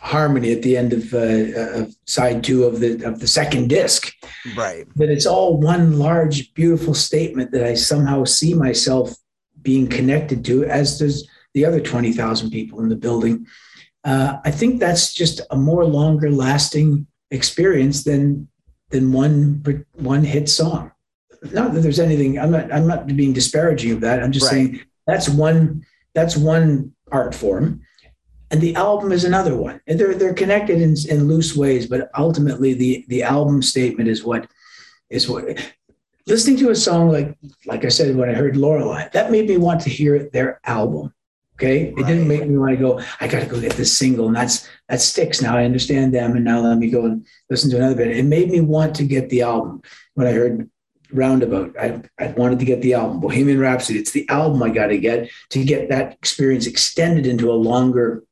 harmony 0.00 0.52
at 0.52 0.62
the 0.62 0.76
end 0.76 0.92
of, 0.92 1.12
uh, 1.14 1.80
of 1.80 1.96
side 2.06 2.44
two 2.44 2.64
of 2.64 2.80
the 2.80 3.02
of 3.04 3.18
the 3.20 3.26
second 3.26 3.68
disc. 3.68 4.12
Right. 4.56 4.86
that 4.96 5.10
it's 5.10 5.26
all 5.26 5.58
one 5.58 5.98
large 5.98 6.52
beautiful 6.54 6.94
statement 6.94 7.50
that 7.52 7.64
i 7.64 7.74
somehow 7.74 8.24
see 8.24 8.54
myself 8.54 9.14
being 9.62 9.88
connected 9.88 10.44
to 10.44 10.64
as 10.64 10.98
does 10.98 11.28
the 11.54 11.64
other 11.64 11.80
20000 11.80 12.50
people 12.50 12.80
in 12.80 12.88
the 12.88 12.96
building. 12.96 13.46
Uh, 14.04 14.38
i 14.44 14.50
think 14.50 14.78
that's 14.78 15.12
just 15.14 15.40
a 15.50 15.56
more 15.56 15.84
longer 15.84 16.30
lasting 16.30 17.06
experience 17.30 18.04
than 18.04 18.46
than 18.90 19.12
one 19.12 19.64
one 19.94 20.22
hit 20.22 20.48
song. 20.48 20.92
Not 21.52 21.72
that 21.74 21.80
there's 21.80 21.98
anything 21.98 22.38
i'm 22.38 22.50
not 22.52 22.72
i'm 22.72 22.86
not 22.86 23.06
being 23.08 23.32
disparaging 23.32 23.92
of 23.92 24.00
that. 24.02 24.22
I'm 24.22 24.32
just 24.32 24.46
Right. 24.46 24.52
saying 24.52 24.80
that's 25.06 25.28
one 25.28 25.84
that's 26.14 26.36
one 26.36 26.92
art 27.10 27.34
form 27.34 27.80
and 28.50 28.60
the 28.60 28.74
album 28.76 29.12
is 29.12 29.24
another 29.24 29.56
one. 29.56 29.80
And 29.86 29.98
they're 29.98 30.14
they're 30.14 30.34
connected 30.34 30.80
in, 30.80 30.94
in 31.08 31.28
loose 31.28 31.56
ways 31.56 31.86
but 31.86 32.10
ultimately 32.16 32.74
the 32.74 33.04
the 33.08 33.22
album 33.22 33.62
statement 33.62 34.08
is 34.08 34.24
what 34.24 34.48
is 35.10 35.28
what 35.28 35.44
listening 36.26 36.56
to 36.56 36.70
a 36.70 36.74
song 36.74 37.10
like 37.10 37.36
like 37.66 37.84
i 37.84 37.88
said 37.88 38.16
when 38.16 38.28
i 38.28 38.34
heard 38.34 38.56
lorelei 38.56 39.08
that 39.12 39.30
made 39.30 39.48
me 39.48 39.56
want 39.56 39.80
to 39.80 39.90
hear 39.90 40.28
their 40.30 40.60
album 40.64 41.12
okay? 41.54 41.94
It 41.96 42.06
didn't 42.06 42.28
make 42.28 42.46
me 42.46 42.58
want 42.58 42.72
to 42.72 42.76
go 42.76 43.00
i 43.20 43.28
gotta 43.28 43.46
go 43.46 43.60
get 43.60 43.72
this 43.72 43.96
single 43.96 44.26
and 44.26 44.36
that's 44.36 44.68
that 44.88 45.00
sticks 45.00 45.40
now 45.40 45.56
i 45.56 45.64
understand 45.64 46.14
them 46.14 46.36
and 46.36 46.44
now 46.44 46.60
let 46.60 46.78
me 46.78 46.90
go 46.90 47.04
and 47.06 47.26
listen 47.48 47.70
to 47.70 47.76
another 47.76 47.94
bit. 47.94 48.16
It 48.16 48.24
made 48.24 48.50
me 48.50 48.60
want 48.60 48.94
to 48.96 49.04
get 49.04 49.30
the 49.30 49.42
album. 49.42 49.82
When 50.14 50.26
i 50.26 50.32
heard 50.32 50.68
roundabout 51.12 51.74
i, 51.78 52.02
I 52.18 52.28
wanted 52.32 52.58
to 52.58 52.64
get 52.64 52.82
the 52.82 52.94
album. 52.94 53.20
Bohemian 53.20 53.60
rhapsody 53.60 54.00
it's 54.00 54.10
the 54.10 54.28
album 54.28 54.62
i 54.62 54.68
got 54.68 54.88
to 54.88 54.98
get 54.98 55.30
to 55.50 55.64
get 55.64 55.88
that 55.88 56.12
experience 56.14 56.66
extended 56.66 57.26
into 57.26 57.50
a 57.50 57.54
longer 57.54 58.24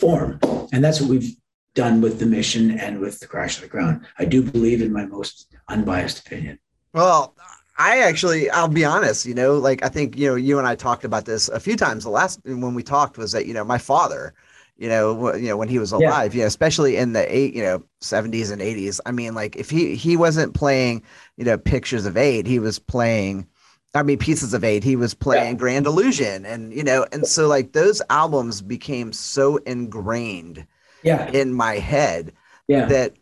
form 0.00 0.38
and 0.72 0.82
that's 0.84 1.00
what 1.00 1.10
we've 1.10 1.36
done 1.74 2.00
with 2.00 2.18
the 2.18 2.26
mission 2.26 2.72
and 2.78 2.98
with 2.98 3.20
the 3.20 3.26
crash 3.26 3.56
of 3.56 3.62
the 3.62 3.68
crown 3.68 4.06
i 4.18 4.24
do 4.24 4.42
believe 4.42 4.82
in 4.82 4.92
my 4.92 5.06
most 5.06 5.54
unbiased 5.68 6.20
opinion 6.26 6.58
Well, 6.92 7.36
I 7.78 8.00
actually, 8.00 8.50
I'll 8.50 8.68
be 8.68 8.84
honest, 8.84 9.24
you 9.26 9.34
know, 9.34 9.58
like 9.58 9.82
I 9.84 9.88
think, 9.88 10.16
you 10.18 10.28
know, 10.28 10.34
you 10.34 10.58
and 10.58 10.66
I 10.66 10.74
talked 10.74 11.04
about 11.04 11.24
this 11.24 11.48
a 11.48 11.60
few 11.60 11.76
times. 11.76 12.04
The 12.04 12.10
last 12.10 12.40
when 12.44 12.74
we 12.74 12.82
talked 12.82 13.16
was 13.16 13.32
that, 13.32 13.46
you 13.46 13.54
know, 13.54 13.64
my 13.64 13.78
father, 13.78 14.34
you 14.76 14.88
know, 14.88 15.34
you 15.34 15.48
know, 15.48 15.56
when 15.56 15.68
he 15.68 15.78
was 15.78 15.92
Yeah. 15.92 15.98
alive, 16.08 16.34
you 16.34 16.40
know, 16.42 16.46
especially 16.46 16.96
in 16.96 17.12
the 17.12 17.34
eight, 17.34 17.54
you 17.54 17.62
know, 17.62 17.84
70s 18.00 18.50
and 18.50 18.60
80s. 18.60 19.00
I 19.06 19.12
mean, 19.12 19.34
like 19.34 19.56
if 19.56 19.70
he 19.70 19.94
he 19.94 20.16
wasn't 20.16 20.54
playing, 20.54 21.02
you 21.36 21.44
know, 21.44 21.56
pictures 21.58 22.06
of 22.06 22.16
eight, 22.16 22.46
he 22.46 22.58
was 22.58 22.78
playing 22.78 23.46
I 23.94 24.02
mean, 24.02 24.18
pieces 24.18 24.54
of 24.54 24.62
Eight. 24.62 24.84
He 24.84 24.96
was 24.96 25.14
playing 25.14 25.56
Grand 25.56 25.86
Illusion, 25.86 26.46
and 26.46 26.72
you 26.72 26.84
know, 26.84 27.06
and 27.12 27.26
so 27.26 27.48
like 27.48 27.72
those 27.72 28.00
albums 28.08 28.62
became 28.62 29.12
so 29.12 29.56
ingrained 29.58 30.64
yeah. 31.02 31.30
in 31.32 31.52
my 31.52 31.74
head 31.74 32.32
yeah. 32.68 32.86
that 32.86 33.14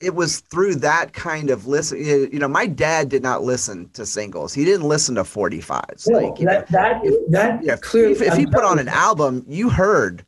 it 0.00 0.14
was 0.14 0.40
through 0.40 0.74
that 0.76 1.12
kind 1.12 1.50
of 1.50 1.66
listen 1.66 1.98
you 1.98 2.38
know 2.38 2.48
my 2.48 2.66
dad 2.66 3.10
did 3.10 3.22
not 3.22 3.42
listen 3.42 3.88
to 3.90 4.06
singles. 4.06 4.54
He 4.54 4.64
didn't 4.64 4.88
listen 4.88 5.14
to 5.16 5.22
45s 5.22 6.08
No, 6.08 6.18
like 6.18 6.38
you 6.38 6.46
know, 6.46 6.52
that 6.52 6.68
that 6.68 7.02
that 7.30 7.64
yeah, 7.64 7.76
clearly 7.76 8.12
if, 8.12 8.22
if 8.22 8.36
he 8.36 8.46
put 8.46 8.64
on 8.64 8.78
an 8.78 8.88
album 8.88 9.44
you 9.48 9.68
heard 9.68 10.24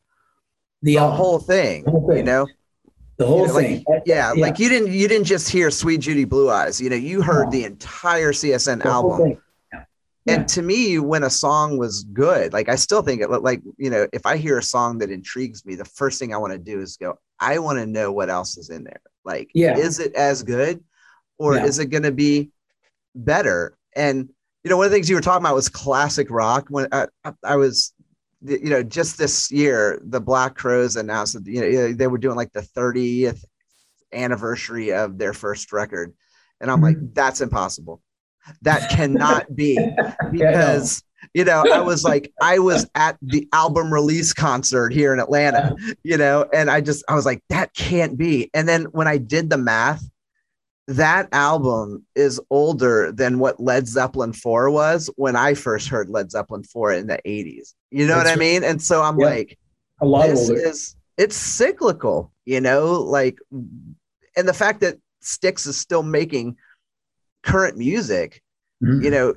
the 0.83 0.97
the 0.97 1.11
whole 1.11 1.39
thing 1.39 1.85
whole 1.87 2.15
you 2.15 2.23
know 2.23 2.47
the 3.23 3.29
whole 3.29 3.41
you 3.43 3.47
know, 3.49 3.55
like, 3.55 3.67
thing 3.67 3.85
yeah, 4.07 4.33
like 4.33 4.59
you 4.59 4.69
didn't 4.69 4.93
you 4.93 5.07
didn't 5.09 5.27
just 5.27 5.49
hear 5.49 5.71
suite 5.71 6.01
judy 6.01 6.25
blue 6.25 6.51
eyes 6.51 6.81
you 6.81 6.91
know 6.91 6.97
you 6.97 7.23
heard 7.23 7.45
No. 7.47 7.51
the 7.53 7.65
entire 7.65 8.33
csn 8.33 8.83
the 8.83 8.89
album. 8.89 9.41
Yeah. 9.73 9.85
and 10.27 10.49
to 10.49 10.63
me 10.63 10.99
when 10.99 11.23
a 11.25 11.31
song 11.31 11.79
was 11.79 12.05
good 12.05 12.53
like 12.53 12.69
i 12.69 12.75
still 12.77 13.03
think 13.03 13.21
it 13.23 13.29
like 13.29 13.63
you 13.79 13.91
know 13.91 14.07
if 14.13 14.27
i 14.27 14.37
hear 14.37 14.59
a 14.59 14.63
song 14.63 14.99
that 14.99 15.11
intrigues 15.11 15.65
me 15.65 15.75
the 15.75 15.85
first 15.85 16.19
thing 16.19 16.33
i 16.35 16.37
want 16.37 16.53
to 16.53 16.59
do 16.59 16.81
is 16.81 16.97
go 16.97 17.19
i 17.41 17.59
want 17.59 17.79
to 17.79 17.87
know 17.87 18.13
what 18.13 18.29
else 18.31 18.57
is 18.59 18.71
in 18.71 18.85
there 18.85 19.01
like 19.25 19.51
Yeah. 19.55 19.77
is 19.77 19.99
it 19.99 20.15
as 20.15 20.43
good 20.43 20.83
or 21.39 21.55
Yeah. 21.57 21.65
is 21.65 21.79
it 21.79 21.87
going 21.87 22.05
to 22.05 22.13
be 22.13 22.51
better 23.15 23.77
and 23.97 24.29
you 24.65 24.71
know 24.71 24.77
one 24.77 24.87
of 24.87 24.91
the 24.93 24.97
things 24.97 25.09
you 25.11 25.17
were 25.17 25.23
talking 25.23 25.45
about 25.45 25.55
was 25.55 25.69
classic 25.69 26.29
rock 26.31 26.67
when 26.71 26.87
I, 26.93 27.07
I, 27.25 27.33
I 27.45 27.57
was 27.57 27.93
you 28.45 28.71
know 28.71 28.83
just 28.83 29.19
this 29.19 29.51
year 29.51 30.01
the 30.05 30.21
black 30.21 30.55
crowes 30.55 30.97
announced 30.97 31.35
that 31.35 31.47
you 31.47 31.61
know 31.61 31.93
they 31.93 32.07
were 32.07 32.19
doing 32.19 32.37
like 32.37 32.53
the 32.53 32.61
30th 32.61 33.45
anniversary 34.13 34.93
of 34.93 35.19
their 35.19 35.33
first 35.33 35.73
record. 35.73 36.13
And 36.61 36.71
i'm 36.71 36.81
like 36.81 36.97
mm-hmm. 36.97 37.13
that's 37.13 37.41
impossible. 37.41 38.01
That 38.63 38.91
cannot 38.91 39.55
be 39.55 39.79
because 40.33 41.03
you 41.35 41.45
know 41.45 41.65
i 41.73 41.81
was 41.81 42.03
like 42.03 42.33
i 42.43 42.59
was 42.59 42.89
at 42.95 43.17
the 43.23 43.49
album 43.53 43.93
release 43.93 44.33
concert 44.33 44.93
here 44.93 45.13
in 45.13 45.21
atlanta 45.21 45.59
uh-huh. 45.59 45.95
you 46.03 46.17
know 46.17 46.45
and 46.53 46.69
i 46.69 46.81
just 46.81 47.05
i 47.09 47.15
was 47.15 47.25
like 47.25 47.43
that 47.49 47.73
can't 47.75 48.19
be. 48.19 48.51
And 48.55 48.69
then 48.69 48.85
when 48.87 49.07
i 49.07 49.19
did 49.19 49.51
the 49.51 49.57
math 49.57 50.05
that 50.89 51.29
album 51.33 52.05
is 52.17 52.41
older 52.51 53.13
than 53.13 53.39
what 53.39 53.61
led 53.61 53.87
zeppelin 53.87 54.33
4 54.33 54.71
was 54.71 55.09
when 55.17 55.37
i 55.37 55.55
first 55.55 55.89
heard 55.89 56.11
led 56.11 56.31
zeppelin 56.31 56.65
4 56.65 56.93
in 56.95 57.07
the 57.07 57.21
80s 57.25 57.75
you 57.93 58.07
know 58.07 58.17
That's 58.17 58.31
what 58.31 58.37
i 58.37 58.41
mean 58.41 58.65
and 58.65 58.81
so 58.81 59.03
i'm 59.03 59.19
Yeah. 59.21 59.27
like 59.27 59.59
a 60.01 60.07
lot 60.07 60.27
this 60.29 60.49
older. 60.49 60.61
is 60.61 60.97
it's 61.19 61.37
cyclical 61.37 62.33
you 62.45 62.61
know 62.61 62.93
like 63.03 63.39
and 64.37 64.49
the 64.49 64.55
fact 64.55 64.81
that 64.81 64.97
Styx 65.21 65.67
is 65.67 65.77
still 65.79 66.03
making 66.03 66.57
current 67.43 67.77
music 67.77 68.43
Mhm. 68.83 69.05
you 69.05 69.11
know 69.11 69.35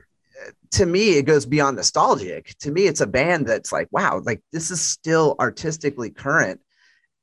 to 0.71 0.85
me 0.85 1.17
it 1.17 1.23
goes 1.23 1.45
beyond 1.45 1.77
nostalgic 1.77 2.55
to 2.59 2.71
me 2.71 2.87
it's 2.87 3.01
a 3.01 3.07
band 3.07 3.45
that's 3.47 3.71
like 3.71 3.87
wow 3.91 4.21
like 4.25 4.41
this 4.51 4.71
is 4.71 4.81
still 4.81 5.35
artistically 5.39 6.09
current 6.09 6.59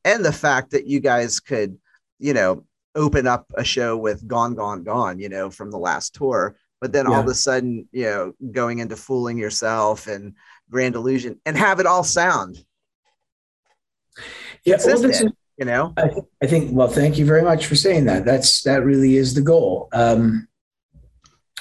and 0.05 0.25
the 0.25 0.33
fact 0.33 0.71
that 0.71 0.87
you 0.87 1.01
guys 1.01 1.41
could 1.41 1.77
you 2.19 2.33
know 2.33 2.65
open 2.95 3.27
up 3.27 3.47
a 3.57 3.65
show 3.65 3.97
with 3.97 4.27
gone 4.29 4.55
gone 4.55 4.83
gone 4.85 5.19
you 5.19 5.29
know 5.29 5.51
from 5.51 5.71
the 5.71 5.79
last 5.79 6.15
tour 6.15 6.57
but 6.81 6.93
then 6.93 7.07
all 7.07 7.21
of 7.21 7.27
a 7.27 7.35
sudden 7.35 7.89
you 7.93 8.05
know 8.05 8.33
going 8.53 8.79
into 8.79 8.97
fooling 8.97 9.39
yourself 9.39 10.07
and 10.07 10.35
grand 10.73 10.97
illusion 10.97 11.39
and 11.47 11.57
have 11.57 11.79
it 11.79 11.87
all 11.87 12.03
sound 12.03 12.65
Yeah, 14.65 14.79
well, 14.85 15.05
is. 15.05 15.25
You 15.59 15.67
know, 15.67 15.93
I, 15.97 16.09
th- 16.09 16.25
I 16.43 16.47
think. 16.47 16.71
Well, 16.73 16.89
thank 16.89 17.19
you 17.19 17.27
very 17.27 17.43
much 17.43 17.67
for 17.67 17.77
saying 17.77 18.07
that. 18.07 18.25
That's 18.25 18.63
that 18.63 18.85
really 18.85 19.17
is 19.17 19.35
the 19.35 19.43
goal. 19.43 19.89
Um, 19.93 20.49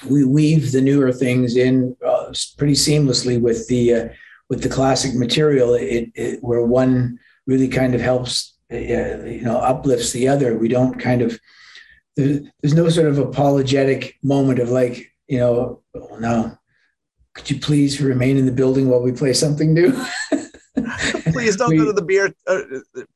we 0.08 0.24
weave 0.24 0.72
the 0.72 0.80
newer 0.80 1.12
things 1.12 1.56
in 1.56 1.94
uh, 2.04 2.32
pretty 2.56 2.72
seamlessly 2.72 3.40
with 3.40 3.68
the 3.68 3.94
uh, 3.94 4.08
with 4.48 4.62
the 4.62 4.68
classic 4.68 5.14
material. 5.14 5.74
It, 5.74 6.10
it, 6.14 6.42
where 6.42 6.64
one 6.64 7.18
really 7.46 7.68
kind 7.68 7.94
of 7.94 8.00
helps, 8.00 8.56
uh, 8.72 8.76
you 8.76 9.42
know, 9.42 9.58
uplifts 9.58 10.10
the 10.12 10.26
other. 10.26 10.56
We 10.56 10.68
don't 10.68 10.98
kind 10.98 11.22
of 11.22 11.38
there's 12.16 12.74
no 12.74 12.88
sort 12.88 13.08
of 13.08 13.18
apologetic 13.18 14.16
moment 14.22 14.58
of 14.58 14.70
like, 14.70 15.12
you 15.28 15.38
know, 15.38 15.82
oh, 15.94 16.16
no, 16.18 16.58
could 17.34 17.50
you 17.50 17.58
please 17.58 18.00
remain 18.00 18.36
in 18.36 18.46
the 18.46 18.52
building 18.52 18.88
while 18.88 19.02
we 19.02 19.12
play 19.12 19.32
something 19.32 19.72
new? 19.72 19.92
please 21.32 21.56
don't 21.56 21.70
we, 21.70 21.78
go 21.78 21.86
to 21.86 21.92
the 21.92 22.02
beer 22.02 22.34
uh, 22.46 22.60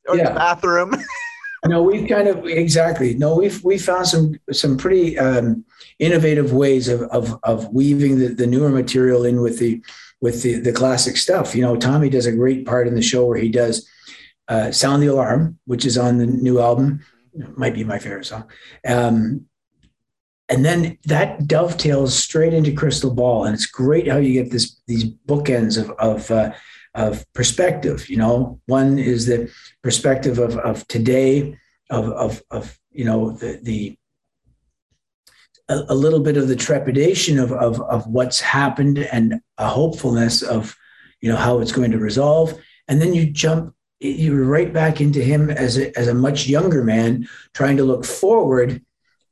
or 0.08 0.16
yeah. 0.16 0.28
the 0.28 0.34
bathroom. 0.34 0.94
no, 1.66 1.82
we've 1.82 2.08
kind 2.08 2.28
of 2.28 2.44
exactly. 2.46 3.14
No, 3.14 3.36
we've 3.36 3.62
we 3.64 3.78
found 3.78 4.06
some 4.06 4.34
some 4.52 4.76
pretty 4.76 5.18
um, 5.18 5.64
innovative 5.98 6.52
ways 6.52 6.88
of 6.88 7.02
of 7.02 7.38
of 7.42 7.68
weaving 7.72 8.18
the, 8.18 8.28
the 8.28 8.46
newer 8.46 8.70
material 8.70 9.24
in 9.24 9.40
with 9.40 9.58
the 9.58 9.82
with 10.20 10.42
the 10.42 10.60
the 10.60 10.72
classic 10.72 11.16
stuff. 11.16 11.54
You 11.54 11.62
know, 11.62 11.76
Tommy 11.76 12.08
does 12.08 12.26
a 12.26 12.32
great 12.32 12.66
part 12.66 12.88
in 12.88 12.94
the 12.94 13.02
show 13.02 13.26
where 13.26 13.38
he 13.38 13.48
does 13.48 13.88
uh, 14.48 14.70
"Sound 14.70 15.02
the 15.02 15.08
Alarm," 15.08 15.58
which 15.66 15.84
is 15.84 15.98
on 15.98 16.18
the 16.18 16.26
new 16.26 16.60
album. 16.60 17.00
It 17.34 17.56
might 17.58 17.74
be 17.74 17.84
my 17.84 17.98
favorite 17.98 18.26
song. 18.26 18.48
Um, 18.86 19.46
and 20.48 20.64
then 20.64 20.98
that 21.04 21.46
dovetails 21.46 22.14
straight 22.14 22.54
into 22.54 22.72
Crystal 22.72 23.12
Ball, 23.12 23.44
and 23.44 23.54
it's 23.54 23.66
great 23.66 24.08
how 24.08 24.18
you 24.18 24.32
get 24.32 24.50
this 24.50 24.80
these 24.86 25.04
bookends 25.04 25.78
of 25.78 25.90
of 25.98 26.30
uh, 26.30 26.52
of 26.94 27.24
perspective. 27.32 28.08
You 28.08 28.18
know, 28.18 28.60
one 28.66 28.98
is 28.98 29.26
the 29.26 29.52
perspective 29.82 30.38
of 30.38 30.56
of 30.58 30.86
today, 30.88 31.58
of 31.90 32.08
of 32.10 32.42
of 32.50 32.78
you 32.92 33.04
know 33.04 33.32
the 33.32 33.58
the 33.62 33.98
a, 35.68 35.94
little 35.96 36.20
bit 36.20 36.36
of 36.36 36.46
the 36.46 36.54
trepidation 36.54 37.40
of, 37.40 37.50
of 37.52 37.80
of 37.80 38.06
what's 38.06 38.40
happened 38.40 38.98
and 38.98 39.40
a 39.58 39.66
hopefulness 39.66 40.42
of 40.42 40.76
you 41.20 41.28
know 41.28 41.36
how 41.36 41.58
it's 41.58 41.72
going 41.72 41.90
to 41.90 41.98
resolve, 41.98 42.54
and 42.86 43.02
then 43.02 43.14
you 43.14 43.30
jump 43.30 43.74
you're 43.98 44.44
right 44.44 44.72
back 44.72 45.00
into 45.00 45.20
him 45.20 45.50
as 45.50 45.78
a, 45.78 45.98
as 45.98 46.06
a 46.06 46.14
much 46.14 46.46
younger 46.46 46.84
man 46.84 47.26
trying 47.54 47.78
to 47.78 47.82
look 47.82 48.04
forward 48.04 48.82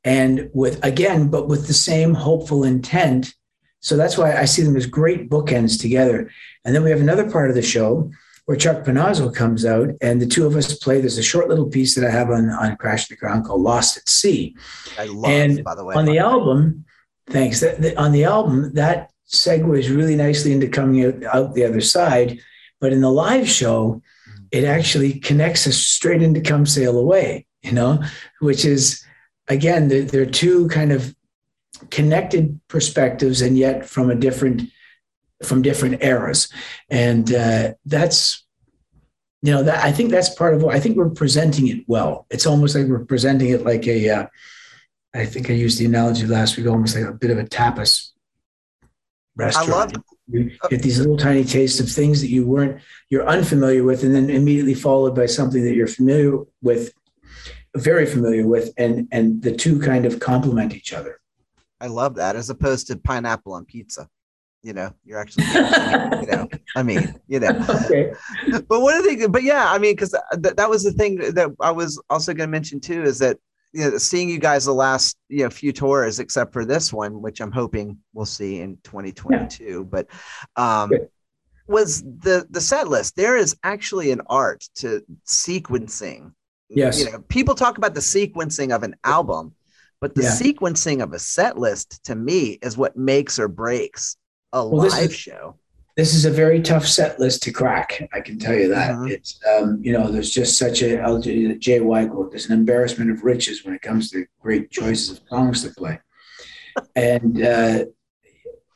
and 0.05 0.51
with 0.53 0.85
again 0.85 1.29
but 1.29 1.49
with 1.49 1.67
the 1.67 1.75
same 1.75 2.15
hopeful 2.15 2.65
intent. 2.65 3.35
So 3.81 3.97
that's 3.97 4.17
why 4.17 4.35
i 4.35 4.47
see 4.47 4.63
them 4.63 4.77
as 4.77 4.87
great 4.87 5.29
bookends 5.29 5.81
together. 5.81 6.31
And 6.65 6.75
then 6.75 6.83
we 6.83 6.91
have 6.91 7.01
another 7.01 7.31
part 7.31 7.51
of 7.51 7.57
the 7.57 7.63
show 7.63 8.11
where 8.47 8.57
chuck 8.57 8.85
panozzo 8.85 9.35
comes 9.35 9.65
out 9.65 9.91
and 10.01 10.21
the 10.21 10.27
two 10.27 10.47
of 10.47 10.57
us 10.57 10.75
play. 10.75 11.01
There's 11.01 11.19
a 11.19 11.23
short 11.23 11.49
little 11.49 11.69
piece 11.69 11.95
that 11.95 12.05
i 12.07 12.11
have 12.11 12.31
on, 12.31 12.51
on 12.51 12.77
crash 12.77 13.09
the 13.09 13.17
crown 13.17 13.43
called 13.45 13.63
lost 13.63 13.97
at 13.97 14.09
sea. 14.09 14.57
I 14.99 15.07
love, 15.07 15.31
and 15.31 15.65
by 15.65 15.75
the 15.75 15.85
way. 15.85 15.95
on 15.95 16.05
the 16.05 16.19
album 16.19 16.85
thanks. 17.27 17.61
That, 17.61 17.81
the, 17.81 17.99
on 17.99 18.13
the 18.13 18.25
album 18.25 18.73
that 18.75 19.11
segues 19.29 19.95
really 19.95 20.17
nicely 20.17 20.53
into 20.53 20.69
coming 20.69 21.05
out, 21.05 21.25
out 21.35 21.55
the 21.55 21.65
other 21.65 21.81
side. 21.81 22.41
But 22.81 22.93
in 22.93 23.01
the 23.01 23.11
live 23.11 23.49
show 23.49 24.03
mm. 24.29 24.47
it 24.51 24.65
actually 24.65 25.21
connects 25.21 25.67
us 25.67 25.77
straight 25.77 26.23
into 26.23 26.41
Come 26.41 26.67
Sail 26.67 26.99
Away, 26.99 27.47
you 27.63 27.73
know, 27.73 28.03
which 28.41 28.65
is, 28.65 29.05
again, 29.49 29.89
they're, 29.89 30.03
they're 30.03 30.27
two 30.27 30.69
kind 30.69 30.93
of 30.93 31.15
connected 31.91 32.61
perspectives 32.69 33.43
and 33.43 33.59
yet 33.59 33.87
from 33.87 34.11
a 34.11 34.15
different 34.15 34.63
from 35.45 35.63
different 35.63 36.03
eras. 36.03 36.49
And 36.89 37.33
uh, 37.35 37.75
that's 37.85 38.45
you 39.43 39.53
know 39.53 39.63
that 39.63 39.85
i 39.85 39.93
think 39.93 40.11
that's 40.11 40.35
part 40.35 40.55
of 40.55 40.63
what 40.63 40.75
i 40.75 40.81
think 40.81 40.97
we're 40.97 41.11
presenting 41.11 41.69
it 41.69 41.85
well. 41.87 42.27
It's 42.31 42.47
almost 42.47 42.75
like 42.75 42.87
we're 42.87 43.05
presenting 43.05 43.51
it 43.51 43.65
like 43.65 43.87
a. 43.87 44.09
Uh, 44.09 44.27
I 45.15 45.27
think 45.27 45.49
i 45.51 45.53
used 45.53 45.79
the 45.79 45.85
analogy 45.85 46.27
last 46.27 46.57
week 46.57 46.67
almost 46.67 46.97
like 46.97 47.05
a 47.05 47.13
bit 47.13 47.31
of 47.31 47.39
a 47.39 47.45
tapas 47.45 48.11
restaurant 49.37 49.71
I 49.71 49.77
love, 49.77 49.93
you 50.29 50.51
get 50.71 50.83
these 50.83 50.99
little 50.99 51.17
tiny 51.17 51.45
tastes 51.45 51.79
of 51.79 51.91
things 51.91 52.21
that 52.23 52.31
you 52.31 52.47
weren't 52.47 52.81
you're 53.11 53.29
unfamiliar 53.29 53.85
with, 53.85 54.03
and 54.03 54.15
then 54.15 54.31
immediately 54.31 54.75
followed 54.75 55.15
by 55.15 55.27
something 55.27 55.63
that 55.65 55.75
you're 55.75 55.87
familiar 55.87 56.39
with, 56.63 56.93
very 57.77 58.07
familiar 58.07 58.47
with, 58.47 58.72
and 58.79 59.09
and 59.12 59.43
the 59.43 59.55
two 59.55 59.81
kind 59.81 60.07
of 60.07 60.20
complement 60.20 60.75
each 60.75 60.93
other. 60.93 61.20
I 61.81 61.89
love 61.89 62.14
that, 62.16 62.37
as 62.37 62.51
opposed 62.51 62.87
to 62.89 62.97
pineapple 62.97 63.53
on 63.53 63.64
pizza. 63.64 64.09
You 64.62 64.72
know, 64.72 64.95
you're 65.05 65.18
actually, 65.18 65.45
you 65.45 66.27
know, 66.27 66.49
I 66.75 66.83
mean, 66.83 67.20
you 67.29 67.41
know. 67.41 67.51
Okay. 67.85 68.14
But 68.66 68.81
what 68.81 68.95
are 68.95 69.03
they? 69.03 69.27
But 69.27 69.43
yeah, 69.43 69.70
I 69.70 69.79
mean, 69.79 69.93
because 69.93 70.16
th- 70.43 70.55
that 70.57 70.70
was 70.70 70.83
the 70.83 70.93
thing 70.93 71.16
that 71.16 71.55
I 71.61 71.70
was 71.70 72.01
also 72.09 72.33
going 72.33 72.49
to 72.49 72.51
mention 72.51 72.81
too 72.81 73.03
is 73.03 73.18
that 73.18 73.37
you 73.75 73.91
know, 73.91 73.99
seeing 73.99 74.31
you 74.31 74.39
guys 74.39 74.64
the 74.64 74.72
last 74.72 75.18
you 75.29 75.43
know 75.43 75.51
few 75.51 75.72
tours, 75.72 76.20
except 76.20 76.53
for 76.53 76.64
this 76.64 76.93
one, 76.93 77.20
which 77.20 77.41
I'm 77.41 77.53
hoping 77.53 77.99
we'll 78.14 78.25
see 78.25 78.61
in 78.61 78.79
2022. 78.85 79.64
Yeah. 79.64 79.79
But 79.81 80.07
um, 80.57 80.93
was 81.66 82.03
the 82.03 82.47
the 82.49 82.61
set 82.61 82.89
list? 82.89 83.16
There 83.16 83.37
is 83.37 83.57
actually 83.64 84.12
an 84.12 84.22
art 84.29 84.64
to 84.77 85.03
sequencing. 85.27 86.33
Yes, 86.69 87.01
you 87.01 87.11
know, 87.11 87.21
people 87.29 87.55
talk 87.55 87.79
about 87.79 87.95
the 87.95 88.01
sequencing 88.01 88.75
of 88.75 88.83
an 88.83 88.97
album, 89.05 89.55
but 90.01 90.15
the 90.15 90.23
yeah. 90.23 90.31
sequencing 90.31 91.03
of 91.03 91.12
a 91.12 91.19
set 91.19 91.59
list 91.59 92.05
to 92.05 92.15
me 92.15 92.59
is 92.62 92.77
what 92.77 92.97
makes 92.97 93.39
or 93.39 93.49
breaks 93.49 94.17
a 94.53 94.67
well, 94.67 94.89
live 94.89 95.11
is, 95.11 95.15
show 95.15 95.57
this 95.97 96.12
is 96.12 96.25
a 96.25 96.31
very 96.31 96.61
tough 96.61 96.87
set 96.87 97.21
list 97.21 97.43
to 97.45 97.53
crack. 97.53 98.09
I 98.12 98.21
can 98.21 98.39
tell 98.39 98.55
you 98.55 98.69
that. 98.69 98.93
Uh-huh. 98.93 99.05
It's 99.05 99.39
um, 99.47 99.79
you 99.81 99.93
know, 99.93 100.11
there's 100.11 100.31
just 100.31 100.59
such 100.59 100.83
a 100.83 100.99
LJ 100.99 101.59
Jay. 101.61 101.79
There's 101.79 102.47
an 102.47 102.53
embarrassment 102.53 103.11
of 103.11 103.23
riches 103.23 103.65
when 103.65 103.75
it 103.75 103.83
comes 103.83 104.11
to 104.11 104.27
great 104.41 104.71
choices 104.71 105.11
of 105.11 105.21
songs 105.29 105.62
to 105.62 105.71
play, 105.71 106.01
and 106.97 107.43
uh, 107.43 107.85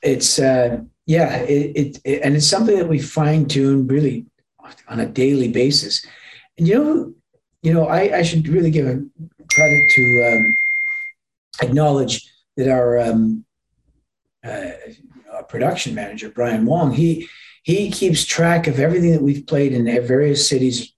it's 0.03 0.39
uh, 0.39 0.79
yeah, 1.07 1.39
it, 1.39 1.77
it, 1.77 2.01
it, 2.05 2.23
and 2.23 2.37
it's 2.37 2.49
something 2.49 2.79
that 2.79 2.89
we 2.89 3.01
fine 3.01 3.47
tune 3.47 3.89
really 3.89 4.27
on 4.87 5.01
a 5.01 5.07
daily 5.07 5.49
basis. 5.49 6.07
And 6.57 6.69
you 6.69 6.75
know, 6.75 7.15
you 7.63 7.73
know, 7.73 7.87
I, 7.87 8.19
I 8.19 8.23
should 8.23 8.47
really 8.49 8.71
give 8.71 8.87
a 8.87 9.03
credit 9.53 9.91
to 9.91 10.33
um, 10.33 10.57
acknowledge 11.63 12.33
that 12.57 12.69
our 12.69 12.99
um, 12.99 13.45
uh, 14.45 14.73
production 15.49 15.95
manager, 15.95 16.31
Brian 16.31 16.67
Wong, 16.67 16.93
he 16.93 17.29
he 17.63 17.91
keeps 17.91 18.25
track 18.25 18.67
of 18.67 18.79
everything 18.79 19.13
that 19.13 19.23
we've 19.23 19.47
played 19.47 19.73
in 19.73 19.85
various 20.07 20.49
cities, 20.49 20.93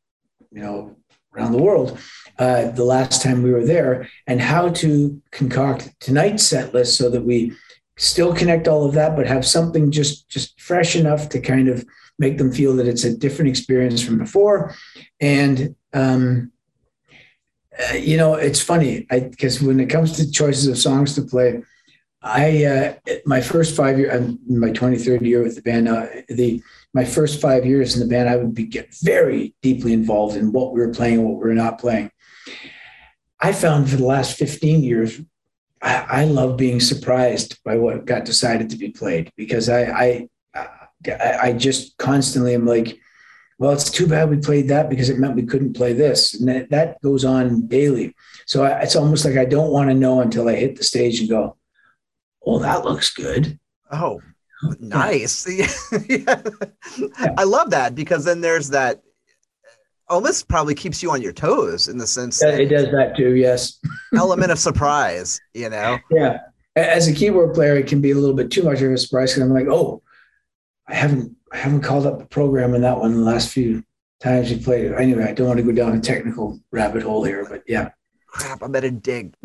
you 0.53 0.61
know, 0.61 0.97
around 1.35 1.53
the 1.53 1.63
world. 1.63 1.99
Uh, 2.39 2.71
the 2.71 2.85
last 2.85 3.23
time 3.23 3.43
we 3.43 3.53
were 3.53 3.65
there, 3.65 4.09
and 4.27 4.41
how 4.41 4.69
to 4.69 5.21
concoct 5.31 5.91
tonight's 6.01 6.47
set 6.47 6.73
list 6.73 6.97
so 6.97 7.11
that 7.11 7.23
we 7.23 7.53
still 7.97 8.35
connect 8.35 8.67
all 8.67 8.85
of 8.85 8.95
that, 8.95 9.17
but 9.17 9.27
have 9.27 9.47
something 9.47 9.91
just 9.91 10.29
just 10.29 10.59
fresh 10.61 10.97
enough 10.97 11.29
to 11.31 11.41
kind 11.41 11.69
of 11.69 11.85
make 12.19 12.39
them 12.39 12.53
feel 12.53 12.77
that 12.77 12.87
it's 12.87 13.05
a 13.05 13.17
different 13.17 13.49
experience 13.49 14.03
from 14.03 14.19
before. 14.19 14.75
And 15.21 15.75
um, 15.93 16.53
uh, 17.79 17.95
you 17.95 18.17
know, 18.17 18.35
it's 18.35 18.61
funny 18.61 19.07
because 19.11 19.63
when 19.63 19.81
it 19.81 19.87
comes 19.87 20.13
to 20.17 20.31
choices 20.31 20.67
of 20.67 20.79
songs 20.79 21.15
to 21.15 21.23
play, 21.23 21.63
I 22.23 22.65
uh, 22.65 22.95
my 23.25 23.41
first 23.41 23.75
five 23.75 23.99
year, 23.99 24.13
I'm 24.13 24.39
my 24.47 24.71
23rd 24.71 25.23
year 25.23 25.43
with 25.43 25.57
the 25.57 25.63
band. 25.63 25.89
Uh, 25.89 26.07
the 26.29 26.63
my 26.93 27.05
first 27.05 27.41
five 27.41 27.65
years 27.65 27.95
in 27.95 28.01
the 28.01 28.13
band, 28.13 28.29
I 28.29 28.37
would 28.37 28.55
be 28.55 28.67
get 28.67 28.95
very 29.03 29.55
deeply 29.63 29.93
involved 29.93 30.37
in 30.37 30.53
what 30.53 30.73
we 30.73 30.81
were 30.81 30.93
playing 30.93 31.23
what 31.25 31.41
we 31.41 31.49
were 31.49 31.55
not 31.55 31.79
playing. 31.79 32.11
I 33.41 33.53
found 33.53 33.89
for 33.89 33.97
the 33.97 34.05
last 34.05 34.37
15 34.37 34.83
years, 34.83 35.19
I, 35.81 36.07
I 36.11 36.25
love 36.25 36.59
being 36.59 36.79
surprised 36.79 37.63
by 37.65 37.77
what 37.77 38.05
got 38.05 38.27
decided 38.27 38.69
to 38.71 38.77
be 38.77 38.91
played 38.91 39.33
because 39.37 39.71
I, 39.71 39.83
I 39.85 40.29
I 41.09 41.55
just 41.55 41.97
constantly 41.97 42.55
am 42.55 42.67
like, 42.67 42.99
well, 43.61 43.73
it's 43.73 43.91
too 43.91 44.07
bad 44.07 44.31
we 44.31 44.39
played 44.39 44.69
that 44.69 44.89
because 44.91 45.11
it 45.11 45.19
meant 45.19 45.37
we 45.37 45.45
couldn't 45.45 45.77
play 45.77 45.93
this, 45.93 46.35
and 46.35 46.49
that, 46.49 46.71
that 46.71 47.01
goes 47.03 47.25
on 47.25 47.69
daily. 47.69 48.17
So 48.47 48.65
I, 48.65 48.81
it's 48.81 48.97
almost 48.97 49.25
like 49.25 49.37
I 49.37 49.45
don't 49.45 49.71
want 49.71 49.91
to 49.91 49.95
know 49.95 50.23
until 50.23 50.49
I 50.49 50.57
hit 50.57 50.77
the 50.77 50.83
stage 50.83 51.21
and 51.21 51.29
go 51.29 51.57
oh, 52.45 52.59
that 52.61 52.85
looks 52.85 53.13
good. 53.13 53.59
Oh, 53.93 54.21
nice. 54.79 55.47
yeah. 56.09 56.43
I 57.37 57.45
love 57.45 57.71
that 57.71 57.95
because 57.95 58.25
then 58.25 58.41
there's 58.41 58.71
that 58.71 59.03
oh, 60.09 60.17
almost 60.17 60.49
probably 60.49 60.75
keeps 60.75 61.03
you 61.03 61.11
on 61.11 61.23
your 61.23 61.33
toes 61.33 61.89
in 61.89 61.99
the 61.99 62.07
sense 62.07 62.41
yeah, 62.43 62.51
it 62.51 62.67
does 62.67 62.91
that 62.93 63.17
too, 63.17 63.35
yes. 63.35 63.79
element 64.17 64.53
of 64.53 64.59
surprise, 64.59 65.41
you 65.55 65.71
know? 65.71 65.99
Yeah. 66.11 66.39
As 66.77 67.09
a 67.09 67.13
keyboard 67.13 67.55
player, 67.55 67.77
it 67.77 67.89
can 67.89 68.01
be 68.01 68.13
a 68.13 68.15
little 68.15 68.35
bit 68.35 68.51
too 68.51 68.63
much 68.63 68.81
of 68.81 68.93
a 68.93 68.97
surprise 68.97 69.33
because 69.33 69.43
I'm 69.43 69.53
like, 69.53 69.67
oh, 69.69 70.03
I 70.87 70.95
haven't 70.95 71.37
I 71.53 71.57
haven't 71.57 71.83
called 71.83 72.07
up 72.07 72.19
the 72.19 72.27
program 72.27 72.75
in 72.75 72.83
that 72.83 72.99
one 72.99 73.13
the 73.13 73.21
last 73.21 73.51
few 73.51 73.85
times 74.21 74.51
we 74.51 74.59
played 74.59 74.87
it. 74.87 74.95
Anyway, 74.95 75.25
I 75.25 75.33
don't 75.33 75.49
want 75.49 75.59
to 75.59 75.65
go 75.65 75.73
down 75.73 75.97
a 75.97 76.01
technical 76.01 76.61
rabbit 76.71 77.03
hole 77.03 77.25
here, 77.25 77.47
but 77.49 77.63
yeah 77.67 77.91
crap, 78.31 78.63
I 78.63 78.69
better 78.69 78.91
dig. 78.91 79.35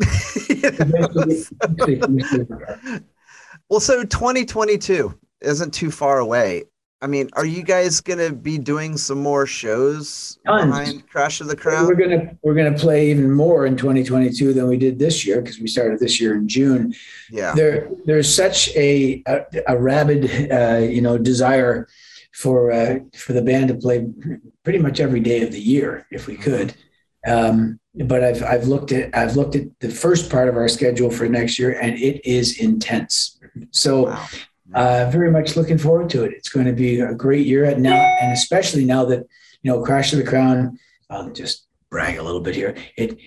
well, 3.68 3.80
so 3.80 4.04
2022 4.04 5.18
isn't 5.40 5.74
too 5.74 5.90
far 5.90 6.18
away. 6.18 6.64
I 7.02 7.06
mean, 7.06 7.28
are 7.34 7.44
you 7.44 7.62
guys 7.62 8.00
gonna 8.00 8.32
be 8.32 8.56
doing 8.56 8.96
some 8.96 9.22
more 9.22 9.46
shows 9.46 10.38
Tons. 10.46 10.64
behind 10.64 11.08
Crash 11.08 11.42
of 11.42 11.48
the 11.48 11.56
Crown? 11.56 11.86
We're 11.86 11.94
gonna 11.94 12.36
we're 12.42 12.54
gonna 12.54 12.76
play 12.76 13.10
even 13.10 13.30
more 13.30 13.66
in 13.66 13.76
2022 13.76 14.54
than 14.54 14.66
we 14.66 14.78
did 14.78 14.98
this 14.98 15.26
year 15.26 15.42
because 15.42 15.58
we 15.58 15.66
started 15.66 16.00
this 16.00 16.18
year 16.20 16.34
in 16.34 16.48
June. 16.48 16.94
Yeah. 17.30 17.54
There 17.54 17.90
there's 18.06 18.34
such 18.34 18.74
a 18.76 19.22
a, 19.26 19.44
a 19.68 19.78
rabid 19.78 20.50
uh, 20.50 20.78
you 20.78 21.02
know 21.02 21.18
desire 21.18 21.86
for 22.32 22.72
uh, 22.72 23.00
for 23.14 23.34
the 23.34 23.42
band 23.42 23.68
to 23.68 23.74
play 23.74 24.06
pretty 24.64 24.78
much 24.78 24.98
every 24.98 25.20
day 25.20 25.42
of 25.42 25.52
the 25.52 25.60
year 25.60 26.06
if 26.10 26.26
we 26.26 26.36
could. 26.36 26.74
Um, 27.26 27.78
but 27.94 28.24
I've 28.24 28.42
I've 28.42 28.68
looked 28.68 28.92
at 28.92 29.14
I've 29.14 29.36
looked 29.36 29.54
at 29.54 29.64
the 29.80 29.90
first 29.90 30.30
part 30.30 30.48
of 30.48 30.56
our 30.56 30.68
schedule 30.68 31.10
for 31.10 31.28
next 31.28 31.58
year 31.58 31.78
and 31.78 31.98
it 31.98 32.24
is 32.24 32.58
intense. 32.58 33.38
So 33.70 34.06
Wow. 34.06 34.26
Uh, 34.74 35.08
very 35.10 35.30
much 35.30 35.56
looking 35.56 35.78
forward 35.78 36.10
to 36.10 36.24
it. 36.24 36.32
It's 36.32 36.48
going 36.48 36.66
to 36.66 36.72
be 36.72 37.00
a 37.00 37.14
great 37.14 37.46
year 37.46 37.64
at 37.64 37.78
now, 37.78 37.94
and 37.94 38.32
especially 38.32 38.84
now 38.84 39.04
that 39.06 39.26
you 39.62 39.70
know 39.70 39.82
Crash 39.82 40.12
of 40.12 40.18
the 40.18 40.24
Crown. 40.24 40.78
I'll 41.08 41.30
just 41.30 41.66
brag 41.90 42.18
a 42.18 42.22
little 42.22 42.40
bit 42.40 42.54
here. 42.54 42.74
It 42.96 43.18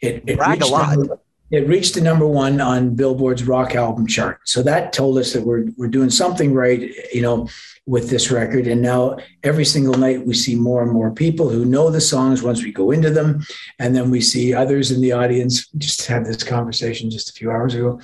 it, 0.00 0.24
it 0.26 0.36
Brag 0.36 0.48
a 0.48 0.52
reached 0.52 0.70
lot. 0.70 0.98
Number, 0.98 1.18
it 1.50 1.66
reached 1.66 1.94
the 1.94 2.02
number 2.02 2.26
one 2.26 2.60
on 2.60 2.94
Billboard's 2.94 3.44
rock 3.44 3.74
album 3.74 4.06
chart. 4.06 4.40
So 4.44 4.62
that 4.64 4.92
told 4.92 5.16
us 5.18 5.32
that 5.32 5.42
we're 5.42 5.66
we're 5.76 5.88
doing 5.88 6.10
something 6.10 6.52
right, 6.52 6.92
you 7.12 7.22
know, 7.22 7.48
with 7.86 8.10
this 8.10 8.30
record. 8.30 8.66
And 8.66 8.82
now 8.82 9.16
every 9.42 9.64
single 9.64 9.94
night 9.94 10.26
we 10.26 10.34
see 10.34 10.54
more 10.54 10.82
and 10.82 10.92
more 10.92 11.10
people 11.10 11.48
who 11.48 11.64
know 11.64 11.90
the 11.90 12.02
songs 12.02 12.42
once 12.42 12.62
we 12.62 12.72
go 12.72 12.90
into 12.90 13.10
them, 13.10 13.46
and 13.78 13.96
then 13.96 14.10
we 14.10 14.20
see 14.20 14.52
others 14.52 14.90
in 14.90 15.00
the 15.00 15.12
audience. 15.12 15.68
Just 15.78 16.06
had 16.06 16.26
this 16.26 16.42
conversation 16.42 17.10
just 17.10 17.30
a 17.30 17.34
few 17.34 17.50
hours 17.50 17.74
ago. 17.74 18.00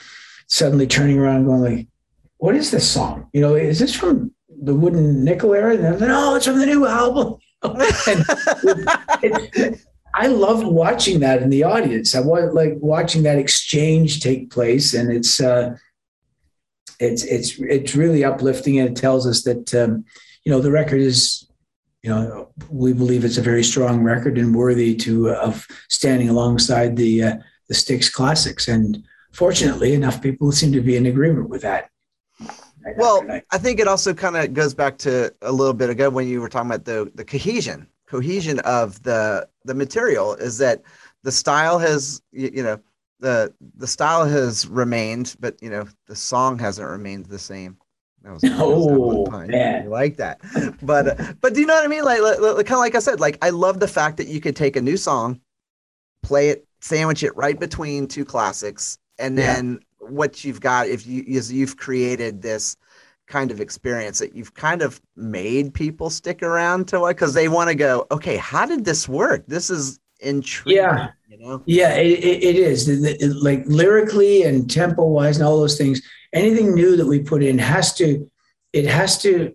Suddenly 0.47 0.87
turning 0.87 1.19
around, 1.19 1.45
going 1.45 1.61
like 1.61 1.89
what 2.45 2.55
is 2.55 2.71
this 2.71 2.87
song? 2.87 3.27
You 3.33 3.41
know, 3.41 3.55
is 3.55 3.79
this 3.79 3.95
from 3.95 4.31
the 4.51 4.75
Wooden 4.75 5.25
Nickel 5.25 5.55
era? 5.55 5.79
And 5.79 5.99
no, 5.99 6.35
it's 6.35 6.45
from 6.45 6.59
the 6.59 6.67
new 6.67 6.87
album. 6.87 7.39
and 7.63 8.23
it, 9.23 9.81
I 10.15 10.27
love 10.27 10.63
watching 10.63 11.21
that 11.21 11.41
in 11.41 11.49
the 11.49 11.63
audience. 11.63 12.15
I 12.15 12.21
want 12.21 12.53
like 12.53 12.75
watching 12.81 13.23
that 13.23 13.39
exchange 13.39 14.21
take 14.21 14.51
place, 14.51 14.93
and 14.93 15.11
it's 15.11 15.41
uh, 15.41 15.75
it's 17.01 17.25
it's 17.25 17.59
it's 17.61 17.95
really 17.95 18.23
uplifting, 18.25 18.79
and 18.79 18.91
it 18.91 19.01
tells 19.01 19.27
us 19.27 19.43
that 19.45 19.75
um, 19.75 20.05
you 20.45 20.53
know 20.53 20.61
the 20.61 20.71
record 20.71 21.01
is. 21.01 21.49
You 22.03 22.11
know, 22.11 22.51
we 22.69 22.93
believe 22.93 23.25
it's 23.25 23.39
a 23.39 23.51
very 23.51 23.65
strong 23.65 24.03
record 24.03 24.37
and 24.37 24.55
worthy 24.55 24.95
to 24.97 25.31
uh, 25.31 25.37
of 25.37 25.67
standing 25.89 26.29
alongside 26.29 26.97
the 26.97 27.23
uh, 27.23 27.37
the 27.69 27.75
Styx 27.75 28.11
classics. 28.11 28.69
And 28.69 29.03
fortunately, 29.33 29.95
enough 29.95 30.21
people 30.21 30.53
seem 30.53 30.73
to 30.73 30.83
be 30.83 30.97
in 30.97 31.07
agreement 31.07 31.49
with 31.49 31.63
that. 31.63 31.89
Well. 32.97 33.25
I 33.51 33.59
think 33.59 33.81
it 33.81 33.89
also 33.89 34.15
kind 34.15 34.37
of 34.37 34.53
goes 34.55 34.75
back 34.75 34.99
to 34.99 35.33
a 35.43 35.53
little 35.53 35.75
bit 35.75 35.91
ago 35.91 36.11
when 36.11 36.27
you 36.29 36.41
were 36.41 36.49
talking 36.49 36.71
about 36.71 36.85
the 36.85 37.11
the 37.15 37.25
cohesion 37.25 37.87
cohesion 38.07 38.59
of 38.61 39.03
the 39.03 39.49
the 39.65 39.75
material 39.75 40.35
is 40.35 40.59
that 40.59 40.83
the 41.23 41.33
style 41.33 41.79
has 41.79 42.21
you, 42.33 42.51
you 42.55 42.63
know 42.63 42.79
the 43.21 43.53
the 43.77 43.87
style 43.87 44.25
has 44.25 44.67
remained, 44.67 45.37
but 45.41 45.57
you 45.63 45.71
know 45.71 45.87
the 46.07 46.17
song 46.17 46.59
hasn't 46.59 46.89
remained 46.89 47.27
the 47.27 47.39
same. 47.39 47.77
That 48.23 48.33
was, 48.33 48.43
that 48.43 48.51
that 48.51 48.61
Oh, 48.63 49.25
pun. 49.25 49.49
man. 49.49 49.85
You 49.85 49.91
like 49.91 50.17
that, 50.17 50.41
but 50.83 51.09
uh, 51.21 51.33
but 51.41 51.55
do 51.55 51.61
you 51.61 51.67
know 51.67 51.75
what 51.75 51.85
I 51.85 51.89
mean? 51.89 52.05
Like, 52.05 52.21
like, 52.21 52.41
like 52.41 52.67
kind 52.67 52.73
of 52.79 52.79
like 52.81 52.95
I 52.95 52.99
said, 53.01 53.21
like 53.21 53.39
I 53.43 53.51
love 53.51 53.81
the 53.81 53.89
fact 53.89 54.17
that 54.17 54.27
you 54.29 54.41
could 54.41 54.57
take 54.57 54.77
a 54.77 54.81
new 54.81 54.97
song, 54.97 55.41
play 56.23 56.49
it, 56.51 56.67
sandwich 56.81 57.23
it 57.23 57.37
right 57.37 57.59
between 57.59 58.07
two 58.09 58.25
classics, 58.25 58.99
and 59.19 59.39
Yeah. 59.39 59.55
then 59.55 59.81
what 60.09 60.45
you've 60.45 60.61
got 60.61 60.89
if 60.89 61.07
you 61.07 61.25
is 61.27 61.53
you've 61.53 61.77
created 61.77 62.43
this 62.43 62.77
kind 63.27 63.51
of 63.51 63.61
experience 63.61 64.19
that 64.19 64.35
you've 64.35 64.53
kind 64.55 64.83
of 64.83 65.01
made 65.17 65.73
people 65.73 66.11
stick 66.11 66.43
around 66.43 66.87
to 66.89 67.07
it 67.07 67.15
because 67.15 67.33
they 67.33 67.49
want 67.49 67.69
to 67.69 67.75
go, 67.75 68.07
okay, 68.11 68.37
how 68.37 68.67
did 68.67 68.85
this 68.85 69.09
work? 69.09 69.45
This 69.47 69.71
is 69.71 69.99
intriguing. 70.21 70.83
Yeah. 70.83 71.09
You 71.29 71.39
know? 71.39 71.63
Yeah, 71.67 71.95
it, 71.95 72.19
it, 72.23 72.43
it 72.45 72.57
is. 72.57 72.87
The- 72.87 73.17
it- 73.25 73.37
like 73.43 73.65
lyrically 73.67 74.43
and 74.43 74.71
tempo 74.71 75.07
wise 75.07 75.39
and 75.39 75.47
all 75.47 75.59
those 75.59 75.79
things, 75.79 76.03
anything 76.33 76.75
new 76.75 76.97
that 76.97 77.07
we 77.07 77.21
put 77.21 77.43
in 77.43 77.59
has 77.59 77.95
to, 77.95 78.31
it 78.73 78.85
has 78.87 79.19
to 79.23 79.55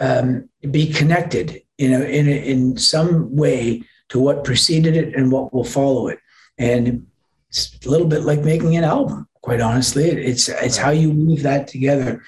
um, 0.00 0.48
be 0.70 0.90
connected, 0.92 1.62
you 1.78 1.90
know, 1.90 2.02
in, 2.02 2.28
in 2.28 2.76
some 2.78 3.34
way 3.36 3.82
to 4.08 4.18
what 4.18 4.44
preceded 4.44 4.96
it 4.96 5.14
and 5.14 5.30
what 5.30 5.52
will 5.52 5.64
follow 5.64 6.08
it. 6.08 6.18
And 6.58 7.06
it's 7.48 7.78
a 7.84 7.90
little 7.90 8.06
bit 8.06 8.22
like 8.22 8.40
making 8.40 8.76
an 8.76 8.84
album, 8.84 9.28
quite 9.46 9.60
honestly. 9.60 10.06
It's, 10.10 10.48
it's 10.48 10.76
how 10.76 10.90
you 10.90 11.10
weave 11.12 11.44
that 11.44 11.68
together. 11.68 12.20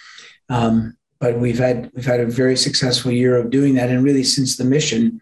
Um, 0.49 0.97
but 1.19 1.37
we've 1.37 1.59
had, 1.59 1.91
we've 1.95 2.07
had 2.07 2.21
a 2.21 2.27
very 2.27 2.57
successful 2.57 3.11
year 3.11 3.37
of 3.37 3.51
doing 3.51 3.75
that. 3.75 3.91
And 3.91 4.05
really 4.05 4.23
since 4.23 4.57
the 4.57 4.63
mission 4.65 5.21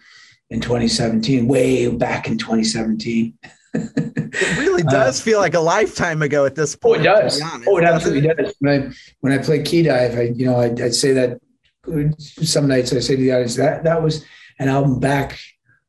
in 0.51 0.61
2017, 0.61 1.49
way 1.49 1.89
back 1.89 2.29
in 2.29 2.37
2017. 2.37 3.33
It 3.73 4.59
really 4.59 4.83
does 4.99 5.23
feel 5.23 5.39
like 5.41 5.55
a 5.55 5.61
lifetime 5.61 6.21
ago 6.21 6.45
at 6.45 6.55
this 6.55 6.75
Uh, 6.75 6.79
Oh, 6.85 6.89
point. 6.91 7.01
it 7.01 7.05
does. 7.05 7.41
Oh, 7.67 7.79
it 7.79 7.85
absolutely 7.85 8.29
does. 8.29 8.55
When 8.61 8.73
I 8.83 8.95
when 9.21 9.33
I 9.33 9.39
play 9.43 9.61
Khedive, 9.61 10.19
I 10.19 10.23
you 10.37 10.45
know 10.47 10.57
I'd, 10.61 10.79
I'd 10.81 10.95
say 10.95 11.13
that 11.15 11.41
some 12.43 12.69
nights 12.69 12.93
I 12.93 13.01
say 13.01 13.17
to 13.17 13.23
the 13.23 13.33
audience 13.33 13.57
that 13.57 13.85
that 13.85 14.03
was 14.03 14.25
an 14.59 14.69
album 14.69 14.99
back 15.01 15.39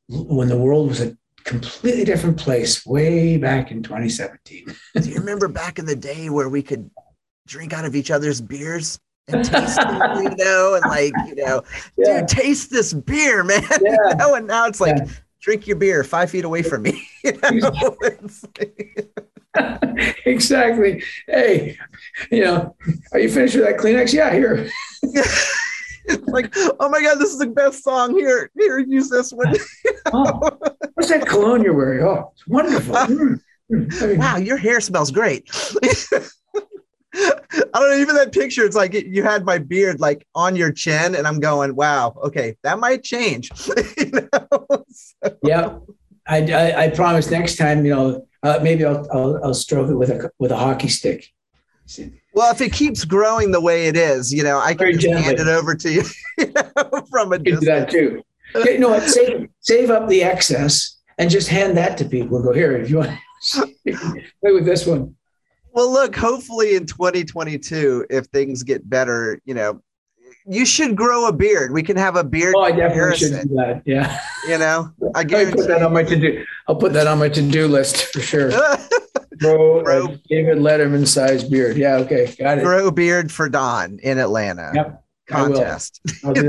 when 0.10 0.47
the 0.47 0.58
world 0.58 0.88
was 0.89 1.01
a 1.01 1.18
completely 1.48 2.04
different 2.04 2.38
place, 2.38 2.86
way 2.86 3.38
back 3.38 3.72
in 3.72 3.82
2017. 3.82 4.66
Do 5.02 5.10
you 5.10 5.16
remember 5.20 5.48
back 5.48 5.80
in 5.80 5.86
the 5.86 5.95
day 5.95 6.30
where 6.30 6.50
we 6.50 6.62
could 6.62 6.91
drink 7.48 7.72
out 7.74 7.86
of 7.86 7.95
each 7.95 8.12
other's 8.12 8.41
beers 8.41 9.00
and 9.30 9.43
taste 9.45 9.78
them, 9.78 10.24
you 10.24 10.36
know, 10.36 10.76
and 10.76 10.84
like, 10.91 11.14
you 11.26 11.36
know, 11.36 11.64
Yeah, 11.98 12.20
dude, 12.20 12.28
taste 12.28 12.70
this 12.70 12.93
beer, 12.93 13.43
man. 13.43 13.64
Yeah. 13.82 13.95
You 14.10 14.16
know, 14.16 14.36
and 14.36 14.45
now 14.45 14.68
it's 14.68 14.82
like, 14.82 14.98
Yeah. 14.98 15.08
drink 15.41 15.68
your 15.68 15.78
beer 15.78 16.04
five 16.04 16.30
feet 16.30 16.43
away 16.45 16.62
from 16.64 16.84
me. 16.84 17.08
You 17.24 17.62
know? 17.62 17.98
Exactly. 20.26 21.02
Hey, 21.26 21.78
you 22.30 22.43
know, 22.43 22.76
are 23.12 23.20
you 23.20 23.30
finished 23.30 23.56
with 23.56 23.66
that 23.66 23.78
Kleenex? 23.78 24.14
Yeah, 24.14 24.32
here. 24.32 24.70
like, 26.28 26.54
oh 26.80 26.89
my 26.89 27.02
God, 27.02 27.16
this 27.16 27.32
is 27.32 27.39
the 27.39 27.48
best 27.48 27.84
song. 27.84 28.16
Here, 28.16 28.52
here, 28.56 28.78
use 28.80 29.10
this 29.10 29.32
one. 29.32 29.56
Oh, 30.14 30.58
what's 30.98 31.10
that 31.10 31.26
cologne 31.28 31.62
you're 31.64 31.76
wearing? 31.76 32.04
Oh, 32.04 32.32
it's 32.34 32.48
wonderful. 32.48 32.95
Mm, 33.70 33.86
mm. 33.91 34.18
Wow, 34.18 34.38
your 34.38 34.56
hair 34.56 34.80
smells 34.80 35.12
great. 35.12 35.50
I 35.84 37.39
don't 37.74 37.89
know, 37.89 37.98
even 37.98 38.16
that 38.16 38.32
picture, 38.32 38.64
it's 38.64 38.78
like 38.78 38.93
you 38.93 39.24
had 39.24 39.43
my 39.43 39.58
beard 39.58 40.00
like 40.00 40.26
on 40.36 40.56
your 40.56 40.72
chin, 40.72 41.16
and 41.16 41.28
I'm 41.28 41.41
going, 41.41 41.76
wow, 41.76 42.16
okay, 42.24 42.56
that 42.64 42.80
might 42.80 43.04
change. 43.04 43.52
You 43.98 44.12
know? 44.12 44.68
So- 44.89 45.38
Yeah, 45.43 45.80
I, 46.28 46.43
I, 46.52 46.84
I 46.86 46.89
promise 46.91 47.30
next 47.30 47.58
time, 47.58 47.86
you 47.86 47.93
know, 47.93 48.28
uh, 48.43 48.60
maybe 48.64 48.86
I'll, 48.86 49.06
I'll 49.12 49.43
I'll 49.43 49.54
stroke 49.54 49.89
it 49.89 49.95
with 49.95 50.12
a 50.12 50.32
with 50.39 50.52
a 50.52 50.58
hockey 50.58 50.88
stick. 50.88 51.28
Well, 52.34 52.52
if 52.54 52.62
it 52.62 52.72
keeps 52.72 53.04
growing 53.04 53.52
the 53.52 53.60
way 53.62 53.88
it 53.88 53.98
is, 53.98 54.34
you 54.34 54.43
know, 54.43 54.60
I 54.60 54.76
can 54.76 54.78
Very 54.78 54.93
just 54.98 55.08
hand 55.26 55.39
it 55.39 55.48
over 55.50 55.76
to 55.76 55.91
you, 55.91 56.04
you 56.38 56.54
know, 56.54 57.06
from 57.12 57.34
a 57.34 57.38
You 57.38 57.43
can 57.43 57.60
do 57.60 57.66
that 57.66 57.89
too. 57.89 58.24
You 58.66 58.80
know 58.80 58.89
what? 58.89 59.03
Save 59.03 59.47
save 59.60 59.89
up 59.89 60.08
the 60.08 60.24
excess 60.24 60.97
and 61.18 61.30
just 61.30 61.47
hand 61.49 61.78
that 61.78 61.97
to 61.97 62.05
people 62.05 62.38
and 62.38 62.45
go 62.45 62.53
here 62.53 62.76
if 62.78 62.89
you 62.89 62.97
want. 62.97 63.12
Play 63.86 64.51
with 64.53 64.66
this 64.66 64.86
one. 64.86 65.16
Well, 65.74 65.91
look, 65.91 66.16
hopefully 66.16 66.76
in 66.76 66.86
2022, 66.88 68.08
if 68.10 68.26
things 68.28 68.64
get 68.64 68.89
better, 68.89 69.39
you 69.45 69.53
know, 69.53 69.82
you 70.49 70.66
should 70.66 70.95
grow 70.95 71.28
a 71.28 71.34
beard. 71.34 71.72
We 71.74 71.84
can 71.84 71.97
have 71.97 72.16
a 72.16 72.24
beard 72.24 72.55
Oh, 72.58 72.62
I 72.64 72.72
definitely 72.72 73.18
should 73.18 73.47
do 73.49 73.55
that. 73.55 73.84
Yeah, 73.86 74.18
You 74.47 74.58
know, 74.58 74.91
I 75.14 75.24
guarantee. 75.24 75.58
put 75.58 75.68
that 75.68 75.84
on 75.84 75.93
my 75.93 76.03
to 76.03 76.16
do. 76.16 76.45
I'll 76.68 76.76
put 76.78 76.93
that 76.93 77.05
on 77.05 77.20
my 77.20 77.30
to 77.30 77.41
do 77.41 77.68
list 77.68 78.05
for 78.14 78.22
sure. 78.22 78.49
Grow 79.39 79.84
Grow- 79.84 80.05
a 80.08 80.18
David 80.30 80.58
Letterman 80.60 81.05
sized 81.05 81.51
beard. 81.51 81.78
Yeah, 81.78 81.97
okay, 81.97 82.34
got 82.39 82.58
it. 82.60 82.64
grow 82.64 82.89
beard 82.91 83.32
for 83.32 83.49
Don 83.49 83.99
in 84.01 84.18
Atlanta 84.18 84.72
Yep, 84.74 85.03
I 85.32 85.41
will. 85.41 85.55
contest. 85.55 86.01
I'll. 86.23 86.34
So, 86.36 86.41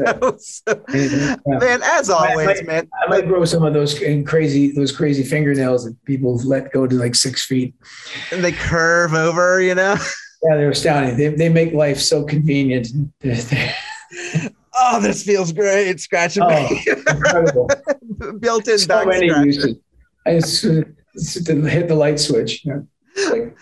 mm-hmm. 0.74 1.52
Yeah. 1.52 1.58
man, 1.58 1.80
as 1.82 2.10
always, 2.10 2.46
might- 2.46 2.66
man. 2.66 2.88
I 3.04 3.08
might 3.10 3.26
grow 3.26 3.44
some 3.44 3.64
of 3.64 3.74
those 3.74 3.98
crazy 4.26 4.72
those 4.72 4.92
crazy 4.92 5.22
fingernails 5.24 5.84
that 5.84 5.96
people 6.04 6.36
let 6.38 6.72
go 6.72 6.86
to 6.86 6.94
like 6.94 7.14
six 7.14 7.44
feet. 7.44 7.74
And 8.32 8.42
they 8.44 8.52
curve 8.52 9.14
over, 9.14 9.60
you 9.60 9.74
know. 9.74 9.96
Yeah, 10.40 10.54
they're 10.56 10.70
astounding. 10.70 11.16
They, 11.16 11.30
they 11.30 11.48
make 11.48 11.72
life 11.72 11.98
so 11.98 12.22
convenient. 12.24 12.86
Oh, 14.80 15.00
this 15.00 15.24
feels 15.24 15.52
great. 15.52 15.98
Scratching 15.98 16.44
Oh, 16.46 16.68
incredible. 16.86 17.68
built-in 18.38 18.78
so 18.78 19.04
many 19.04 19.26
uses. 19.26 19.74
I 20.24 20.34
just, 20.34 20.62
just 21.14 21.48
hit 21.48 21.88
the 21.88 21.94
light 21.96 22.20
switch. 22.20 22.64
You 22.64 22.72
know, 22.72 22.86
like, 23.30 23.56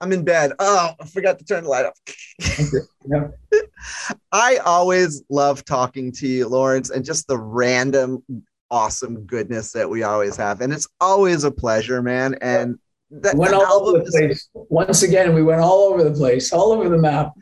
I'm 0.00 0.12
in 0.12 0.24
bed. 0.24 0.52
Oh, 0.58 0.90
I 1.00 1.06
forgot 1.06 1.38
to 1.38 1.44
turn 1.44 1.64
the 1.64 1.70
light 1.70 1.86
off. 1.86 1.98
yeah. 3.06 3.28
I 4.32 4.56
always 4.64 5.22
love 5.28 5.64
talking 5.64 6.12
to 6.12 6.26
you, 6.26 6.48
Lawrence, 6.48 6.90
and 6.90 7.04
just 7.04 7.26
the 7.28 7.38
random 7.38 8.22
awesome 8.70 9.24
goodness 9.26 9.72
that 9.72 9.88
we 9.88 10.02
always 10.02 10.36
have. 10.36 10.60
And 10.62 10.72
it's 10.72 10.88
always 11.00 11.44
a 11.44 11.50
pleasure, 11.50 12.02
man. 12.02 12.36
And 12.40 12.78
that 13.10 13.36
went 13.36 13.52
the 13.52 13.58
all 13.58 13.88
over 13.88 13.98
album 13.98 14.10
the 14.10 14.30
is- 14.30 14.48
Once 14.54 15.02
again, 15.02 15.34
we 15.34 15.42
went 15.42 15.60
all 15.60 15.80
over 15.92 16.02
the 16.02 16.12
place, 16.12 16.52
all 16.52 16.72
over 16.72 16.88
the 16.88 16.98
map. 16.98 17.32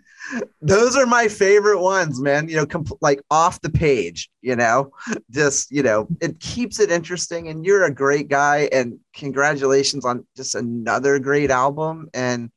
Those 0.60 0.96
are 0.96 1.06
my 1.06 1.28
favorite 1.28 1.80
ones, 1.80 2.20
man. 2.20 2.48
You 2.48 2.56
know, 2.56 2.66
compl- 2.66 2.98
like 3.00 3.20
off 3.30 3.60
the 3.60 3.70
page, 3.70 4.30
you 4.42 4.56
know, 4.56 4.92
just, 5.30 5.70
you 5.70 5.82
know, 5.82 6.08
it 6.20 6.40
keeps 6.40 6.80
it 6.80 6.90
interesting. 6.90 7.48
And 7.48 7.64
you're 7.64 7.84
a 7.84 7.94
great 7.94 8.28
guy. 8.28 8.68
And 8.72 8.98
congratulations 9.14 10.04
on 10.04 10.26
just 10.36 10.54
another 10.54 11.18
great 11.18 11.50
album. 11.50 12.08
And, 12.14 12.50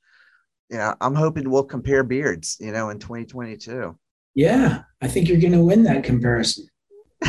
you 0.69 0.77
know, 0.77 0.95
I'm 1.01 1.15
hoping 1.15 1.49
we'll 1.49 1.63
compare 1.63 2.03
beards, 2.03 2.57
you 2.59 2.71
know, 2.71 2.89
in 2.89 2.99
2022. 2.99 3.97
Yeah, 4.35 4.83
I 5.01 5.07
think 5.07 5.27
you're 5.27 5.39
going 5.39 5.53
to 5.53 5.63
win 5.63 5.83
that 5.83 6.03
comparison. 6.03 6.67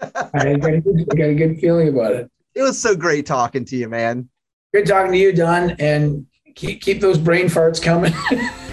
I, 0.00 0.56
got 0.56 0.74
a 0.74 0.80
good, 0.80 1.06
I 1.12 1.14
got 1.14 1.24
a 1.24 1.34
good 1.34 1.58
feeling 1.58 1.88
about 1.88 2.12
it. 2.12 2.30
It 2.54 2.62
was 2.62 2.80
so 2.80 2.94
great 2.94 3.26
talking 3.26 3.64
to 3.66 3.76
you, 3.76 3.88
man. 3.88 4.28
Good 4.72 4.86
talking 4.86 5.12
to 5.12 5.18
you, 5.18 5.32
Don, 5.32 5.70
and 5.80 6.26
keep 6.54 6.80
keep 6.80 7.00
those 7.00 7.18
brain 7.18 7.46
farts 7.46 7.82
coming. 7.82 8.12